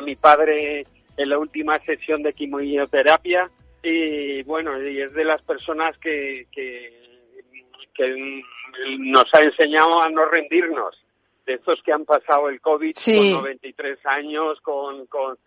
mi 0.01 0.17
padre 0.17 0.85
en 1.15 1.29
la 1.29 1.39
última 1.39 1.79
sesión 1.79 2.23
de 2.23 2.33
quimioterapia 2.33 3.49
y 3.81 4.43
bueno, 4.43 4.77
y 4.83 5.01
es 5.01 5.13
de 5.13 5.23
las 5.23 5.41
personas 5.43 5.97
que, 5.97 6.45
que, 6.51 6.91
nos 8.99 9.33
ha 9.33 9.43
enseñado 9.43 10.03
a 10.03 10.09
no 10.09 10.25
rendirnos, 10.25 11.01
de 11.45 11.53
estos 11.53 11.81
que 11.81 11.93
han 11.93 12.03
pasado 12.03 12.49
el 12.49 12.59
COVID 12.59 12.91
con 12.93 13.31
93 13.31 14.05
años, 14.05 14.59
con, 14.59 15.05
con 15.05 15.37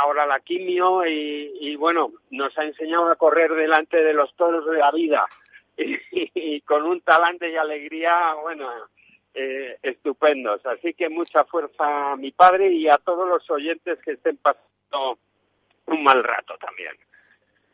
ahora 0.00 0.24
la 0.24 0.40
quimio 0.40 1.04
y, 1.06 1.52
y, 1.60 1.76
bueno, 1.76 2.12
nos 2.30 2.56
ha 2.56 2.64
enseñado 2.64 3.10
a 3.10 3.16
correr 3.16 3.52
delante 3.52 4.02
de 4.02 4.14
los 4.14 4.34
toros 4.36 4.64
de 4.64 4.78
la 4.78 4.90
vida. 4.90 5.26
Y 6.12 6.60
con 6.62 6.84
un 6.84 7.00
talante 7.00 7.50
y 7.50 7.56
alegría, 7.56 8.34
bueno, 8.42 8.68
eh, 9.34 9.78
estupendos. 9.82 10.64
Así 10.66 10.94
que 10.94 11.08
mucha 11.08 11.44
fuerza 11.44 12.12
a 12.12 12.16
mi 12.16 12.32
padre 12.32 12.72
y 12.72 12.88
a 12.88 12.98
todos 13.04 13.28
los 13.28 13.48
oyentes 13.50 13.98
que 14.04 14.12
estén 14.12 14.36
pasando 14.38 15.18
un 15.86 16.02
mal 16.02 16.22
rato 16.22 16.54
también. 16.58 16.96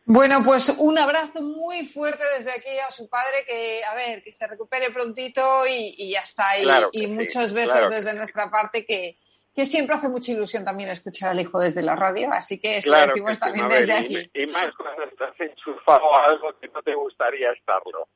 Bueno, 0.09 0.41
pues 0.45 0.69
un 0.79 0.97
abrazo 0.99 1.43
muy 1.43 1.85
fuerte 1.87 2.23
desde 2.39 2.53
aquí 2.53 2.79
a 2.79 2.93
su 2.93 3.09
padre, 3.09 3.45
que 3.45 3.83
a 3.85 3.95
ver, 3.95 4.23
que 4.23 4.31
se 4.31 4.47
recupere 4.47 4.91
prontito 4.91 5.43
y, 5.69 6.11
ya 6.13 6.21
está. 6.21 6.45
y, 6.93 7.07
muchos 7.09 7.53
besos 7.53 7.91
desde 7.91 8.15
nuestra 8.15 8.49
parte 8.49 8.87
que, 8.87 9.17
que 9.53 9.65
siempre 9.65 9.97
hace 9.97 10.09
mucha 10.09 10.31
ilusión 10.31 10.65
también 10.65 10.91
escuchar 10.91 11.31
al 11.31 11.41
hijo 11.41 11.59
desde 11.59 11.83
la 11.83 11.97
radio, 11.97 12.31
así 12.31 12.61
que 12.61 12.77
eso 12.77 12.91
lo 12.91 13.05
decimos 13.05 13.41
también 13.41 13.69
desde 13.69 13.95
aquí. 13.95 14.31
Y, 14.33 14.47
más 14.47 14.73
cuando 14.77 15.03
estás 15.05 15.41
enchufado 15.41 16.15
a 16.15 16.27
algo 16.27 16.57
que 16.61 16.69
no 16.69 16.83
te 16.83 16.95
gustaría 16.95 17.51
estarlo. 17.51 18.07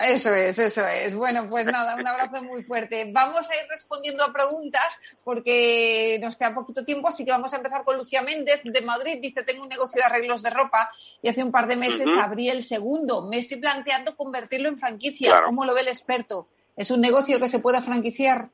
Eso 0.00 0.34
es, 0.34 0.58
eso 0.58 0.86
es. 0.86 1.14
Bueno, 1.14 1.46
pues 1.50 1.66
nada, 1.66 1.94
un 1.94 2.06
abrazo 2.06 2.42
muy 2.42 2.62
fuerte. 2.62 3.10
Vamos 3.12 3.48
a 3.50 3.54
ir 3.54 3.68
respondiendo 3.68 4.24
a 4.24 4.32
preguntas 4.32 4.98
porque 5.22 6.18
nos 6.22 6.36
queda 6.36 6.54
poquito 6.54 6.84
tiempo, 6.84 7.08
así 7.08 7.24
que 7.24 7.32
vamos 7.32 7.52
a 7.52 7.58
empezar 7.58 7.84
con 7.84 7.96
Lucía 7.96 8.22
Méndez 8.22 8.62
de 8.64 8.80
Madrid. 8.80 9.18
Dice, 9.20 9.42
tengo 9.42 9.62
un 9.62 9.68
negocio 9.68 10.00
de 10.00 10.06
arreglos 10.06 10.42
de 10.42 10.50
ropa 10.50 10.90
y 11.22 11.28
hace 11.28 11.44
un 11.44 11.52
par 11.52 11.66
de 11.66 11.76
meses 11.76 12.08
abrí 12.18 12.48
el 12.48 12.62
segundo. 12.62 13.28
Me 13.28 13.38
estoy 13.38 13.58
planteando 13.58 14.16
convertirlo 14.16 14.68
en 14.68 14.78
franquicia. 14.78 15.42
¿Cómo 15.44 15.64
lo 15.64 15.74
ve 15.74 15.82
el 15.82 15.88
experto? 15.88 16.48
¿Es 16.76 16.90
un 16.90 17.00
negocio 17.00 17.38
que 17.38 17.48
se 17.48 17.58
pueda 17.58 17.82
franquiciar? 17.82 18.48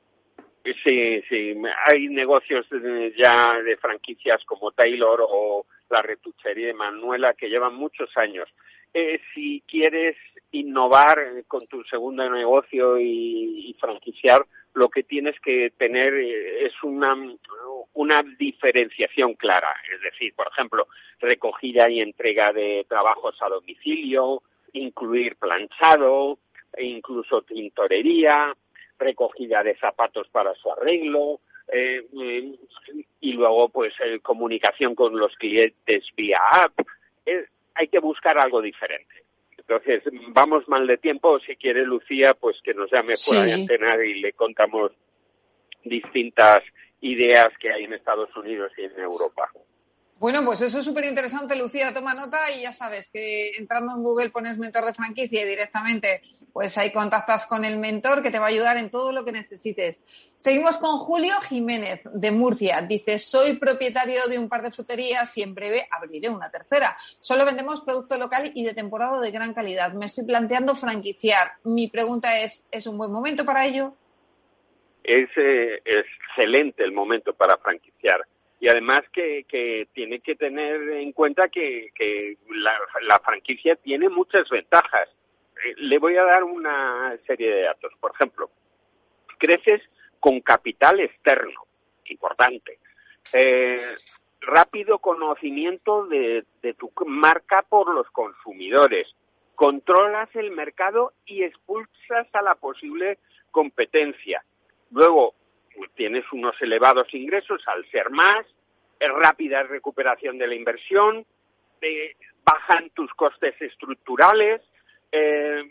Sí, 0.65 1.23
sí. 1.29 1.55
Hay 1.87 2.09
negocios 2.09 2.67
ya 3.17 3.61
de 3.63 3.77
franquicias 3.77 4.45
como 4.45 4.73
Taylor 4.73 5.21
o 5.23 5.65
la 5.91 6.03
retuchería 6.03 6.67
de 6.67 6.75
Manuela 6.75 7.35
que 7.35 7.49
llevan 7.49 7.77
muchos 7.77 8.11
años. 8.17 8.49
Eh, 8.93 9.21
si 9.35 9.63
quieres 9.69 10.17
innovar 10.53 11.19
con 11.49 11.67
tu 11.67 11.83
segundo 11.85 12.29
negocio 12.31 12.99
y, 12.99 13.75
franquiciar, 13.81 14.45
lo 14.75 14.89
que 14.89 15.03
tienes 15.03 15.39
que 15.41 15.71
tener 15.77 16.15
eh, 16.15 16.67
es 16.67 16.73
una, 16.83 17.15
una 17.95 18.23
diferenciación 18.39 19.35
clara. 19.35 19.75
Es 19.93 20.01
decir, 20.01 20.35
por 20.35 20.49
ejemplo, 20.49 20.87
recogida 21.21 21.89
y 21.89 22.01
entrega 22.01 22.53
de 22.53 22.87
trabajos 22.89 23.37
a 23.43 23.49
domicilio, 23.49 24.43
incluir 24.73 25.37
planchado, 25.37 26.39
e 26.73 26.85
incluso 26.85 27.43
tintorería, 27.43 28.55
recogida 28.99 29.63
de 29.63 29.77
zapatos 29.77 30.29
para 30.29 30.55
su 30.55 30.71
arreglo, 30.71 31.41
eh, 31.69 32.05
y 33.21 33.33
luego 33.33 33.69
pues 33.71 33.95
comunicación 34.23 34.95
con 34.95 35.19
los 35.19 35.35
clientes 35.37 36.05
vía 36.17 36.41
app. 36.53 36.73
hay 37.75 37.89
que 37.89 37.99
buscar 37.99 38.39
algo 38.39 38.63
diferente. 38.63 39.26
Entonces, 39.69 40.03
vamos 40.29 40.69
mal 40.69 40.87
de 40.87 40.97
tiempo. 40.97 41.41
Si 41.41 41.57
quiere 41.57 41.85
Lucía, 41.85 42.35
pues 42.35 42.57
que 42.63 42.73
nos 42.73 42.91
llame 42.91 43.17
fuera 43.17 43.45
de 43.45 43.55
antena 43.55 43.97
y 44.05 44.21
le 44.21 44.33
contamos 44.33 44.93
distintas 45.85 46.63
ideas 47.01 47.49
que 47.61 47.73
hay 47.73 47.85
en 47.85 47.95
Estados 47.95 48.35
Unidos 48.37 48.71
y 48.79 48.85
en 48.85 49.01
Europa. 49.01 49.51
Bueno, 50.19 50.45
pues 50.45 50.63
eso 50.63 50.79
es 50.79 50.85
súper 50.85 51.05
interesante, 51.05 51.57
Lucía. 51.57 51.93
Toma 51.93 52.15
nota 52.15 52.39
y 52.57 52.63
ya 52.63 52.73
sabes 52.73 53.11
que 53.11 53.51
entrando 53.59 53.95
en 53.95 54.03
Google 54.03 54.31
pones 54.31 54.57
mentor 54.57 54.85
de 54.85 54.95
franquicia 54.95 55.43
y 55.43 55.49
directamente 55.49 56.23
pues 56.57 56.79
ahí 56.79 56.91
contactas 56.91 57.45
con 57.45 57.67
el 57.67 57.77
mentor 57.77 58.23
que 58.23 58.31
te 58.31 58.39
va 58.39 58.47
a 58.47 58.49
ayudar 58.49 58.79
en 58.79 58.89
todo 58.89 59.13
lo 59.13 59.27
que 59.27 59.33
necesites. 59.33 60.03
Seguimos 60.39 60.79
con 60.79 60.99
Julio 61.01 61.35
Jiménez 61.43 62.01
de 62.15 62.31
Murcia. 62.31 62.81
Dice, 62.81 63.19
soy 63.19 63.59
propietario 63.59 64.27
de 64.27 64.39
un 64.39 64.49
par 64.49 64.63
de 64.63 64.71
fruterías 64.71 65.37
y 65.37 65.43
en 65.43 65.55
breve 65.55 65.87
abriré 65.91 66.31
una 66.31 66.51
tercera. 66.51 66.97
Solo 67.21 67.45
vendemos 67.45 67.83
producto 67.83 68.17
local 68.17 68.53
y 68.55 68.65
de 68.65 68.73
temporada 68.73 69.21
de 69.21 69.31
gran 69.31 69.53
calidad. 69.53 69.93
Me 69.93 70.07
estoy 70.07 70.25
planteando 70.25 70.75
franquiciar. 70.75 71.49
Mi 71.65 71.89
pregunta 71.89 72.41
es, 72.41 72.65
¿es 72.71 72.87
un 72.87 72.97
buen 72.97 73.13
momento 73.13 73.45
para 73.45 73.67
ello? 73.67 73.93
Es 75.05 75.29
eh, 75.37 75.83
excelente 75.85 76.85
el 76.85 76.93
momento 76.93 77.35
para 77.35 77.59
franquiciar 77.59 78.23
y 78.61 78.69
además 78.69 79.03
que, 79.13 79.45
tiene 79.93 80.21
que 80.21 80.37
tener 80.37 80.89
en 80.89 81.13
cuenta 81.13 81.51
que, 81.51 81.91
la, 82.49 83.19
franquicia 83.19 83.77
tiene 83.77 84.09
muchas 84.09 84.49
ventajas. 84.49 85.11
Eh, 85.65 85.75
le 85.77 85.99
voy 85.99 86.17
a 86.17 86.25
dar 86.25 86.45
una 86.45 87.17
serie 87.27 87.55
de 87.55 87.63
datos. 87.63 87.93
Por 88.01 88.13
ejemplo, 88.15 88.51
creces 89.39 89.83
con 90.21 90.41
capital 90.41 91.01
externo, 91.01 91.67
importante. 92.07 92.79
Eh, 93.33 93.95
rápido 94.41 94.99
conocimiento 94.99 96.07
de, 96.07 96.45
tu 96.79 96.91
marca 97.07 97.63
por 97.63 97.93
los 97.95 98.09
consumidores. 98.11 99.09
Controlas 99.55 100.29
el 100.35 100.51
mercado 100.51 101.15
y 101.25 101.43
expulsas 101.43 102.27
a 102.33 102.43
la 102.43 102.55
posible 102.55 103.19
competencia. 103.51 104.45
Luego, 104.91 105.35
tienes 105.95 106.25
unos 106.33 106.55
elevados 106.61 107.13
ingresos 107.15 107.63
al 107.67 107.89
ser 107.91 108.11
más, 108.11 108.47
rápida 109.01 109.63
recuperación 109.63 110.39
de 110.39 110.47
la 110.47 110.55
inversión, 110.55 111.27
bajan 112.45 112.91
tus 112.91 113.13
costes 113.15 113.61
estructurales. 113.61 114.63
Eh, 115.13 115.63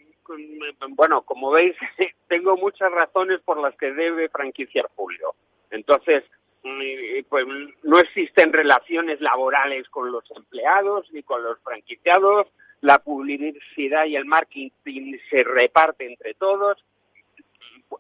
bueno, 0.90 1.22
como 1.24 1.52
veis, 1.52 1.76
tengo 2.28 2.58
muchas 2.58 2.92
razones 2.92 3.40
por 3.42 3.60
las 3.60 3.76
que 3.76 3.92
debe 3.92 4.30
franquiciar 4.30 4.90
Julio. 4.96 5.36
Entonces, 5.72 6.24
mm, 6.64 7.26
pues 7.30 7.46
no 7.84 8.00
existen 8.00 8.54
relaciones 8.54 9.22
laborales 9.22 9.88
con 9.90 10.12
los 10.12 10.24
empleados 10.36 11.12
ni 11.12 11.24
con 11.24 11.44
los 11.44 11.60
franquiciados, 11.60 12.48
la 12.82 13.00
publicidad 13.00 14.06
y 14.06 14.16
el 14.16 14.26
marketing 14.26 15.18
se 15.30 15.44
reparte 15.44 16.06
entre 16.06 16.34
todos 16.36 16.84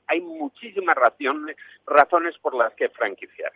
hay 0.07 0.21
muchísimas 0.21 0.95
razones, 0.95 1.55
razones 1.85 2.37
por 2.39 2.55
las 2.55 2.73
que 2.73 2.89
franquiciar. 2.89 3.51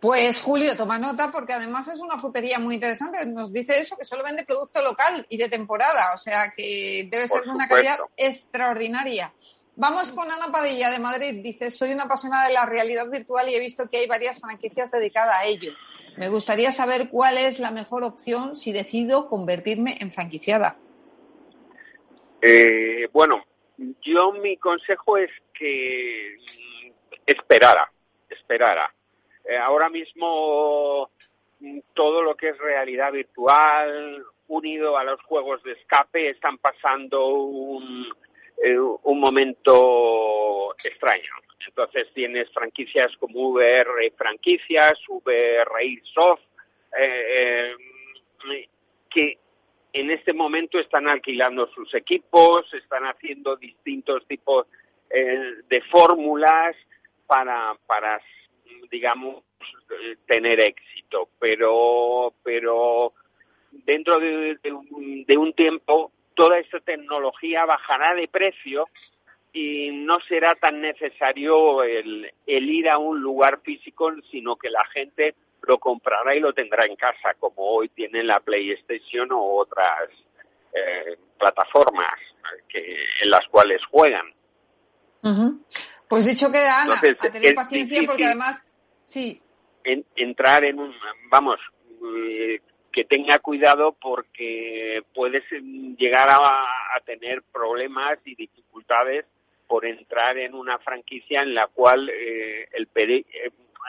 Pues 0.00 0.40
Julio, 0.40 0.76
toma 0.76 0.98
nota 0.98 1.30
porque 1.30 1.52
además 1.52 1.88
es 1.88 2.00
una 2.00 2.18
frutería 2.18 2.58
muy 2.58 2.74
interesante. 2.74 3.24
Nos 3.26 3.52
dice 3.52 3.78
eso, 3.78 3.96
que 3.96 4.04
solo 4.04 4.24
vende 4.24 4.44
producto 4.44 4.82
local 4.82 5.24
y 5.28 5.36
de 5.36 5.48
temporada, 5.48 6.14
o 6.14 6.18
sea 6.18 6.52
que 6.56 7.08
debe 7.10 7.28
ser 7.28 7.44
de 7.44 7.50
una 7.50 7.68
calidad 7.68 7.98
extraordinaria. 8.16 9.32
Vamos 9.76 10.12
con 10.12 10.30
Ana 10.30 10.52
Padilla 10.52 10.90
de 10.90 10.98
Madrid. 10.98 11.42
Dice, 11.42 11.70
soy 11.70 11.92
una 11.92 12.04
apasionada 12.04 12.46
de 12.48 12.54
la 12.54 12.66
realidad 12.66 13.08
virtual 13.08 13.48
y 13.48 13.54
he 13.54 13.60
visto 13.60 13.88
que 13.88 13.98
hay 13.98 14.06
varias 14.06 14.40
franquicias 14.40 14.90
dedicadas 14.90 15.36
a 15.36 15.44
ello. 15.46 15.72
Me 16.16 16.28
gustaría 16.28 16.70
saber 16.70 17.08
cuál 17.10 17.38
es 17.38 17.58
la 17.58 17.72
mejor 17.72 18.04
opción 18.04 18.54
si 18.54 18.72
decido 18.72 19.28
convertirme 19.28 19.96
en 20.00 20.12
franquiciada. 20.12 20.76
Eh, 22.40 23.08
bueno, 23.12 23.42
yo 24.02 24.32
mi 24.32 24.56
consejo 24.58 25.16
es 25.16 25.30
que 25.52 26.36
esperara, 27.26 27.90
esperara. 28.28 28.94
Eh, 29.44 29.56
ahora 29.56 29.88
mismo 29.88 31.10
mm, 31.60 31.78
todo 31.94 32.22
lo 32.22 32.36
que 32.36 32.50
es 32.50 32.58
realidad 32.58 33.12
virtual 33.12 34.24
unido 34.48 34.96
a 34.96 35.04
los 35.04 35.20
juegos 35.22 35.62
de 35.62 35.72
escape 35.72 36.30
están 36.30 36.58
pasando 36.58 37.28
un, 37.28 38.06
eh, 38.62 38.78
momento 39.04 40.74
extraño. 40.82 41.30
Entonces 41.66 42.08
tienes 42.12 42.50
franquicias 42.52 43.16
como 43.18 43.50
VR 43.50 44.12
franquicias, 44.16 44.98
VR 45.08 46.02
Soft, 46.12 46.42
eh, 46.98 47.74
que 49.10 49.38
en 49.94 50.10
este 50.10 50.32
momento 50.32 50.78
están 50.78 51.08
alquilando 51.08 51.68
sus 51.68 51.94
equipos, 51.94 52.72
están 52.74 53.04
haciendo 53.04 53.56
distintos 53.56 54.26
tipos 54.26 54.66
eh, 55.08 55.54
de 55.68 55.80
fórmulas 55.82 56.74
para, 57.26 57.76
para, 57.86 58.20
digamos, 58.90 59.42
tener 60.26 60.60
éxito. 60.60 61.28
Pero, 61.38 62.34
pero 62.42 63.12
dentro 63.70 64.18
de, 64.18 64.58
un, 65.36 65.52
tiempo 65.54 66.12
toda 66.34 66.58
esta 66.58 66.80
tecnología 66.80 67.64
bajará 67.64 68.14
de 68.14 68.28
precio 68.28 68.88
y 69.52 69.90
no 69.92 70.18
será 70.20 70.54
tan 70.54 70.80
necesario 70.80 71.82
el, 71.84 72.32
el 72.46 72.70
ir 72.70 72.88
a 72.88 72.98
un 72.98 73.20
lugar 73.20 73.60
físico, 73.62 74.12
sino 74.30 74.56
que 74.56 74.68
la 74.68 74.84
gente 74.92 75.34
lo 75.66 75.78
comprará 75.78 76.34
y 76.34 76.40
lo 76.40 76.52
tendrá 76.52 76.86
en 76.86 76.96
casa, 76.96 77.34
como 77.38 77.62
hoy 77.62 77.88
tiene 77.88 78.22
la 78.22 78.40
PlayStation 78.40 79.30
o 79.32 79.56
otras 79.56 80.10
eh, 80.72 81.16
plataformas 81.38 82.12
que, 82.68 82.96
en 83.22 83.30
las 83.30 83.46
cuales 83.48 83.80
juegan. 83.90 84.26
Pues 86.08 86.26
dicho 86.26 86.52
que 86.52 86.58
Ana, 86.58 86.96
a 86.96 87.30
tener 87.30 87.54
paciencia 87.54 88.02
porque 88.06 88.26
además, 88.26 88.73
sí. 89.04 89.40
entrar 89.84 90.64
en 90.64 90.78
un, 90.80 90.94
vamos, 91.30 91.58
eh, 92.16 92.60
que 92.92 93.04
tenga 93.04 93.38
cuidado 93.40 93.96
porque 94.00 95.02
puedes 95.14 95.42
llegar 95.98 96.28
a, 96.30 96.64
tener 97.04 97.42
problemas 97.52 98.18
y 98.24 98.34
dificultades 98.34 99.26
por 99.66 99.84
entrar 99.84 100.38
en 100.38 100.54
una 100.54 100.78
franquicia 100.78 101.42
en 101.42 101.54
la 101.54 101.66
cual 101.66 102.08
eh, 102.08 102.66
el, 102.72 102.88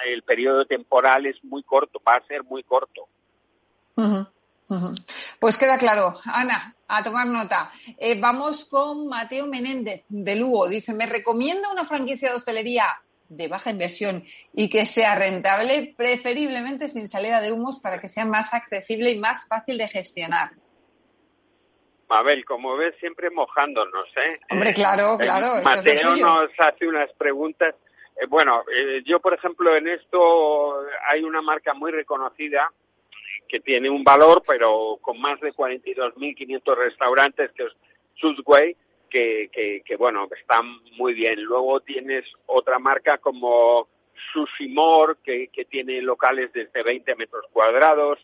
el 0.08 0.24
periodo 0.24 0.66
temporal 0.66 1.28
es 1.28 1.42
muy 1.46 1.64
corto, 1.64 2.02
va 2.06 2.16
a 2.16 2.28
ser 2.28 2.44
muy 2.44 2.64
corto. 2.64 3.08
Pues 5.40 5.58
queda 5.58 5.78
claro. 5.78 6.16
Ana, 6.26 6.76
a 6.88 7.04
tomar 7.04 7.28
nota. 7.28 7.72
Eh, 7.98 8.20
vamos 8.20 8.66
con 8.66 9.08
Mateo 9.08 9.48
Menéndez 9.48 10.04
de 10.10 10.36
Lugo. 10.36 10.68
Dice, 10.68 10.94
me 10.94 11.06
recomienda 11.06 11.72
una 11.72 11.86
franquicia 11.86 12.30
de 12.30 12.36
hostelería 12.36 12.86
de 13.30 13.48
baja 13.48 13.72
inversión 13.72 14.24
y 14.54 14.70
que 14.70 14.86
sea 14.86 15.16
rentable, 15.16 15.94
preferiblemente 15.98 16.90
sin 16.90 17.08
salida 17.08 17.42
de 17.42 17.52
humos 17.52 17.80
para 17.80 18.00
que 18.00 18.08
sea 18.08 18.26
más 18.26 18.54
accesible 18.54 19.12
y 19.12 19.20
más 19.20 19.48
fácil 19.48 19.78
de 19.78 19.88
gestionar. 19.88 20.52
Mabel, 22.08 22.46
como 22.46 22.78
ves, 22.78 22.96
siempre 23.00 23.30
mojándonos, 23.32 24.08
¿eh? 24.18 24.40
Hombre, 24.52 24.74
claro, 24.74 25.18
claro. 25.18 25.62
Mateo 25.64 26.16
nos 26.16 26.52
hace 26.60 26.88
unas 26.88 27.12
preguntas. 27.14 27.74
Eh, 28.16 28.28
bueno, 28.28 28.64
eh, 28.74 29.02
yo, 29.06 29.20
por 29.20 29.34
ejemplo, 29.34 29.76
en 29.76 29.88
esto 29.88 30.82
hay 31.08 31.24
una 31.24 31.42
marca 31.42 31.74
muy 31.74 31.92
reconocida 31.92 32.72
que 33.48 33.60
tiene 33.60 33.90
un 33.90 34.04
valor, 34.04 34.44
pero 34.46 34.98
con 35.02 35.20
más 35.20 35.40
de 35.42 35.52
42.500 35.52 36.76
restaurantes, 36.76 37.52
que 37.52 37.64
es 37.64 37.74
Subway, 38.16 38.76
que, 39.10 39.50
que, 39.52 39.82
que, 39.86 39.96
bueno, 39.96 40.28
están 40.40 40.80
muy 40.98 41.14
bien. 41.14 41.42
Luego 41.42 41.80
tienes 41.80 42.26
otra 42.46 42.80
marca 42.80 43.18
como 43.18 43.88
Sushimor, 44.34 45.18
que, 45.18 45.48
que 45.50 45.66
tiene 45.66 46.02
locales 46.02 46.52
desde 46.54 46.84
20 46.84 47.16
metros 47.16 47.46
cuadrados. 47.52 48.20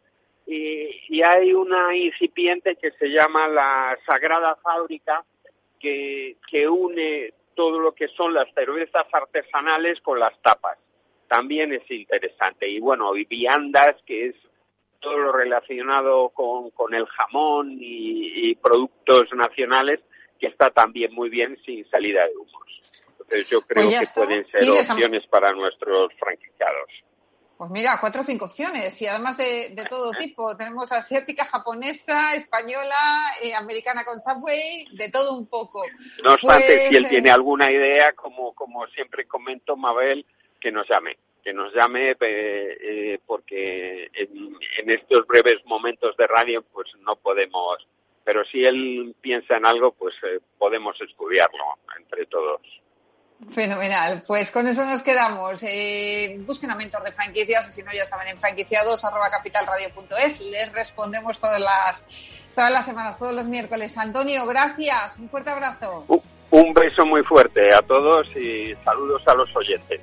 Y, 0.46 0.90
y, 1.10 1.22
hay 1.22 1.54
una 1.54 1.96
incipiente 1.96 2.76
que 2.76 2.92
se 2.92 3.08
llama 3.08 3.48
la 3.48 3.98
Sagrada 4.06 4.56
Fábrica, 4.58 5.24
que, 5.80 6.38
que 6.50 6.68
une 6.68 7.34
todo 7.56 7.80
lo 7.80 7.94
que 7.94 8.08
son 8.10 8.34
las 8.34 8.52
cervezas 8.54 9.06
artesanales 9.12 10.02
con 10.02 10.20
las 10.20 10.40
tapas. 10.42 10.78
También 11.28 11.74
es 11.74 11.90
interesante. 11.90 12.68
Y 12.68 12.80
bueno, 12.80 13.16
y 13.16 13.26
viandas, 13.26 13.96
que 14.06 14.28
es 14.28 14.36
todo 15.00 15.18
lo 15.18 15.32
relacionado 15.32 16.30
con, 16.30 16.70
con 16.72 16.94
el 16.94 17.06
jamón 17.08 17.78
y 17.80 18.54
productos 18.56 19.34
nacionales, 19.34 20.00
que 20.42 20.48
está 20.48 20.70
también 20.72 21.14
muy 21.14 21.30
bien 21.30 21.58
sin 21.66 21.90
salida 21.90 22.28
de 22.28 22.36
humos. 22.36 22.82
Entonces 23.12 23.48
yo 23.50 23.62
creo 23.62 23.86
Pues 23.86 23.98
que 24.00 24.04
está. 24.04 24.26
pueden 24.26 24.50
ser 24.50 24.64
Sí, 24.66 24.70
opciones 24.72 25.26
para 25.28 25.54
nuestros 25.54 26.12
franquiciados. 26.20 26.90
Pues 27.58 27.70
mira, 27.70 28.00
cuatro 28.02 28.22
o 28.22 28.26
cinco 28.26 28.46
opciones 28.46 29.00
y 29.04 29.06
además 29.06 29.38
de, 29.38 29.70
de 29.76 29.86
todo 29.86 30.12
tipo. 30.14 30.58
Tenemos 30.58 30.92
asiática, 30.92 31.46
japonesa, 31.46 32.34
española, 32.34 32.96
eh, 33.44 33.54
americana 33.54 34.04
con 34.04 34.20
Subway, 34.20 34.88
de 34.94 35.10
todo 35.10 35.38
un 35.38 35.46
poco. 35.46 35.84
No 36.24 36.34
obstante, 36.34 36.66
Pues, 36.76 36.90
si 36.90 36.96
él 36.98 37.06
eh, 37.06 37.10
tiene 37.10 37.30
alguna 37.30 37.72
idea, 37.72 38.14
como, 38.14 38.54
como 38.56 38.88
siempre 38.88 39.28
comento, 39.28 39.78
Mabel, 39.78 40.26
que 40.60 40.72
nos 40.72 40.90
llame. 40.90 41.18
Que 41.44 41.54
nos 41.54 41.72
llame 41.76 42.12
eh, 42.12 42.18
eh, 42.20 43.20
porque 43.28 44.10
en, 44.14 44.56
en 44.80 44.90
estos 44.90 45.28
breves 45.28 45.64
momentos 45.66 46.18
de 46.18 46.26
radio 46.26 46.64
pues 46.64 46.88
no 47.02 47.16
podemos, 47.16 47.78
pero 48.24 48.44
si 48.46 48.64
él 48.64 49.16
piensa 49.22 49.58
en 49.58 49.66
algo 49.66 49.92
pues 49.92 50.16
eh, 50.24 50.40
podemos 50.58 50.96
estudiarlo 51.02 51.64
entre 51.98 52.26
todos. 52.26 52.62
Fenomenal. 53.50 54.24
Pues 54.26 54.52
con 54.52 54.68
eso 54.68 54.86
nos 54.86 55.02
quedamos. 55.02 55.64
Eh, 55.64 56.38
busquen 56.42 56.70
a 56.72 56.76
mentor 56.76 57.04
de 57.04 57.12
franquicias 57.12 57.68
y 57.70 57.72
si 57.72 57.84
no, 57.84 57.92
ya 57.92 58.06
saben, 58.06 58.28
en 58.28 58.38
franquiciados 58.38 59.04
arroba 59.04 59.30
capitalradio.es. 59.30 60.42
Les 60.42 60.72
respondemos 60.72 61.40
todas 61.40 61.60
las, 61.60 62.06
todas 62.56 62.72
las 62.72 62.86
semanas, 62.86 63.18
todos 63.18 63.34
los 63.34 63.48
miércoles. 63.48 63.98
Antonio, 63.98 64.46
gracias. 64.46 65.18
Un 65.18 65.30
fuerte 65.30 65.50
abrazo. 65.50 66.06
Un 66.52 66.74
beso 66.74 67.06
muy 67.06 67.24
fuerte 67.24 67.74
a 67.74 67.82
todos 67.82 68.28
y 68.36 68.76
saludos 68.84 69.24
a 69.26 69.34
los 69.34 69.50
oyentes. 69.56 70.02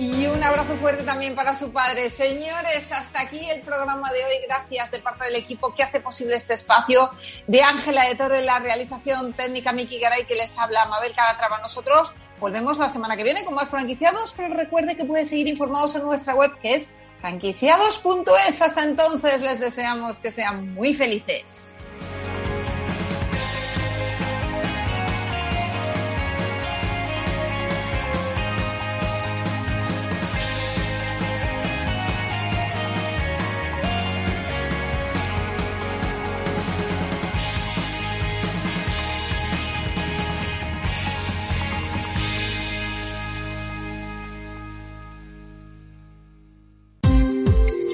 Y 0.00 0.26
un 0.28 0.42
abrazo 0.42 0.78
fuerte 0.78 1.02
también 1.02 1.34
para 1.34 1.54
su 1.54 1.72
padre. 1.72 2.08
Señores, 2.08 2.90
hasta 2.90 3.20
aquí 3.20 3.50
el 3.50 3.60
programa 3.60 4.10
de 4.10 4.24
hoy. 4.24 4.46
Gracias 4.48 4.90
de 4.92 4.98
parte 4.98 5.26
del 5.26 5.34
equipo 5.34 5.74
que 5.74 5.82
hace 5.82 6.00
posible 6.00 6.36
este 6.36 6.54
espacio. 6.54 7.10
De 7.46 7.62
Ángela 7.62 8.08
de 8.08 8.14
Toro 8.14 8.34
en 8.34 8.46
la 8.46 8.60
realización 8.60 9.34
técnica, 9.34 9.72
Miki 9.72 10.00
Garay, 10.00 10.24
que 10.24 10.36
les 10.36 10.56
habla, 10.56 10.86
Mabel 10.86 11.14
Calatrava. 11.14 11.58
Nosotros 11.58 12.14
volvemos 12.38 12.78
la 12.78 12.88
semana 12.88 13.14
que 13.14 13.24
viene 13.24 13.44
con 13.44 13.54
más 13.54 13.68
franquiciados, 13.68 14.32
pero 14.34 14.54
recuerde 14.54 14.96
que 14.96 15.04
puede 15.04 15.26
seguir 15.26 15.48
informados 15.48 15.94
en 15.96 16.04
nuestra 16.04 16.34
web, 16.34 16.58
que 16.62 16.76
es 16.76 16.86
franquiciados.es. 17.20 18.62
Hasta 18.62 18.84
entonces, 18.84 19.42
les 19.42 19.60
deseamos 19.60 20.18
que 20.18 20.32
sean 20.32 20.72
muy 20.72 20.94
felices. 20.94 21.76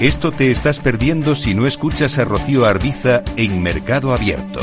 Esto 0.00 0.30
te 0.30 0.50
estás 0.50 0.80
perdiendo 0.80 1.34
si 1.34 1.54
no 1.54 1.66
escuchas 1.66 2.18
a 2.18 2.26
Rocío 2.26 2.66
Arbiza 2.66 3.22
en 3.38 3.62
Mercado 3.62 4.12
Abierto. 4.12 4.60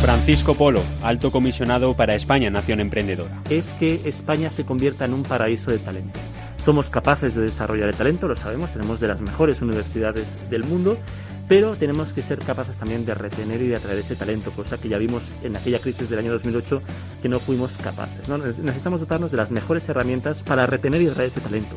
Francisco 0.00 0.54
Polo, 0.54 0.80
alto 1.02 1.30
comisionado 1.30 1.92
para 1.92 2.14
España 2.14 2.48
Nación 2.48 2.80
Emprendedora. 2.80 3.42
es 3.50 3.66
que 3.78 4.00
España 4.06 4.48
se 4.48 4.64
convierta 4.64 5.04
en 5.04 5.12
un 5.12 5.22
paraíso 5.22 5.70
de 5.70 5.78
talento. 5.78 6.18
Somos 6.64 6.88
capaces 6.88 7.34
de 7.34 7.42
desarrollar 7.42 7.90
el 7.90 7.94
talento, 7.94 8.28
lo 8.28 8.34
sabemos, 8.34 8.72
tenemos 8.72 8.98
de 8.98 9.08
las 9.08 9.20
mejores 9.20 9.60
universidades 9.60 10.26
del 10.48 10.64
mundo, 10.64 10.96
pero 11.46 11.76
tenemos 11.76 12.14
que 12.14 12.22
ser 12.22 12.38
capaces 12.38 12.74
también 12.76 13.04
de 13.04 13.12
retener 13.12 13.60
y 13.60 13.68
de 13.68 13.76
atraer 13.76 13.98
ese 13.98 14.16
talento, 14.16 14.52
cosa 14.52 14.78
que 14.78 14.88
ya 14.88 14.96
vimos 14.96 15.22
en 15.42 15.54
aquella 15.54 15.80
crisis 15.80 16.08
del 16.08 16.20
año 16.20 16.32
2008 16.32 16.80
que 17.20 17.28
no 17.28 17.38
fuimos 17.38 17.72
capaces. 17.72 18.26
¿no? 18.26 18.38
Necesitamos 18.38 19.00
dotarnos 19.00 19.30
de 19.30 19.36
las 19.36 19.50
mejores 19.50 19.86
herramientas 19.86 20.42
para 20.42 20.64
retener 20.64 21.02
y 21.02 21.08
atraer 21.08 21.28
ese 21.28 21.42
talento. 21.42 21.76